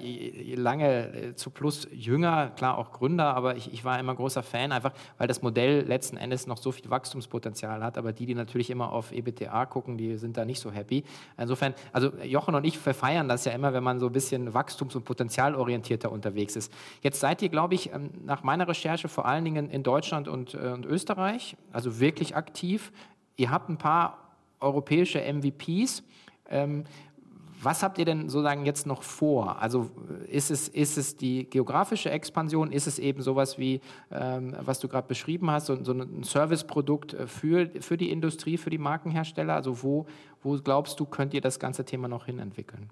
lange 0.56 1.14
äh, 1.14 1.36
zu 1.36 1.50
Plus 1.50 1.88
jünger, 1.92 2.52
klar 2.56 2.78
auch 2.78 2.92
Gründer, 2.92 3.36
aber 3.36 3.56
ich, 3.56 3.74
ich 3.74 3.84
war 3.84 4.00
immer 4.00 4.16
großer 4.16 4.44
Fan, 4.44 4.72
einfach 4.72 4.94
weil 5.18 5.28
das 5.28 5.42
Modell 5.42 5.82
letzten 5.86 6.18
Endes 6.18 6.48
noch 6.48 6.58
so 6.58 6.72
viel 6.72 6.90
Wachstumspotenzial 6.90 7.84
hat, 7.84 7.98
aber 7.98 8.14
die, 8.14 8.26
die 8.26 8.36
natürlich 8.36 8.70
immer 8.70 8.92
auf 8.92 9.12
EBTA 9.12 9.66
gucken, 9.66 9.98
die 9.98 10.18
sind 10.18 10.38
da 10.38 10.46
nicht 10.46 10.60
so 10.60 10.72
happy. 10.72 11.04
Insofern, 11.38 11.74
also 11.92 12.12
Jochen 12.24 12.56
und 12.56 12.64
ich 12.66 12.78
verfeiern 12.78 13.28
das 13.28 13.46
ja 13.46 13.52
immer, 13.52 13.74
wenn 13.74 13.84
man 13.84 14.00
so 14.00 14.08
ein 14.08 14.12
bisschen 14.12 14.54
wachstums- 14.54 14.96
und 14.96 15.06
potenzialorientierter 15.06 16.12
unterwegs 16.12 16.56
ist. 16.56 16.72
Jetzt 17.02 17.20
seid 17.20 17.42
ihr, 17.42 17.50
glaube 17.50 17.76
ich, 17.76 17.92
ähm, 17.94 18.10
nach 18.26 18.44
meiner 18.44 18.68
Recherche 18.68 19.08
vor 19.08 19.26
allen 19.26 19.46
Dingen 19.46 19.70
in 19.70 19.84
Deutschland 19.84 20.28
und, 20.28 20.54
äh, 20.54 20.72
und 20.74 20.86
Österreich, 20.86 21.58
also 21.72 22.00
wirklich 22.00 22.36
aktiv. 22.36 22.92
Ihr 23.42 23.50
habt 23.50 23.70
ein 23.70 23.78
paar 23.78 24.20
europäische 24.60 25.20
MVPs. 25.20 26.04
Ähm, 26.48 26.84
was 27.64 27.82
habt 27.82 27.98
ihr 27.98 28.06
denn 28.06 28.30
sozusagen 28.30 28.68
jetzt 28.68 28.86
noch 28.86 29.02
vor? 29.02 29.60
Also 29.60 29.90
ist 30.28 30.52
es, 30.52 30.68
ist 30.68 30.96
es 30.96 31.18
die 31.18 31.50
geografische 31.50 32.12
Expansion? 32.12 32.72
Ist 32.72 32.86
es 32.86 33.00
eben 33.00 33.24
sowas 33.24 33.58
wie, 33.58 33.82
ähm, 34.12 34.56
was 34.60 34.80
du 34.80 34.88
gerade 34.88 35.08
beschrieben 35.08 35.50
hast, 35.50 35.66
so, 35.66 35.84
so 35.84 35.92
ein 35.92 36.22
Serviceprodukt 36.22 37.16
äh, 37.16 37.26
für, 37.26 37.68
für 37.80 37.98
die 37.98 38.12
Industrie, 38.12 38.58
für 38.58 38.70
die 38.70 38.78
Markenhersteller? 38.78 39.56
Also 39.56 39.82
wo, 39.82 40.06
wo 40.44 40.60
glaubst 40.60 41.00
du, 41.00 41.08
könnt 41.08 41.34
ihr 41.34 41.42
das 41.42 41.58
ganze 41.58 41.84
Thema 41.84 42.08
noch 42.08 42.28
hin 42.28 42.38
entwickeln? 42.38 42.92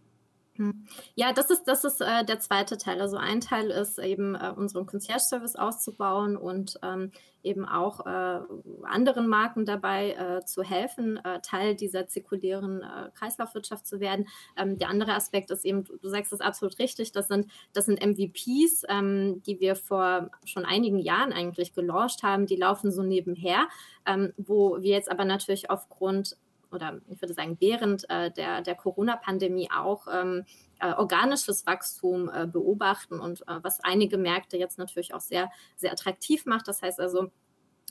Ja, 1.16 1.32
das 1.32 1.50
ist, 1.50 1.64
das 1.66 1.86
ist 1.86 2.02
äh, 2.02 2.26
der 2.26 2.40
zweite 2.40 2.78
Teil. 2.78 3.02
Also 3.02 3.16
ein 3.16 3.40
Teil 3.40 3.70
ist 3.70 3.98
eben 3.98 4.36
äh, 4.36 4.52
unseren 4.56 4.86
Concierge-Service 4.86 5.56
auszubauen 5.56 6.36
und 6.36 6.78
ähm, 6.84 7.12
eben 7.44 7.66
auch 7.66 8.06
äh, 8.06 8.40
anderen 8.84 9.30
Marken 9.30 9.66
dabei 9.66 10.12
äh, 10.12 10.46
zu 10.46 10.62
helfen, 10.62 11.18
äh, 11.24 11.40
Teil 11.42 11.76
dieser 11.76 12.08
zirkulären 12.08 12.82
äh, 12.82 13.10
Kreislaufwirtschaft 13.18 13.88
zu 13.88 14.02
werden. 14.02 14.28
Ähm, 14.58 14.78
der 14.78 14.90
andere 14.90 15.14
Aspekt 15.14 15.50
ist 15.50 15.64
eben, 15.64 15.86
du 15.86 16.10
sagst 16.10 16.34
es 16.34 16.42
absolut 16.42 16.78
richtig, 16.80 17.14
das 17.14 17.30
sind, 17.30 17.50
das 17.72 17.86
sind 17.86 18.06
MVPs, 18.06 18.84
ähm, 18.90 19.42
die 19.46 19.62
wir 19.62 19.78
vor 19.78 20.30
schon 20.44 20.66
einigen 20.66 21.00
Jahren 21.00 21.32
eigentlich 21.32 21.74
gelauncht 21.74 22.22
haben. 22.24 22.48
Die 22.48 22.58
laufen 22.58 22.92
so 22.92 23.02
nebenher, 23.02 23.70
ähm, 24.06 24.34
wo 24.36 24.82
wir 24.82 24.92
jetzt 24.92 25.10
aber 25.10 25.24
natürlich 25.24 25.70
aufgrund 25.70 26.36
oder 26.72 27.00
ich 27.10 27.22
würde 27.22 27.34
sagen, 27.34 27.58
während 27.60 28.10
äh, 28.10 28.32
der, 28.32 28.62
der 28.62 28.76
Corona-Pandemie 28.76 29.70
auch 29.76 30.08
ähm, 30.12 30.46
äh, 30.80 30.94
organisches 30.94 31.66
Wachstum 31.66 32.30
äh, 32.34 32.48
beobachten 32.48 33.20
und 33.20 33.42
äh, 33.42 33.60
was 33.62 33.80
einige 33.82 34.18
Märkte 34.18 34.58
jetzt 34.58 34.78
natürlich 34.78 35.14
auch 35.14 35.22
sehr, 35.22 35.52
sehr 35.76 35.92
attraktiv 35.92 36.46
macht. 36.46 36.68
Das 36.68 36.82
heißt 36.82 37.00
also, 37.00 37.32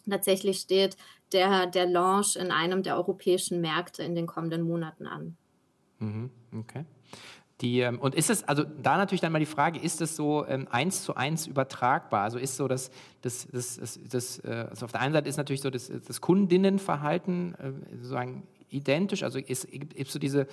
tatsächlich 0.09 0.61
steht 0.61 0.97
der, 1.33 1.67
der 1.67 1.87
Launch 1.87 2.37
in 2.37 2.51
einem 2.51 2.83
der 2.83 2.97
europäischen 2.97 3.61
Märkte 3.61 4.03
in 4.03 4.15
den 4.15 4.27
kommenden 4.27 4.63
Monaten 4.63 5.07
an. 5.07 5.37
Mhm, 5.99 6.31
okay. 6.57 6.85
Die, 7.61 7.81
ähm, 7.81 7.99
und 7.99 8.15
ist 8.15 8.31
es, 8.31 8.45
also 8.45 8.63
da 8.63 8.97
natürlich 8.97 9.21
dann 9.21 9.33
mal 9.33 9.41
die 9.41 9.47
Frage, 9.47 9.81
ist 9.81 10.01
es 10.01 10.15
so 10.15 10.47
ähm, 10.47 10.69
eins 10.71 11.03
zu 11.03 11.17
eins 11.17 11.49
übertragbar? 11.49 12.23
Also 12.23 12.39
ist 12.39 12.57
so, 12.57 12.69
dass 12.69 12.91
das, 13.23 13.49
das, 13.51 13.77
das, 13.77 13.99
das 14.09 14.39
äh, 14.45 14.67
also 14.71 14.85
auf 14.85 14.93
der 14.93 15.01
einen 15.01 15.13
Seite 15.13 15.29
ist 15.29 15.39
natürlich 15.39 15.63
so 15.63 15.71
das, 15.71 15.91
das 16.07 16.21
Kundinnenverhalten 16.21 17.55
äh, 17.57 17.73
sozusagen 17.97 18.47
identisch, 18.71 19.23
also 19.23 19.39
ist, 19.39 19.65
ist, 19.65 20.11
so 20.11 20.19
diese, 20.19 20.47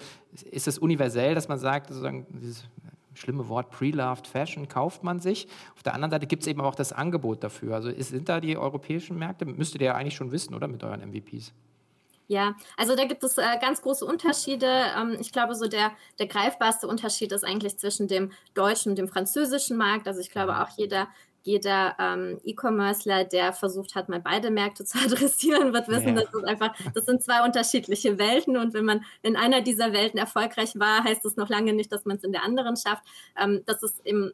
ist 0.52 0.68
es 0.68 0.78
universell, 0.78 1.36
dass 1.36 1.48
man 1.48 1.60
sagt, 1.60 1.88
sozusagen 1.88 2.26
dieses 2.30 2.66
schlimme 3.14 3.48
Wort 3.48 3.72
Pre-Loved 3.72 4.28
Fashion 4.28 4.68
kauft 4.68 5.04
man 5.04 5.20
sich. 5.20 5.48
Auf 5.76 5.84
der 5.84 5.94
anderen 5.94 6.12
Seite 6.12 6.28
gibt 6.28 6.44
es 6.44 6.48
eben 6.48 6.62
auch 6.62 6.76
das 6.76 6.92
Angebot 6.92 7.44
dafür. 7.44 7.76
Also 7.76 7.90
ist, 7.90 8.10
sind 8.10 8.30
da 8.30 8.40
die 8.40 8.58
europäischen 8.58 9.18
Märkte, 9.18 9.46
müsstet 9.46 9.82
ihr 9.82 9.88
ja 9.88 9.96
eigentlich 9.96 10.16
schon 10.16 10.32
wissen, 10.32 10.54
oder 10.54 10.68
mit 10.68 10.84
euren 10.84 11.02
MVPs? 11.02 11.54
Ja, 12.28 12.56
also 12.76 12.96
da 12.96 13.06
gibt 13.06 13.24
es 13.24 13.38
äh, 13.38 13.44
ganz 13.62 13.82
große 13.82 14.04
Unterschiede. 14.04 14.68
Ähm, 14.98 15.16
ich 15.20 15.32
glaube, 15.32 15.54
so 15.54 15.68
der, 15.68 15.92
der 16.18 16.28
greifbarste 16.28 16.88
Unterschied 16.88 17.32
ist 17.32 17.44
eigentlich 17.44 17.78
zwischen 17.78 18.08
dem 18.08 18.32
deutschen 18.56 18.90
und 18.92 18.98
dem 18.98 19.08
französischen 19.08 19.78
Markt. 19.78 20.08
Also 20.08 20.22
ich 20.22 20.32
glaube, 20.32 20.54
mhm. 20.54 20.60
auch 20.60 20.70
jeder, 20.76 21.08
jeder 21.46 21.96
ähm, 22.00 22.40
E-Commercer, 22.44 23.24
der 23.24 23.54
versucht 23.54 23.96
hat, 23.96 24.10
mal 24.10 24.20
beide 24.20 24.50
Märkte 24.50 24.84
zu 24.86 24.98
adressieren, 24.98 25.74
wird 25.74 25.88
wissen, 25.88 26.16
ja. 26.18 26.24
dass 26.24 26.34
es 26.34 26.44
einfach, 26.44 26.76
das 26.94 27.06
sind 27.06 27.24
zwei 27.24 27.44
unterschiedliche 27.46 28.18
Welten. 28.18 28.58
Und 28.58 28.74
wenn 28.74 28.86
man 28.86 29.06
in 29.22 29.36
einer 29.36 29.62
dieser 29.62 29.94
Welten 29.94 30.20
erfolgreich 30.20 30.78
war, 30.80 31.04
heißt 31.04 31.24
das 31.24 31.36
noch 31.36 31.50
lange 31.50 31.74
nicht, 31.74 31.92
dass 31.92 32.06
man 32.06 32.18
es 32.18 32.24
in 32.24 32.32
der 32.32 32.44
anderen 32.44 32.76
schafft. 32.76 33.04
Ähm, 33.38 33.62
das 33.66 33.84
ist 33.84 34.02
im 34.04 34.32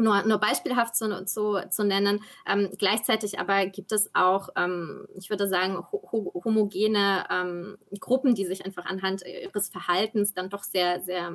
nur, 0.00 0.22
nur 0.22 0.38
beispielhaft 0.38 0.94
zu, 0.94 1.24
zu, 1.24 1.58
zu 1.70 1.84
nennen. 1.84 2.22
Ähm, 2.46 2.70
gleichzeitig 2.78 3.40
aber 3.40 3.66
gibt 3.66 3.90
es 3.90 4.10
auch, 4.14 4.48
ähm, 4.56 5.08
ich 5.14 5.28
würde 5.28 5.48
sagen, 5.48 5.76
ho 5.90 6.32
homogene 6.44 7.24
ähm, 7.30 7.78
Gruppen, 7.98 8.36
die 8.36 8.46
sich 8.46 8.64
einfach 8.64 8.86
anhand 8.86 9.24
ihres 9.26 9.68
Verhaltens 9.68 10.34
dann 10.34 10.50
doch 10.50 10.62
sehr, 10.62 11.00
sehr, 11.00 11.34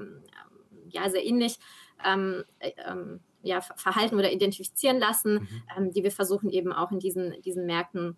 ja, 0.87 1.09
sehr 1.09 1.25
ähnlich 1.25 1.59
ähm, 2.05 2.45
ähm, 2.61 3.19
ja, 3.43 3.61
verhalten 3.61 4.15
oder 4.15 4.31
identifizieren 4.31 4.99
lassen, 4.99 5.33
mhm. 5.33 5.63
Ähm, 5.77 5.91
die 5.91 6.03
wir 6.03 6.11
versuchen 6.11 6.49
eben 6.49 6.73
auch 6.73 6.91
in 6.91 6.99
diesen, 6.99 7.41
diesen 7.41 7.65
Märkten 7.65 8.17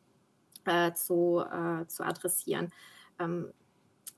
äh, 0.65 0.93
zu, 0.93 1.41
äh, 1.41 1.85
zu 1.87 2.03
adressieren. 2.03 2.71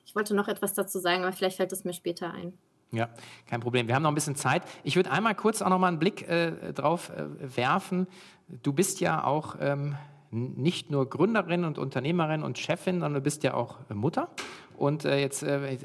ich 0.05 0.15
wollte 0.15 0.33
noch 0.33 0.47
etwas 0.47 0.73
dazu 0.73 0.99
sagen, 0.99 1.23
aber 1.23 1.33
vielleicht 1.33 1.57
fällt 1.57 1.71
es 1.71 1.83
mir 1.83 1.93
später 1.93 2.33
ein. 2.33 2.57
Ja, 2.91 3.09
kein 3.45 3.59
Problem. 3.59 3.87
Wir 3.87 3.95
haben 3.95 4.03
noch 4.03 4.11
ein 4.11 4.15
bisschen 4.15 4.35
Zeit. 4.35 4.63
Ich 4.83 4.95
würde 4.95 5.11
einmal 5.11 5.35
kurz 5.35 5.61
auch 5.61 5.69
noch 5.69 5.79
mal 5.79 5.89
einen 5.89 5.99
Blick 5.99 6.27
äh, 6.27 6.73
drauf 6.73 7.09
äh, 7.09 7.25
werfen. 7.55 8.07
Du 8.47 8.71
bist 8.71 9.01
ja 9.01 9.23
auch 9.23 9.57
ähm, 9.59 9.95
nicht 10.31 10.89
nur 10.89 11.09
Gründerin 11.09 11.65
und 11.65 11.77
Unternehmerin 11.77 12.43
und 12.43 12.57
Chefin, 12.57 12.95
sondern 12.95 13.15
du 13.15 13.21
bist 13.21 13.43
ja 13.43 13.53
auch 13.53 13.79
Mutter. 13.89 14.29
Und 14.77 15.05
äh, 15.05 15.19
jetzt, 15.19 15.41
äh, 15.41 15.77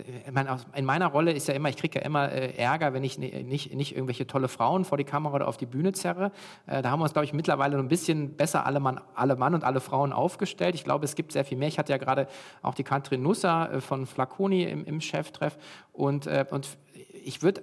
in 0.76 0.84
meiner 0.84 1.06
Rolle 1.06 1.32
ist 1.32 1.48
ja 1.48 1.54
immer, 1.54 1.70
ich 1.70 1.76
kriege 1.76 1.98
ja 1.98 2.04
immer 2.04 2.30
äh, 2.30 2.54
Ärger, 2.56 2.92
wenn 2.92 3.02
ich 3.02 3.18
nicht, 3.18 3.74
nicht 3.74 3.92
irgendwelche 3.94 4.26
tolle 4.26 4.48
Frauen 4.48 4.84
vor 4.84 4.98
die 4.98 5.04
Kamera 5.04 5.34
oder 5.36 5.48
auf 5.48 5.56
die 5.56 5.66
Bühne 5.66 5.92
zerre. 5.92 6.30
Äh, 6.66 6.82
da 6.82 6.90
haben 6.90 7.00
wir 7.00 7.04
uns, 7.04 7.14
glaube 7.14 7.24
ich, 7.24 7.32
mittlerweile 7.32 7.78
ein 7.78 7.88
bisschen 7.88 8.36
besser 8.36 8.66
alle 8.66 8.80
Mann, 8.80 9.00
alle 9.14 9.36
Mann 9.36 9.54
und 9.54 9.64
alle 9.64 9.80
Frauen 9.80 10.12
aufgestellt. 10.12 10.74
Ich 10.74 10.84
glaube, 10.84 11.06
es 11.06 11.14
gibt 11.14 11.32
sehr 11.32 11.44
viel 11.44 11.56
mehr. 11.56 11.68
Ich 11.68 11.78
hatte 11.78 11.90
ja 11.90 11.96
gerade 11.96 12.28
auch 12.60 12.74
die 12.74 12.84
Katrin 12.84 13.22
Nusser 13.22 13.72
äh, 13.72 13.80
von 13.80 14.04
Flaconi 14.04 14.64
im, 14.64 14.84
im 14.84 15.00
Cheftreff. 15.00 15.56
Und, 15.92 16.26
äh, 16.26 16.44
und 16.50 16.76
ich 17.24 17.42
würde 17.42 17.62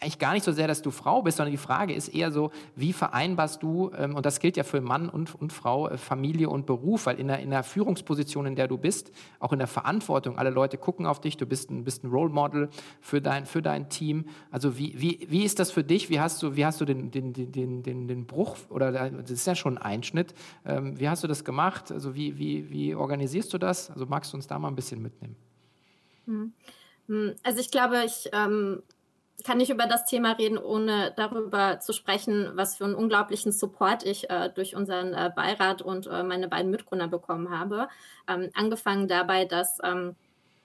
eigentlich 0.00 0.18
gar 0.18 0.32
nicht 0.32 0.44
so 0.44 0.52
sehr, 0.52 0.66
dass 0.66 0.80
du 0.80 0.90
Frau 0.90 1.22
bist, 1.22 1.36
sondern 1.36 1.52
die 1.52 1.58
Frage 1.58 1.92
ist 1.92 2.08
eher 2.08 2.32
so, 2.32 2.50
wie 2.74 2.92
vereinbarst 2.92 3.62
du, 3.62 3.90
ähm, 3.96 4.16
und 4.16 4.24
das 4.24 4.40
gilt 4.40 4.56
ja 4.56 4.62
für 4.62 4.80
Mann 4.80 5.10
und, 5.10 5.34
und 5.34 5.52
Frau, 5.52 5.88
äh, 5.88 5.98
Familie 5.98 6.48
und 6.48 6.64
Beruf, 6.64 7.06
weil 7.06 7.20
in 7.20 7.28
der, 7.28 7.40
in 7.40 7.50
der 7.50 7.62
Führungsposition, 7.62 8.46
in 8.46 8.56
der 8.56 8.66
du 8.66 8.78
bist, 8.78 9.12
auch 9.40 9.52
in 9.52 9.58
der 9.58 9.68
Verantwortung, 9.68 10.38
alle 10.38 10.50
Leute 10.50 10.78
gucken 10.78 11.04
auf 11.04 11.20
dich, 11.20 11.36
du 11.36 11.44
bist 11.44 11.70
ein, 11.70 11.84
bist 11.84 12.02
ein 12.02 12.10
Role 12.10 12.30
Model 12.30 12.70
für 13.00 13.20
dein, 13.20 13.44
für 13.44 13.60
dein 13.60 13.90
Team. 13.90 14.24
Also 14.50 14.78
wie, 14.78 14.94
wie, 14.98 15.26
wie 15.28 15.44
ist 15.44 15.58
das 15.58 15.70
für 15.70 15.84
dich? 15.84 16.08
Wie 16.08 16.18
hast 16.18 16.42
du, 16.42 16.56
wie 16.56 16.64
hast 16.64 16.80
du 16.80 16.86
den, 16.86 17.10
den, 17.10 17.34
den, 17.34 17.82
den, 17.82 18.08
den 18.08 18.26
Bruch, 18.26 18.56
oder 18.70 19.10
das 19.10 19.30
ist 19.30 19.46
ja 19.46 19.54
schon 19.54 19.76
ein 19.76 19.82
Einschnitt, 19.82 20.34
ähm, 20.64 20.98
wie 20.98 21.10
hast 21.10 21.22
du 21.22 21.28
das 21.28 21.44
gemacht? 21.44 21.92
Also 21.92 22.14
wie, 22.14 22.38
wie, 22.38 22.70
wie 22.70 22.94
organisierst 22.94 23.52
du 23.52 23.58
das? 23.58 23.90
Also 23.90 24.06
magst 24.06 24.32
du 24.32 24.38
uns 24.38 24.46
da 24.46 24.58
mal 24.58 24.68
ein 24.68 24.76
bisschen 24.76 25.02
mitnehmen? 25.02 25.36
Hm. 26.26 26.52
hm 27.06 27.34
also 27.42 27.60
ich 27.60 27.70
glaube, 27.70 28.02
ich 28.06 28.30
ähm, 28.32 28.82
kann 29.44 29.58
nicht 29.58 29.70
über 29.70 29.86
das 29.86 30.04
Thema 30.06 30.32
reden, 30.32 30.58
ohne 30.58 31.12
darüber 31.16 31.80
zu 31.80 31.92
sprechen, 31.92 32.50
was 32.54 32.76
für 32.76 32.84
einen 32.84 32.94
unglaublichen 32.94 33.52
Support 33.52 34.04
ich 34.04 34.30
äh, 34.30 34.50
durch 34.54 34.76
unseren 34.76 35.14
äh, 35.14 35.30
Beirat 35.34 35.82
und 35.82 36.06
äh, 36.06 36.22
meine 36.22 36.48
beiden 36.48 36.70
Mitgründer 36.70 37.08
bekommen 37.08 37.50
habe. 37.50 37.88
Ähm, 38.28 38.50
angefangen 38.54 39.08
dabei, 39.08 39.44
dass 39.44 39.78
ähm, 39.82 40.16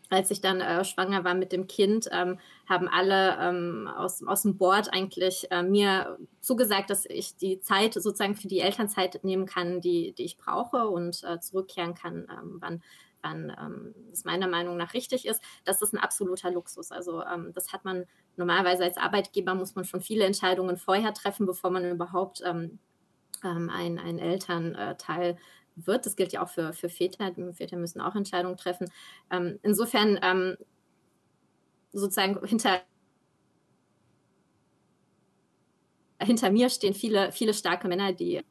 als 0.09 0.32
ich 0.32 0.41
dann 0.41 0.61
äh, 0.61 0.84
schwanger 0.86 1.23
war 1.23 1.34
mit 1.34 1.51
dem 1.51 1.67
Kind, 1.67 2.07
ähm, 2.11 2.38
haben 2.69 2.88
alle 2.88 3.38
ähm, 3.39 3.88
aus, 3.88 4.23
aus 4.26 4.43
dem 4.43 4.57
Board 4.57 4.93
eigentlich 4.93 5.51
äh, 5.51 5.63
mir 5.63 6.17
zugesagt, 6.41 6.89
dass 6.89 7.05
ich 7.05 7.36
die 7.36 7.59
Zeit 7.59 7.93
sozusagen 7.93 8.36
für 8.36 8.47
die 8.47 8.59
Elternzeit 8.59 9.23
nehmen 9.23 9.45
kann, 9.45 9.82
die, 9.82 10.13
die 10.13 10.23
ich 10.23 10.38
brauche 10.38 10.88
und 10.88 11.23
äh, 11.23 11.39
zurückkehren 11.39 11.95
kann, 11.95 12.28
ähm, 12.32 12.57
wann, 12.59 12.84
wann 13.26 13.51
ähm, 13.59 13.95
es 14.11 14.23
meiner 14.23 14.47
Meinung 14.47 14.78
nach 14.78 14.93
richtig 14.93 15.26
ist. 15.26 15.41
Das 15.65 15.82
ist 15.82 15.93
ein 15.93 15.99
absoluter 15.99 16.51
Luxus. 16.51 16.91
Also 16.91 17.23
ähm, 17.23 17.51
das 17.53 17.73
hat 17.73 17.84
man 17.84 18.05
normalerweise 18.38 18.84
als 18.84 18.97
Arbeitgeber, 18.97 19.55
muss 19.55 19.76
man 19.76 19.86
schon 19.86 20.01
viele 20.01 20.26
Entscheidungen 20.26 20.78
vorher 20.78 21.13
treffen, 21.13 21.45
bevor 21.45 21.71
man 21.71 21.89
überhaupt 21.89 22.41
ähm, 22.45 22.80
ähm 23.43 23.69
ein, 23.69 23.99
ein 23.99 24.19
Elternteil 24.19 25.38
wird. 25.76 26.05
Das 26.05 26.15
gilt 26.15 26.34
ja 26.34 26.43
auch 26.43 26.49
für, 26.49 26.71
für 26.73 26.89
Väter. 26.89 27.34
Väter 27.53 27.78
müssen 27.78 28.01
auch 28.01 28.15
Entscheidungen 28.15 28.57
treffen. 28.57 28.91
Ähm, 29.32 29.59
insofern 29.63 30.19
ähm, 30.21 30.57
sozusagen 31.91 32.45
hinter 32.45 32.82
hinter 36.21 36.49
mir 36.49 36.69
stehen 36.69 36.93
viele, 36.93 37.32
viele 37.32 37.53
starke 37.53 37.88
Männer, 37.88 38.13
die 38.13 38.41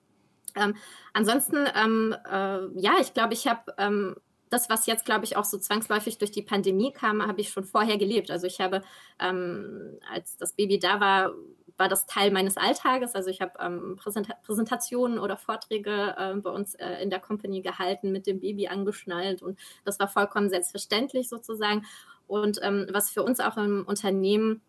ähm, 0.57 0.77
ansonsten, 1.13 1.67
ähm, 1.75 2.15
äh, 2.31 2.81
ja, 2.81 2.95
ich 3.01 3.13
glaube, 3.13 3.35
ich 3.35 3.47
habe 3.49 3.75
ähm, 3.79 4.15
das, 4.55 4.71
was 4.71 4.87
jetzt, 4.87 5.05
glaube 5.05 5.25
ich, 5.25 5.37
auch 5.37 5.45
so 5.45 5.59
zwangsläufig 5.59 6.19
durch 6.19 6.31
die 6.31 6.43
Pandemie 6.43 6.93
kam, 6.93 7.27
habe 7.27 7.41
ich 7.41 7.51
schon 7.51 7.65
vorher 7.65 7.99
gelebt. 7.99 8.31
Also 8.31 8.47
ich 8.47 8.61
habe, 8.61 8.83
ähm, 9.19 9.99
als 10.13 10.37
das 10.37 10.53
Baby 10.53 10.79
da 10.79 11.01
war, 11.01 11.33
war 11.77 11.89
das 11.89 12.07
Teil 12.07 12.31
meines 12.31 12.57
Alltages. 12.57 13.17
Also 13.17 13.31
ich 13.31 13.41
habe 13.41 13.53
ähm, 13.61 13.97
Präsenta 13.97 14.35
Präsentationen 14.45 15.19
oder 15.19 15.37
Vorträge 15.37 16.15
äh, 16.17 16.35
bei 16.37 16.51
uns 16.51 16.77
äh, 16.77 17.03
in 17.03 17.11
der 17.11 17.19
Company 17.19 17.63
gehalten, 17.63 18.13
mit 18.13 18.29
dem 18.29 18.39
Baby 18.39 18.69
angeschnallt 18.69 19.43
und 19.43 19.59
das 19.85 19.99
war 19.99 20.07
vollkommen 20.07 20.49
selbstverständlich 20.49 21.29
sozusagen. 21.29 21.85
Und 22.29 22.61
ähm, 22.63 22.87
was 22.93 23.11
für 23.11 23.25
uns 23.25 23.41
auch 23.41 23.57
im 23.57 23.85
Unternehmen 23.87 24.63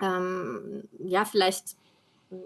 ähm, 0.00 0.84
ja 0.98 1.24
vielleicht 1.24 1.76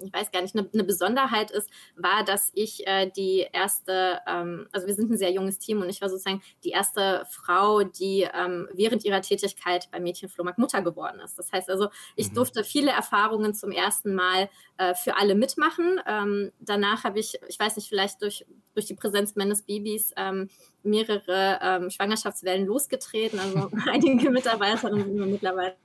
ich 0.02 0.12
weiß 0.12 0.30
gar 0.30 0.42
nicht, 0.42 0.56
eine, 0.56 0.68
eine 0.72 0.84
Besonderheit 0.84 1.50
ist, 1.50 1.70
war, 1.96 2.24
dass 2.24 2.50
ich 2.54 2.86
äh, 2.86 3.10
die 3.10 3.46
erste, 3.52 4.20
ähm, 4.26 4.68
also 4.72 4.86
wir 4.86 4.94
sind 4.94 5.10
ein 5.10 5.16
sehr 5.16 5.32
junges 5.32 5.58
Team 5.58 5.80
und 5.80 5.88
ich 5.88 6.00
war 6.00 6.08
sozusagen 6.08 6.42
die 6.64 6.70
erste 6.70 7.26
Frau, 7.30 7.82
die 7.82 8.28
ähm, 8.32 8.68
während 8.72 9.04
ihrer 9.04 9.22
Tätigkeit 9.22 9.90
beim 9.90 10.02
Mädchenflohmarkt 10.02 10.58
Mutter 10.58 10.82
geworden 10.82 11.20
ist. 11.20 11.38
Das 11.38 11.52
heißt 11.52 11.70
also, 11.70 11.88
ich 12.16 12.30
mhm. 12.30 12.34
durfte 12.34 12.64
viele 12.64 12.90
Erfahrungen 12.90 13.54
zum 13.54 13.70
ersten 13.70 14.14
Mal 14.14 14.48
äh, 14.76 14.94
für 14.94 15.16
alle 15.16 15.34
mitmachen. 15.34 16.00
Ähm, 16.06 16.52
danach 16.60 17.04
habe 17.04 17.18
ich, 17.18 17.38
ich 17.48 17.58
weiß 17.58 17.76
nicht, 17.76 17.88
vielleicht 17.88 18.22
durch, 18.22 18.44
durch 18.74 18.86
die 18.86 18.94
Präsenz 18.94 19.36
meines 19.36 19.62
Babys 19.62 20.12
ähm, 20.16 20.48
mehrere 20.82 21.58
ähm, 21.62 21.90
Schwangerschaftswellen 21.90 22.66
losgetreten. 22.66 23.38
Also 23.38 23.70
einige 23.90 24.30
Mitarbeiterinnen 24.30 25.04
sind 25.04 25.14
mir 25.14 25.26
mittlerweile. 25.26 25.76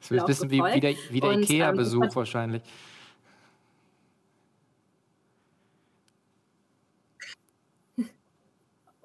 Das 0.00 0.10
ist 0.10 0.20
ein 0.20 0.26
bisschen 0.26 0.50
wie, 0.50 0.62
wie 0.62 0.80
der, 0.80 0.94
wie 1.10 1.20
der 1.20 1.32
IKEA-Besuch 1.32 2.04
ähm, 2.04 2.14
wahrscheinlich. 2.14 2.62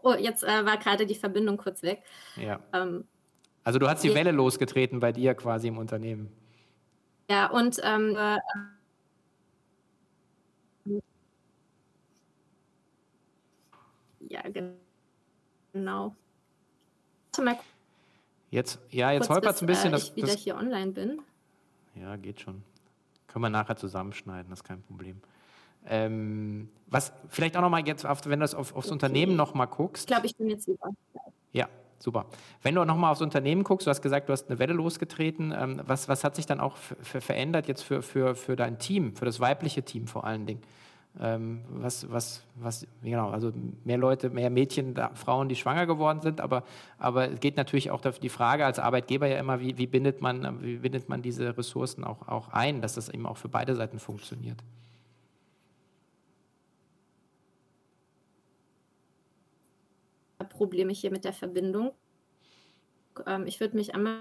Oh, 0.04 0.14
jetzt 0.14 0.44
äh, 0.44 0.66
war 0.66 0.78
gerade 0.78 1.06
die 1.06 1.16
Verbindung 1.16 1.58
kurz 1.58 1.84
weg. 1.84 2.04
Ja. 2.36 2.60
Ähm, 2.74 3.06
also 3.64 3.80
du 3.80 3.88
hast 3.88 4.04
die 4.04 4.14
Welle 4.14 4.32
losgetreten 4.32 5.00
bei 5.00 5.12
dir 5.12 5.36
quasi 5.36 5.68
im 5.68 5.78
Unternehmen. 5.78 6.32
Ja, 7.30 7.50
und 7.50 7.80
ähm, 7.84 8.16
äh, 8.18 8.38
ja, 14.30 14.42
genau. 15.74 16.16
Jetzt, 18.50 18.80
ja, 18.90 19.12
jetzt 19.12 19.30
holpert 19.30 19.56
es 19.56 19.62
ein 19.62 19.68
bisschen. 19.68 19.90
Äh, 19.90 19.92
dass 19.92 20.10
ich 20.10 20.16
wieder 20.16 20.28
das, 20.28 20.40
hier 20.40 20.56
online 20.56 20.92
bin. 20.92 21.22
Ja, 21.96 22.16
geht 22.18 22.42
schon. 22.42 22.64
Können 23.28 23.44
wir 23.44 23.50
nachher 23.50 23.78
zusammenschneiden, 23.78 24.50
das 24.50 24.60
ist 24.60 24.64
kein 24.64 24.82
Problem. 24.82 25.22
Ähm, 25.88 26.70
was 26.88 27.14
vielleicht 27.30 27.58
auch 27.58 27.62
nochmal 27.62 27.88
jetzt, 27.88 28.06
auf, 28.06 28.26
wenn 28.26 28.40
du 28.40 28.44
das 28.44 28.54
auf, 28.54 28.76
aufs 28.76 28.88
okay. 28.88 28.94
Unternehmen 28.94 29.36
nochmal 29.36 29.68
guckst. 29.68 30.04
Ich 30.04 30.08
glaube, 30.08 30.26
ich 30.26 30.36
bin 30.36 30.50
jetzt 30.50 30.68
über. 30.68 30.90
Ja, 31.54 31.68
super. 32.00 32.26
Wenn 32.62 32.76
du 32.76 32.84
nochmal 32.84 33.12
aufs 33.12 33.22
Unternehmen 33.22 33.64
guckst, 33.64 33.88
du 33.88 33.90
hast 33.90 34.02
gesagt, 34.02 34.30
du 34.30 34.34
hast 34.34 34.50
eine 34.50 34.60
Welle 34.60 34.74
losgetreten. 34.74 35.54
Ähm, 35.58 35.82
was, 35.86 36.08
was 36.08 36.24
hat 36.24 36.36
sich 36.36 36.46
dann 36.46 36.60
auch 36.60 36.76
verändert 36.76 37.68
jetzt 37.68 37.84
für, 37.84 38.02
für, 38.02 38.36
für 38.36 38.56
dein 38.56 38.80
Team, 38.80 39.16
für 39.16 39.26
das 39.26 39.40
weibliche 39.40 39.84
Team 39.84 40.08
vor 40.08 40.26
allen 40.26 40.46
Dingen? 40.46 40.62
ähm, 41.20 41.62
was, 41.70 42.10
was, 42.10 42.44
was, 42.56 42.88
genau, 43.04 43.30
also 43.30 43.52
mehr 43.84 43.98
Leute, 43.98 44.30
mehr 44.30 44.50
Mädchen, 44.50 44.96
Frauen, 45.14 45.50
die 45.50 45.56
schwanger 45.56 45.86
geworden 45.86 46.22
sind, 46.22 46.40
aber, 46.40 46.64
aber 46.98 47.32
es 47.32 47.40
geht 47.40 47.58
natürlich 47.58 47.92
auch 47.92 48.02
die 48.02 48.30
Frage 48.30 48.66
als 48.66 48.80
Arbeitgeber 48.80 49.28
ja 49.28 49.38
immer, 49.40 49.60
wie, 49.60 49.78
wie, 49.78 49.88
bindet, 49.88 50.22
man, 50.22 50.62
wie 50.62 50.78
bindet 50.78 51.10
man 51.10 51.22
diese 51.22 51.58
Ressourcen 51.58 52.04
auch, 52.04 52.28
auch 52.28 52.50
ein, 52.50 52.82
dass 52.82 52.96
das 52.96 53.10
eben 53.10 53.26
auch 53.26 53.38
für 53.38 53.50
beide 53.50 53.76
Seiten 53.76 54.00
funktioniert. 54.00 54.64
Probleme 60.62 60.94
hier 60.94 61.10
mit 61.10 61.26
der 61.26 61.34
Verbindung. 61.34 61.92
Ähm, 63.26 63.48
ich 63.48 63.60
würde 63.60 63.76
mich 63.76 63.96
einmal 63.96 64.18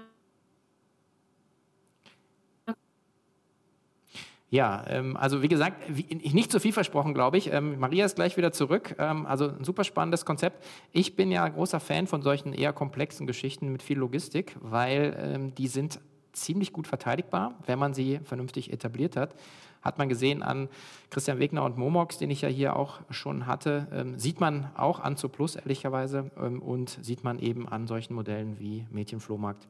Ja, 4.49 4.83
ähm, 4.87 5.15
also 5.15 5.43
wie 5.43 5.47
gesagt, 5.47 5.87
nicht 6.09 6.51
zu 6.51 6.59
viel 6.59 6.73
versprochen, 6.73 7.13
glaube 7.13 7.37
ich. 7.37 7.53
Ähm, 7.53 7.79
Maria 7.79 8.05
ist 8.05 8.15
gleich 8.15 8.37
wieder 8.37 8.51
zurück. 8.51 8.95
Ähm, 8.97 9.27
also 9.27 9.49
ein 9.49 9.63
super 9.63 9.83
spannendes 9.83 10.25
Konzept. 10.25 10.65
Ich 10.91 11.15
bin 11.15 11.31
ja 11.31 11.47
großer 11.47 11.79
Fan 11.79 12.07
von 12.07 12.23
solchen 12.23 12.53
eher 12.53 12.73
komplexen 12.73 13.27
Geschichten 13.27 13.71
mit 13.71 13.83
viel 13.83 13.99
Logistik, 13.99 14.55
weil 14.59 15.53
die 15.57 15.67
sind 15.67 16.01
ziemlich 16.33 16.73
gut 16.73 16.87
verteidigbar, 16.87 17.59
wenn 17.67 17.77
man 17.77 17.93
sie 17.93 18.19
vernünftig 18.23 18.73
etabliert 18.73 19.15
hat. 19.15 19.35
Hat 19.81 19.97
man 19.97 20.09
gesehen 20.09 20.43
an 20.43 20.69
Christian 21.09 21.39
Wegner 21.39 21.63
und 21.63 21.77
Momox, 21.77 22.17
den 22.17 22.29
ich 22.29 22.41
ja 22.41 22.49
hier 22.49 22.75
auch 22.75 22.99
schon 23.09 23.47
hatte, 23.47 24.13
sieht 24.15 24.39
man 24.39 24.69
auch 24.77 24.99
an 24.99 25.17
zu 25.17 25.27
Plus, 25.27 25.55
ehrlicherweise, 25.55 26.29
und 26.35 26.99
sieht 27.01 27.23
man 27.23 27.39
eben 27.39 27.67
an 27.67 27.87
solchen 27.87 28.13
Modellen 28.13 28.59
wie 28.59 28.85
Mädchenflohmarkt. 28.91 29.67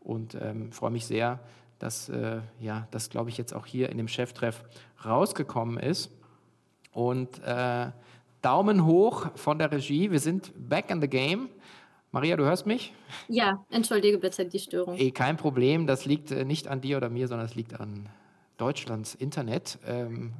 Und 0.00 0.34
ähm, 0.34 0.70
freue 0.70 0.90
mich 0.90 1.06
sehr, 1.06 1.40
dass 1.78 2.08
äh, 2.08 2.40
ja, 2.60 2.86
das, 2.90 3.10
glaube 3.10 3.30
ich, 3.30 3.38
jetzt 3.38 3.54
auch 3.54 3.66
hier 3.66 3.88
in 3.88 3.98
dem 3.98 4.08
Cheftreff 4.08 4.64
rausgekommen 5.04 5.78
ist. 5.78 6.10
Und 6.92 7.42
äh, 7.42 7.90
Daumen 8.42 8.84
hoch 8.84 9.26
von 9.34 9.58
der 9.58 9.72
Regie. 9.72 10.10
Wir 10.10 10.20
sind 10.20 10.52
back 10.56 10.90
in 10.90 11.00
the 11.00 11.08
game. 11.08 11.48
Maria, 12.12 12.36
du 12.36 12.44
hörst 12.44 12.66
mich? 12.66 12.92
Ja, 13.28 13.64
entschuldige 13.70 14.18
bitte 14.18 14.46
die 14.46 14.58
Störung. 14.58 14.96
Eh, 14.96 15.10
kein 15.10 15.36
Problem. 15.36 15.86
Das 15.86 16.04
liegt 16.04 16.30
äh, 16.30 16.44
nicht 16.44 16.68
an 16.68 16.80
dir 16.80 16.98
oder 16.98 17.08
mir, 17.08 17.26
sondern 17.26 17.46
es 17.46 17.54
liegt 17.54 17.78
an 17.80 18.08
Deutschlands 18.56 19.14
Internet. 19.14 19.78
Ähm, 19.86 20.32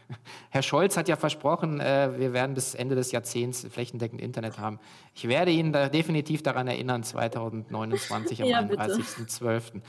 Herr 0.50 0.62
Scholz 0.62 0.96
hat 0.96 1.08
ja 1.08 1.16
versprochen, 1.16 1.80
äh, 1.80 2.10
wir 2.18 2.32
werden 2.32 2.54
bis 2.54 2.74
Ende 2.74 2.94
des 2.94 3.12
Jahrzehnts 3.12 3.66
flächendeckend 3.70 4.20
Internet 4.20 4.58
haben. 4.58 4.78
Ich 5.14 5.26
werde 5.26 5.50
Ihnen 5.50 5.72
da 5.72 5.88
definitiv 5.88 6.42
daran 6.42 6.68
erinnern, 6.68 7.02
2029 7.02 8.42
am 8.42 8.48
ja, 8.48 8.60
31.12. 8.60 9.80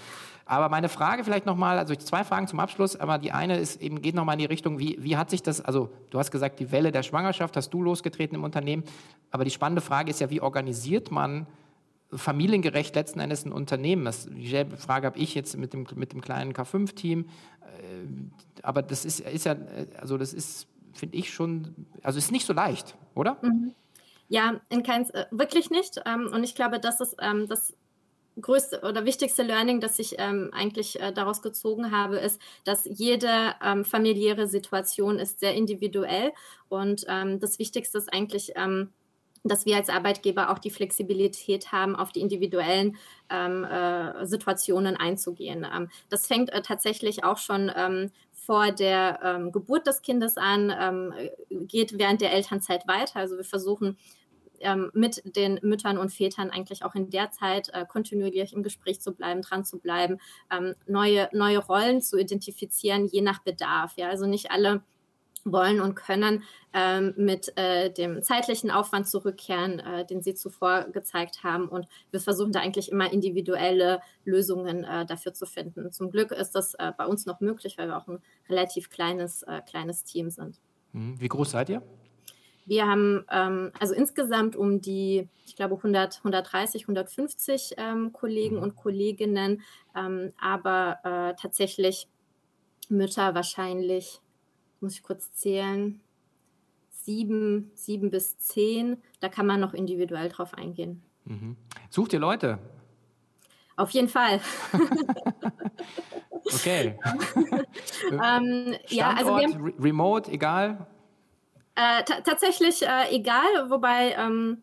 Aber 0.45 0.69
meine 0.69 0.89
Frage 0.89 1.23
vielleicht 1.23 1.45
nochmal, 1.45 1.77
also 1.77 1.95
zwei 1.95 2.23
Fragen 2.23 2.47
zum 2.47 2.59
Abschluss, 2.59 2.95
aber 2.95 3.17
die 3.17 3.31
eine 3.31 3.57
ist 3.57 3.81
eben, 3.81 4.01
geht 4.01 4.15
nochmal 4.15 4.35
in 4.35 4.39
die 4.39 4.45
Richtung, 4.45 4.77
wie, 4.79 4.97
wie 4.99 5.15
hat 5.15 5.29
sich 5.29 5.41
das, 5.41 5.61
also 5.61 5.89
du 6.09 6.19
hast 6.19 6.31
gesagt, 6.31 6.59
die 6.59 6.71
Welle 6.71 6.91
der 6.91 7.03
Schwangerschaft 7.03 7.55
hast 7.55 7.69
du 7.73 7.81
losgetreten 7.81 8.35
im 8.35 8.43
Unternehmen, 8.43 8.83
aber 9.31 9.45
die 9.45 9.51
spannende 9.51 9.81
Frage 9.81 10.09
ist 10.09 10.19
ja, 10.19 10.29
wie 10.29 10.41
organisiert 10.41 11.11
man 11.11 11.47
familiengerecht 12.15 12.95
letzten 12.95 13.19
Endes 13.19 13.45
ein 13.45 13.51
Unternehmen? 13.51 14.05
Das, 14.05 14.27
dieselbe 14.29 14.77
Frage 14.77 15.07
habe 15.07 15.19
ich 15.19 15.35
jetzt 15.35 15.57
mit 15.57 15.73
dem, 15.73 15.87
mit 15.95 16.13
dem 16.13 16.21
kleinen 16.21 16.53
K5-Team, 16.53 17.25
äh, 17.61 17.65
aber 18.61 18.81
das 18.81 19.05
ist, 19.05 19.19
ist 19.21 19.45
ja, 19.45 19.55
also 19.99 20.17
das 20.17 20.33
ist, 20.33 20.67
finde 20.93 21.17
ich 21.17 21.33
schon, 21.33 21.87
also 22.01 22.17
ist 22.17 22.31
nicht 22.31 22.45
so 22.45 22.53
leicht, 22.53 22.95
oder? 23.15 23.37
Mhm. 23.41 23.73
Ja, 24.29 24.61
in 24.69 24.83
keins, 24.83 25.09
äh, 25.11 25.25
wirklich 25.31 25.69
nicht. 25.69 26.01
Ähm, 26.05 26.29
und 26.33 26.43
ich 26.43 26.55
glaube, 26.55 26.79
das 26.79 26.99
ist 27.01 27.15
ähm, 27.21 27.47
das 27.47 27.75
größte 28.41 28.81
oder 28.81 29.05
wichtigste 29.05 29.43
Learning, 29.43 29.79
das 29.79 29.99
ich 29.99 30.15
ähm, 30.17 30.49
eigentlich 30.53 30.99
äh, 30.99 31.11
daraus 31.11 31.43
gezogen 31.43 31.91
habe, 31.91 32.17
ist, 32.17 32.41
dass 32.63 32.85
jede 32.85 33.53
familiäre 33.83 34.47
Situation 34.47 35.19
ist 35.19 35.39
sehr 35.39 35.53
individuell 35.53 36.31
und 36.67 37.05
das 37.05 37.59
Wichtigste 37.59 37.99
ist 37.99 38.11
eigentlich, 38.11 38.53
dass 39.43 39.65
wir 39.65 39.75
als 39.75 39.89
Arbeitgeber 39.89 40.49
auch 40.49 40.59
die 40.59 40.69
Flexibilität 40.69 41.71
haben, 41.71 41.95
auf 41.95 42.11
die 42.11 42.21
individuellen 42.21 42.97
ähm, 43.29 43.63
äh, 43.63 44.25
Situationen 44.25 44.95
einzugehen. 44.95 45.65
Ähm, 45.71 45.89
das 46.09 46.27
fängt 46.27 46.51
äh, 46.51 46.61
tatsächlich 46.61 47.23
auch 47.23 47.37
schon 47.37 47.71
vor 48.31 48.71
der 48.71 49.49
Geburt 49.53 49.87
des 49.87 50.01
Kindes 50.01 50.35
an, 50.37 51.13
geht 51.49 51.97
während 51.97 52.19
der 52.19 52.33
Elternzeit 52.33 52.87
weiter. 52.87 53.19
Also 53.19 53.37
wir 53.37 53.45
versuchen 53.45 53.97
ähm, 54.63 54.91
mit 54.93 55.21
den 55.35 55.59
Müttern 55.61 55.97
und 55.97 56.11
Vätern 56.11 56.49
eigentlich 56.49 56.83
auch 56.83 56.95
in 56.95 57.09
der 57.09 57.31
Zeit 57.31 57.69
äh, 57.73 57.85
kontinuierlich 57.85 58.53
im 58.53 58.63
Gespräch 58.63 59.01
zu 59.01 59.13
bleiben, 59.13 59.41
dran 59.41 59.65
zu 59.65 59.77
bleiben, 59.79 60.19
ähm, 60.51 60.73
neue, 60.87 61.29
neue 61.33 61.59
Rollen 61.59 62.01
zu 62.01 62.17
identifizieren, 62.17 63.05
je 63.05 63.21
nach 63.21 63.43
Bedarf. 63.43 63.93
Ja? 63.97 64.09
Also 64.09 64.25
nicht 64.25 64.51
alle 64.51 64.81
wollen 65.45 65.81
und 65.81 65.95
können 65.95 66.43
ähm, 66.73 67.13
mit 67.17 67.55
äh, 67.57 67.91
dem 67.91 68.21
zeitlichen 68.21 68.71
Aufwand 68.71 69.07
zurückkehren, 69.07 69.79
äh, 69.79 70.05
den 70.05 70.21
sie 70.21 70.33
zuvor 70.33 70.85
gezeigt 70.91 71.43
haben. 71.43 71.67
Und 71.67 71.87
wir 72.11 72.19
versuchen 72.19 72.51
da 72.51 72.61
eigentlich 72.61 72.91
immer 72.91 73.11
individuelle 73.11 74.01
Lösungen 74.25 74.83
äh, 74.83 75.05
dafür 75.05 75.33
zu 75.33 75.45
finden. 75.45 75.91
Zum 75.91 76.11
Glück 76.11 76.31
ist 76.31 76.51
das 76.51 76.73
äh, 76.75 76.91
bei 76.97 77.05
uns 77.05 77.25
noch 77.25 77.41
möglich, 77.41 77.77
weil 77.77 77.87
wir 77.87 77.97
auch 77.97 78.07
ein 78.07 78.19
relativ 78.49 78.89
kleines, 78.89 79.43
äh, 79.43 79.61
kleines 79.61 80.03
Team 80.03 80.29
sind. 80.29 80.59
Hm, 80.93 81.19
wie 81.19 81.27
groß 81.27 81.51
seid 81.51 81.69
ihr? 81.69 81.81
Wir 82.65 82.87
haben 82.87 83.25
ähm, 83.29 83.71
also 83.79 83.93
insgesamt 83.93 84.55
um 84.55 84.79
die, 84.79 85.27
ich 85.45 85.55
glaube, 85.55 85.75
100, 85.75 86.19
130, 86.19 86.83
150 86.83 87.73
ähm, 87.77 88.13
Kollegen 88.13 88.57
mhm. 88.57 88.63
und 88.63 88.75
Kolleginnen, 88.75 89.61
ähm, 89.95 90.31
aber 90.39 90.99
äh, 91.03 91.33
tatsächlich 91.39 92.07
Mütter 92.89 93.35
wahrscheinlich, 93.35 94.21
muss 94.83 94.93
ich 94.93 95.03
kurz 95.03 95.31
zählen, 95.33 95.99
sieben, 96.91 97.71
sieben 97.73 98.11
bis 98.11 98.37
zehn. 98.37 99.01
Da 99.19 99.29
kann 99.29 99.47
man 99.47 99.59
noch 99.59 99.73
individuell 99.73 100.29
drauf 100.29 100.53
eingehen. 100.53 101.01
Mhm. 101.25 101.55
Sucht 101.89 102.13
ihr 102.13 102.19
Leute? 102.19 102.59
Auf 103.75 103.89
jeden 103.91 104.09
Fall. 104.09 104.39
okay. 106.53 106.99
ähm, 108.11 108.75
ja, 108.89 109.11
also 109.11 109.37
wir 109.37 109.47
haben, 109.47 109.73
Remote, 109.79 110.31
egal. 110.31 110.85
Äh, 111.75 112.03
tatsächlich 112.03 112.83
äh, 112.83 113.09
egal, 113.09 113.69
wobei 113.69 114.11
ähm, 114.11 114.61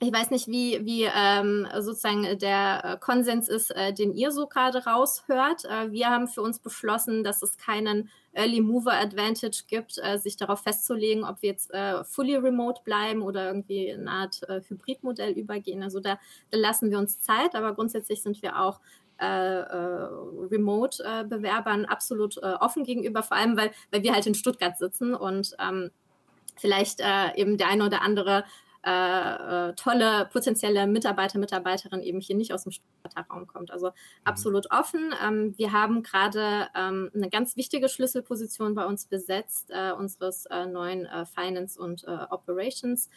ich 0.00 0.12
weiß 0.12 0.30
nicht, 0.30 0.48
wie, 0.48 0.84
wie 0.84 1.04
ähm, 1.04 1.66
sozusagen 1.80 2.38
der 2.38 2.84
äh, 2.84 2.98
Konsens 2.98 3.48
ist, 3.48 3.70
äh, 3.70 3.94
den 3.94 4.12
ihr 4.12 4.30
so 4.30 4.46
gerade 4.46 4.84
raushört. 4.84 5.64
Äh, 5.64 5.90
wir 5.90 6.10
haben 6.10 6.28
für 6.28 6.42
uns 6.42 6.58
beschlossen, 6.58 7.24
dass 7.24 7.40
es 7.42 7.56
keinen 7.56 8.10
Early 8.34 8.60
Mover 8.60 8.92
Advantage 8.92 9.62
gibt, 9.66 9.98
äh, 10.02 10.18
sich 10.18 10.36
darauf 10.36 10.60
festzulegen, 10.60 11.24
ob 11.24 11.40
wir 11.40 11.48
jetzt 11.50 11.72
äh, 11.72 12.04
fully 12.04 12.36
remote 12.36 12.82
bleiben 12.84 13.22
oder 13.22 13.46
irgendwie 13.46 13.90
eine 13.90 14.10
Art 14.10 14.42
äh, 14.48 14.60
Hybridmodell 14.68 15.32
übergehen. 15.32 15.82
Also 15.82 16.00
da, 16.00 16.18
da 16.50 16.58
lassen 16.58 16.90
wir 16.90 16.98
uns 16.98 17.22
Zeit, 17.22 17.54
aber 17.54 17.74
grundsätzlich 17.74 18.22
sind 18.22 18.42
wir 18.42 18.60
auch 18.60 18.80
Remote-Bewerbern 19.18 21.86
absolut 21.86 22.36
offen 22.36 22.84
gegenüber, 22.84 23.22
vor 23.22 23.38
allem 23.38 23.56
weil, 23.56 23.70
weil 23.90 24.02
wir 24.02 24.12
halt 24.12 24.26
in 24.26 24.34
Stuttgart 24.34 24.76
sitzen 24.76 25.14
und 25.14 25.56
ähm, 25.58 25.90
vielleicht 26.56 27.00
äh, 27.00 27.34
eben 27.36 27.56
der 27.56 27.68
eine 27.68 27.86
oder 27.86 28.02
andere 28.02 28.44
äh, 28.86 29.70
äh, 29.70 29.74
tolle 29.74 30.28
potenzielle 30.32 30.86
Mitarbeiter, 30.86 31.40
Mitarbeiterin 31.40 32.02
eben 32.02 32.20
hier 32.20 32.36
nicht 32.36 32.52
aus 32.52 32.62
dem 32.62 32.70
Stuttgarter 32.70 33.28
Raum 33.28 33.48
kommt. 33.48 33.72
Also 33.72 33.88
mhm. 33.88 33.92
absolut 34.24 34.70
offen. 34.70 35.12
Ähm, 35.24 35.54
wir 35.56 35.72
haben 35.72 36.04
gerade 36.04 36.68
ähm, 36.76 37.10
eine 37.12 37.28
ganz 37.28 37.56
wichtige 37.56 37.88
Schlüsselposition 37.88 38.76
bei 38.76 38.86
uns 38.86 39.06
besetzt, 39.06 39.70
äh, 39.70 39.90
unseres 39.90 40.46
äh, 40.46 40.66
neuen 40.66 41.04
äh, 41.04 41.26
Finance 41.26 41.80
und 41.80 42.04
äh, 42.04 42.26
Operations. 42.30 43.10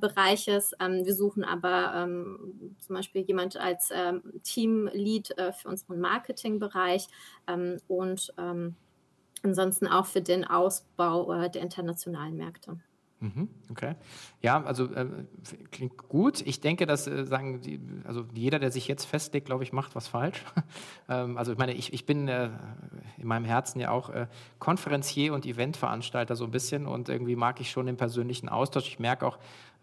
Bereiches. 0.00 0.74
Ähm, 0.80 1.06
wir 1.06 1.14
suchen 1.14 1.44
aber 1.44 1.94
ähm, 1.96 2.76
zum 2.78 2.94
Beispiel 2.94 3.22
jemand 3.22 3.56
als 3.56 3.88
ähm, 3.90 4.22
Teamlead 4.44 5.34
für 5.58 5.68
unseren 5.68 5.98
Marketingbereich 5.98 7.08
ähm, 7.48 7.78
und 7.88 8.34
ansonsten 9.42 9.86
auch 9.86 10.04
für 10.04 10.20
den 10.20 10.44
Ausbau 10.44 11.32
äh, 11.32 11.50
der 11.50 11.62
internationalen 11.62 12.36
Märkte. 12.36 12.78
Mhm, 13.22 13.48
okay. 13.70 13.94
Ja, 14.40 14.64
also 14.64 14.92
äh, 14.92 15.06
klingt 15.70 15.96
gut. 15.96 16.40
Ich 16.40 16.60
denke, 16.60 16.86
dass 16.86 17.06
äh, 17.06 17.24
sagen 17.24 17.60
die, 17.60 17.80
also 18.04 18.24
jeder, 18.34 18.58
der 18.58 18.72
sich 18.72 18.88
jetzt 18.88 19.04
festlegt, 19.04 19.46
glaube 19.46 19.62
ich, 19.62 19.72
macht 19.72 19.94
was 19.94 20.08
falsch. 20.08 20.44
ähm, 21.08 21.38
also 21.38 21.52
ich 21.52 21.58
meine, 21.58 21.72
ich, 21.72 21.92
ich 21.92 22.04
bin 22.04 22.26
äh, 22.26 22.50
in 23.18 23.28
meinem 23.28 23.44
Herzen 23.44 23.78
ja 23.78 23.92
auch 23.92 24.10
äh, 24.10 24.26
Konferencier 24.58 25.34
und 25.34 25.46
Eventveranstalter 25.46 26.34
so 26.34 26.44
ein 26.44 26.50
bisschen 26.50 26.88
und 26.88 27.08
irgendwie 27.08 27.36
mag 27.36 27.60
ich 27.60 27.70
schon 27.70 27.86
den 27.86 27.96
persönlichen 27.96 28.48
Austausch. 28.48 28.88
Ich 28.88 28.98
merke 28.98 29.24
auch 29.24 29.38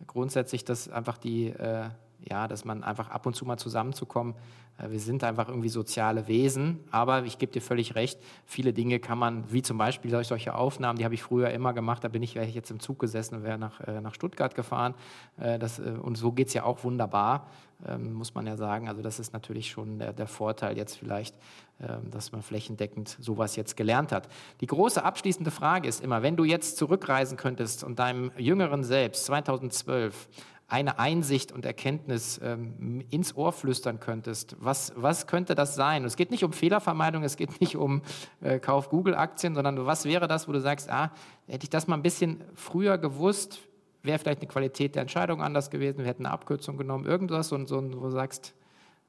grundsätzlich, 0.06 0.66
dass 0.66 0.90
einfach 0.90 1.18
die 1.18 1.48
äh, 1.48 1.90
ja, 2.28 2.48
dass 2.48 2.66
man 2.66 2.84
einfach 2.84 3.10
ab 3.10 3.26
und 3.26 3.36
zu 3.36 3.46
mal 3.46 3.58
zusammenzukommen. 3.58 4.36
Äh, 4.78 4.92
wir 4.92 5.00
sind 5.00 5.24
einfach 5.24 5.48
irgendwie 5.48 5.70
soziale 5.70 6.28
Wesen, 6.28 6.80
aber 6.92 7.24
ich 7.24 7.38
gebe 7.38 7.52
dir 7.52 7.62
völlig 7.62 7.96
recht, 7.96 8.20
viele 8.46 8.74
Dinge 8.74 9.00
kann 9.00 9.18
man, 9.18 9.52
wie 9.52 9.62
zum 9.62 9.78
Beispiel 9.78 10.12
solche 10.24 10.56
Aufnahmen, 10.56 10.98
die 10.98 11.06
habe 11.06 11.14
ich 11.14 11.24
früher 11.24 11.50
immer 11.52 11.74
gemacht, 11.74 12.04
da 12.04 12.08
bin 12.08 12.24
ich, 12.24 12.34
jetzt 12.34 12.72
im 12.72 12.80
Zug 12.80 13.00
gesessen 13.00 13.36
und 13.36 13.44
wäre 13.44 13.58
nach, 13.58 13.80
äh, 13.82 14.02
nach 14.02 14.14
Stuttgart 14.14 14.56
gefahren. 14.56 14.96
Äh, 15.38 15.60
das, 15.60 15.80
und 15.80 16.18
so 16.18 16.32
geht 16.32 16.48
es 16.48 16.54
ja 16.54 16.64
auch 16.64 16.84
wunderbar, 16.84 17.48
ähm, 17.88 18.14
muss 18.14 18.34
man 18.34 18.46
ja 18.46 18.58
sagen. 18.58 18.88
Also 18.90 19.02
das 19.02 19.20
ist 19.20 19.34
natürlich 19.34 19.70
schon 19.70 20.00
der, 20.00 20.14
der 20.14 20.28
Vorteil 20.28 20.78
jetzt 20.78 20.98
vielleicht, 20.98 21.36
ähm, 21.82 22.12
dass 22.12 22.32
man 22.32 22.42
flächendeckend 22.42 23.18
sowas 23.20 23.56
jetzt 23.56 23.78
gelernt 23.78 24.12
hat. 24.12 24.28
Die 24.62 24.68
große 24.68 25.04
abschließende 25.04 25.52
Frage 25.52 25.88
ist 25.88 26.04
immer, 26.04 26.22
wenn 26.22 26.36
du 26.36 26.44
jetzt 26.44 26.78
zurückreisen 26.78 27.38
könntest 27.38 27.84
und 27.84 28.00
deinem 28.00 28.32
jüngeren 28.38 28.84
Selbst 28.84 29.26
2012 29.26 30.28
eine 30.70 31.00
Einsicht 31.00 31.52
und 31.52 31.66
Erkenntnis 31.66 32.40
ähm, 32.44 33.04
ins 33.10 33.36
Ohr 33.36 33.52
flüstern 33.52 34.00
könntest, 34.00 34.56
was, 34.60 34.94
was 34.96 35.26
könnte 35.26 35.56
das 35.56 35.76
sein? 35.76 36.04
Und 36.04 36.08
es 36.08 36.16
geht 36.16 36.30
nicht 36.30 36.44
um 36.44 36.54
Fehlervermeidung, 36.54 37.24
es 37.24 37.38
geht 37.38 37.60
nicht 37.60 37.76
um 37.76 38.04
äh, 38.42 38.60
Kauf 38.60 38.90
Google-Aktien, 38.90 39.56
sondern 39.56 39.86
was 39.86 40.06
wäre 40.06 40.28
das, 40.28 40.48
wo 40.48 40.52
du 40.52 40.62
sagst, 40.62 40.90
ah, 40.90 41.12
hätte 41.48 41.64
ich 41.64 41.70
das 41.70 41.88
mal 41.88 41.96
ein 41.96 42.04
bisschen 42.04 42.44
früher 42.54 43.00
gewusst, 43.00 43.60
wäre 44.04 44.20
vielleicht 44.20 44.42
eine 44.42 44.48
Qualität 44.48 44.96
der 44.96 45.02
Entscheidung 45.02 45.42
anders 45.42 45.72
gewesen, 45.72 45.98
wir 45.98 46.06
hätten 46.06 46.26
eine 46.26 46.34
Abkürzung 46.34 46.78
genommen, 46.78 47.06
irgendwas, 47.06 47.52
und 47.52 47.68
so, 47.68 47.78
wo 47.78 48.06
du 48.06 48.12
sagst, 48.12 48.54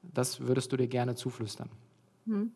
das 0.01 0.41
würdest 0.41 0.71
du 0.71 0.77
dir 0.77 0.87
gerne 0.87 1.15
zuflüstern. 1.15 1.69
Hm. 2.25 2.53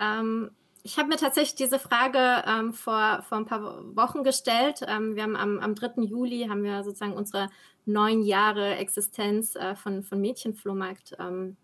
Ähm, 0.00 0.50
ich 0.82 0.98
habe 0.98 1.08
mir 1.08 1.16
tatsächlich 1.16 1.56
diese 1.56 1.78
Frage 1.78 2.42
ähm, 2.46 2.72
vor, 2.72 3.22
vor 3.28 3.38
ein 3.38 3.46
paar 3.46 3.84
Wochen 3.96 4.22
gestellt. 4.22 4.80
Ähm, 4.86 5.14
wir 5.14 5.22
haben 5.22 5.36
am, 5.36 5.58
am 5.58 5.74
3. 5.74 6.02
Juli 6.02 6.46
haben 6.48 6.62
wir 6.62 6.82
sozusagen 6.82 7.12
unsere 7.12 7.48
neun 7.84 8.22
Jahre 8.22 8.76
Existenz 8.76 9.56
äh, 9.56 9.74
von, 9.74 10.02
von 10.02 10.20
Mädchenflohmarkt 10.20 11.16
ähm, 11.18 11.56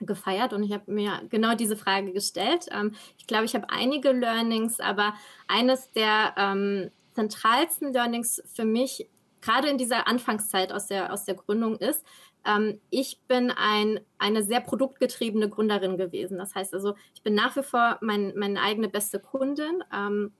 gefeiert 0.00 0.52
und 0.52 0.62
ich 0.64 0.72
habe 0.72 0.90
mir 0.90 1.22
genau 1.30 1.54
diese 1.54 1.76
Frage 1.76 2.12
gestellt. 2.12 2.66
Ähm, 2.70 2.92
ich 3.18 3.26
glaube, 3.26 3.44
ich 3.44 3.54
habe 3.54 3.70
einige 3.70 4.12
Learnings, 4.12 4.80
aber 4.80 5.14
eines 5.48 5.90
der 5.92 6.34
ähm, 6.36 6.90
zentralsten 7.14 7.92
Learnings 7.92 8.42
für 8.52 8.64
mich, 8.64 9.08
gerade 9.40 9.68
in 9.68 9.78
dieser 9.78 10.08
Anfangszeit 10.08 10.72
aus 10.72 10.86
der, 10.86 11.12
aus 11.12 11.24
der 11.24 11.34
Gründung, 11.34 11.76
ist, 11.76 12.04
ähm, 12.44 12.80
ich 12.90 13.20
bin 13.28 13.50
ein, 13.50 14.00
eine 14.18 14.42
sehr 14.42 14.60
produktgetriebene 14.60 15.48
Gründerin 15.48 15.96
gewesen. 15.96 16.38
Das 16.38 16.54
heißt 16.54 16.74
also, 16.74 16.94
ich 17.14 17.22
bin 17.22 17.34
nach 17.34 17.56
wie 17.56 17.62
vor 17.62 17.98
mein, 18.00 18.32
meine 18.36 18.60
eigene 18.60 18.88
beste 18.88 19.20
Kundin. 19.20 19.82
Ähm, 19.94 20.32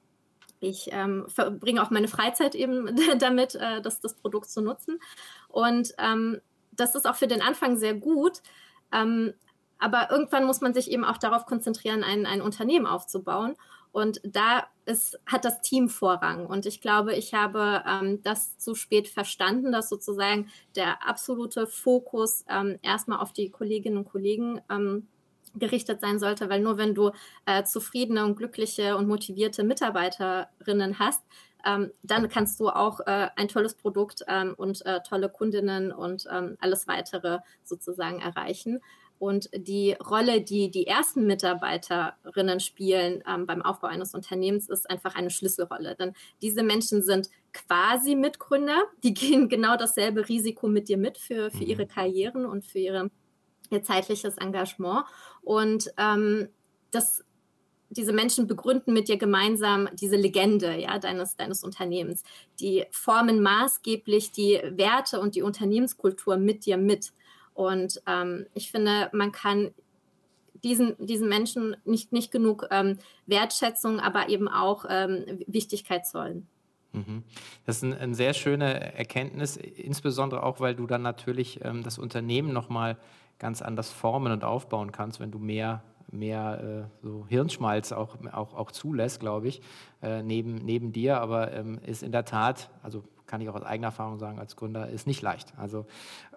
ich 0.60 0.88
ähm, 0.92 1.24
verbringe 1.28 1.82
auch 1.82 1.90
meine 1.90 2.08
Freizeit 2.08 2.54
eben 2.54 2.96
damit, 3.18 3.54
äh, 3.54 3.82
das, 3.82 4.00
das 4.00 4.14
Produkt 4.14 4.50
zu 4.50 4.62
nutzen. 4.62 5.00
Und 5.48 5.92
ähm, 5.98 6.40
das 6.72 6.94
ist 6.94 7.06
auch 7.06 7.16
für 7.16 7.26
den 7.26 7.42
Anfang 7.42 7.76
sehr 7.76 7.94
gut. 7.94 8.42
Ähm, 8.92 9.34
aber 9.78 10.10
irgendwann 10.10 10.44
muss 10.44 10.60
man 10.60 10.74
sich 10.74 10.90
eben 10.90 11.04
auch 11.04 11.18
darauf 11.18 11.44
konzentrieren, 11.44 12.04
ein, 12.04 12.24
ein 12.26 12.40
Unternehmen 12.40 12.86
aufzubauen. 12.86 13.56
Und 13.92 14.20
da 14.24 14.66
ist, 14.86 15.20
hat 15.26 15.44
das 15.44 15.60
Team 15.60 15.88
Vorrang. 15.88 16.46
Und 16.46 16.66
ich 16.66 16.80
glaube, 16.80 17.14
ich 17.14 17.34
habe 17.34 17.84
ähm, 17.86 18.22
das 18.22 18.58
zu 18.58 18.74
spät 18.74 19.06
verstanden, 19.06 19.70
dass 19.70 19.88
sozusagen 19.88 20.48
der 20.74 21.06
absolute 21.06 21.66
Fokus 21.66 22.44
ähm, 22.48 22.78
erstmal 22.82 23.20
auf 23.20 23.32
die 23.32 23.50
Kolleginnen 23.50 23.98
und 23.98 24.08
Kollegen 24.08 24.60
ähm, 24.70 25.06
gerichtet 25.54 26.00
sein 26.00 26.18
sollte, 26.18 26.48
weil 26.48 26.60
nur 26.60 26.78
wenn 26.78 26.94
du 26.94 27.10
äh, 27.44 27.64
zufriedene 27.64 28.24
und 28.24 28.36
glückliche 28.36 28.96
und 28.96 29.06
motivierte 29.06 29.62
Mitarbeiterinnen 29.64 30.98
hast, 30.98 31.22
ähm, 31.64 31.92
dann 32.02 32.28
kannst 32.28 32.58
du 32.58 32.70
auch 32.70 33.00
äh, 33.00 33.28
ein 33.36 33.48
tolles 33.48 33.74
Produkt 33.74 34.24
ähm, 34.28 34.54
und 34.56 34.84
äh, 34.86 35.00
tolle 35.06 35.28
Kundinnen 35.28 35.92
und 35.92 36.26
ähm, 36.30 36.56
alles 36.60 36.88
weitere 36.88 37.38
sozusagen 37.62 38.20
erreichen. 38.20 38.80
Und 39.22 39.48
die 39.54 39.92
Rolle, 39.92 40.40
die 40.40 40.68
die 40.72 40.88
ersten 40.88 41.28
Mitarbeiterinnen 41.28 42.58
spielen 42.58 43.22
ähm, 43.24 43.46
beim 43.46 43.62
Aufbau 43.62 43.86
eines 43.86 44.14
Unternehmens, 44.14 44.68
ist 44.68 44.90
einfach 44.90 45.14
eine 45.14 45.30
Schlüsselrolle. 45.30 45.94
Denn 45.94 46.12
diese 46.42 46.64
Menschen 46.64 47.04
sind 47.04 47.30
quasi 47.52 48.16
Mitgründer, 48.16 48.82
die 49.04 49.14
gehen 49.14 49.48
genau 49.48 49.76
dasselbe 49.76 50.28
Risiko 50.28 50.66
mit 50.66 50.88
dir 50.88 50.96
mit 50.96 51.18
für, 51.18 51.52
für 51.52 51.62
ihre 51.62 51.84
mhm. 51.84 51.88
Karrieren 51.88 52.46
und 52.46 52.64
für 52.64 52.80
ihre, 52.80 53.12
ihr 53.70 53.84
zeitliches 53.84 54.38
Engagement. 54.38 55.04
Und 55.42 55.94
ähm, 55.98 56.48
das 56.90 57.24
diese 57.90 58.12
Menschen 58.12 58.48
begründen 58.48 58.92
mit 58.92 59.06
dir 59.06 59.18
gemeinsam 59.18 59.88
diese 59.92 60.16
Legende 60.16 60.74
ja, 60.80 60.98
deines, 60.98 61.36
deines 61.36 61.62
Unternehmens. 61.62 62.24
Die 62.58 62.86
formen 62.90 63.40
maßgeblich 63.40 64.32
die 64.32 64.60
Werte 64.64 65.20
und 65.20 65.36
die 65.36 65.42
Unternehmenskultur 65.42 66.38
mit 66.38 66.66
dir 66.66 66.76
mit. 66.76 67.12
Und 67.54 68.02
ähm, 68.06 68.46
ich 68.54 68.70
finde, 68.70 69.10
man 69.12 69.32
kann 69.32 69.72
diesen, 70.62 70.94
diesen 70.98 71.28
Menschen 71.28 71.76
nicht, 71.84 72.12
nicht 72.12 72.30
genug 72.30 72.66
ähm, 72.70 72.98
Wertschätzung, 73.26 74.00
aber 74.00 74.28
eben 74.28 74.48
auch 74.48 74.84
ähm, 74.88 75.40
Wichtigkeit 75.46 76.06
zollen. 76.06 76.46
Mhm. 76.92 77.24
Das 77.66 77.78
ist 77.78 77.84
eine 77.84 77.98
ein 77.98 78.14
sehr 78.14 78.34
schöne 78.34 78.94
Erkenntnis, 78.94 79.56
insbesondere 79.56 80.42
auch, 80.42 80.60
weil 80.60 80.74
du 80.74 80.86
dann 80.86 81.02
natürlich 81.02 81.64
ähm, 81.64 81.82
das 81.82 81.98
Unternehmen 81.98 82.52
nochmal 82.52 82.96
ganz 83.38 83.62
anders 83.62 83.90
formen 83.90 84.32
und 84.32 84.44
aufbauen 84.44 84.92
kannst, 84.92 85.18
wenn 85.18 85.30
du 85.30 85.38
mehr, 85.38 85.82
mehr 86.10 86.88
äh, 87.02 87.04
so 87.04 87.26
Hirnschmalz 87.28 87.92
auch, 87.92 88.16
auch, 88.32 88.54
auch 88.54 88.70
zulässt, 88.70 89.20
glaube 89.20 89.48
ich, 89.48 89.62
äh, 90.02 90.22
neben, 90.22 90.56
neben 90.56 90.92
dir. 90.92 91.20
Aber 91.20 91.52
ähm, 91.52 91.80
ist 91.84 92.02
in 92.02 92.12
der 92.12 92.24
Tat, 92.24 92.70
also 92.82 93.02
kann 93.26 93.40
ich 93.40 93.48
auch 93.48 93.54
aus 93.54 93.62
eigener 93.62 93.88
Erfahrung 93.88 94.18
sagen, 94.18 94.38
als 94.38 94.56
Gründer, 94.56 94.90
ist 94.90 95.06
nicht 95.06 95.22
leicht. 95.22 95.54
Also 95.56 95.86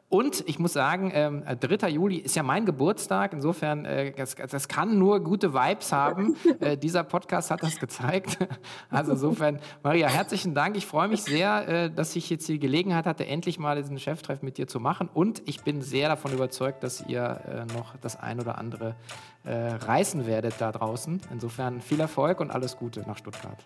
und 0.07 0.47
ich 0.47 0.59
muss 0.59 0.73
sagen, 0.73 1.11
ähm, 1.13 1.43
3. 1.59 1.89
Juli 1.89 2.17
ist 2.17 2.35
ja 2.35 2.43
mein 2.43 2.65
Geburtstag. 2.65 3.33
Insofern, 3.33 3.85
äh, 3.85 4.11
das, 4.11 4.35
das, 4.35 4.67
kann 4.67 4.99
nur 4.99 5.19
gute 5.19 5.53
Vibes 5.53 5.91
haben. 5.91 6.35
äh, 6.59 6.77
dieser 6.77 7.03
Podcast 7.03 7.49
hat 7.49 7.63
das 7.63 7.79
gezeigt. 7.79 8.37
Also 8.89 9.13
insofern, 9.13 9.59
Maria, 9.83 10.07
herzlichen 10.07 10.53
Dank. 10.53 10.77
Ich 10.77 10.85
freue 10.85 11.07
mich 11.07 11.23
sehr, 11.23 11.67
äh, 11.67 11.91
dass 11.91 12.15
ich 12.15 12.29
jetzt 12.29 12.47
die 12.47 12.59
Gelegenheit 12.59 13.05
hatte, 13.05 13.25
endlich 13.25 13.59
mal 13.59 13.75
diesen 13.75 13.99
Cheftreff 13.99 14.41
mit 14.41 14.57
dir 14.57 14.67
zu 14.67 14.79
machen. 14.79 15.09
Und 15.13 15.41
ich 15.45 15.63
bin 15.63 15.81
sehr 15.81 16.07
davon 16.07 16.31
überzeugt, 16.33 16.83
dass 16.83 17.03
ihr 17.07 17.41
äh, 17.47 17.73
noch 17.73 17.95
das 17.97 18.17
ein 18.17 18.39
oder 18.39 18.57
andere 18.57 18.95
äh, 19.43 19.53
reißen 19.53 20.25
werdet 20.27 20.55
da 20.59 20.71
draußen. 20.71 21.21
Insofern 21.31 21.81
viel 21.81 21.99
Erfolg 21.99 22.39
und 22.39 22.51
alles 22.51 22.77
Gute 22.77 23.01
nach 23.01 23.17
Stuttgart. 23.17 23.57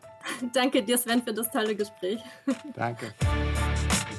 Danke 0.53 0.83
dir, 0.83 0.97
Sven, 0.97 1.21
für 1.21 1.33
das 1.33 1.51
tolle 1.51 1.75
Gespräch. 1.75 2.19
Danke. 2.75 3.13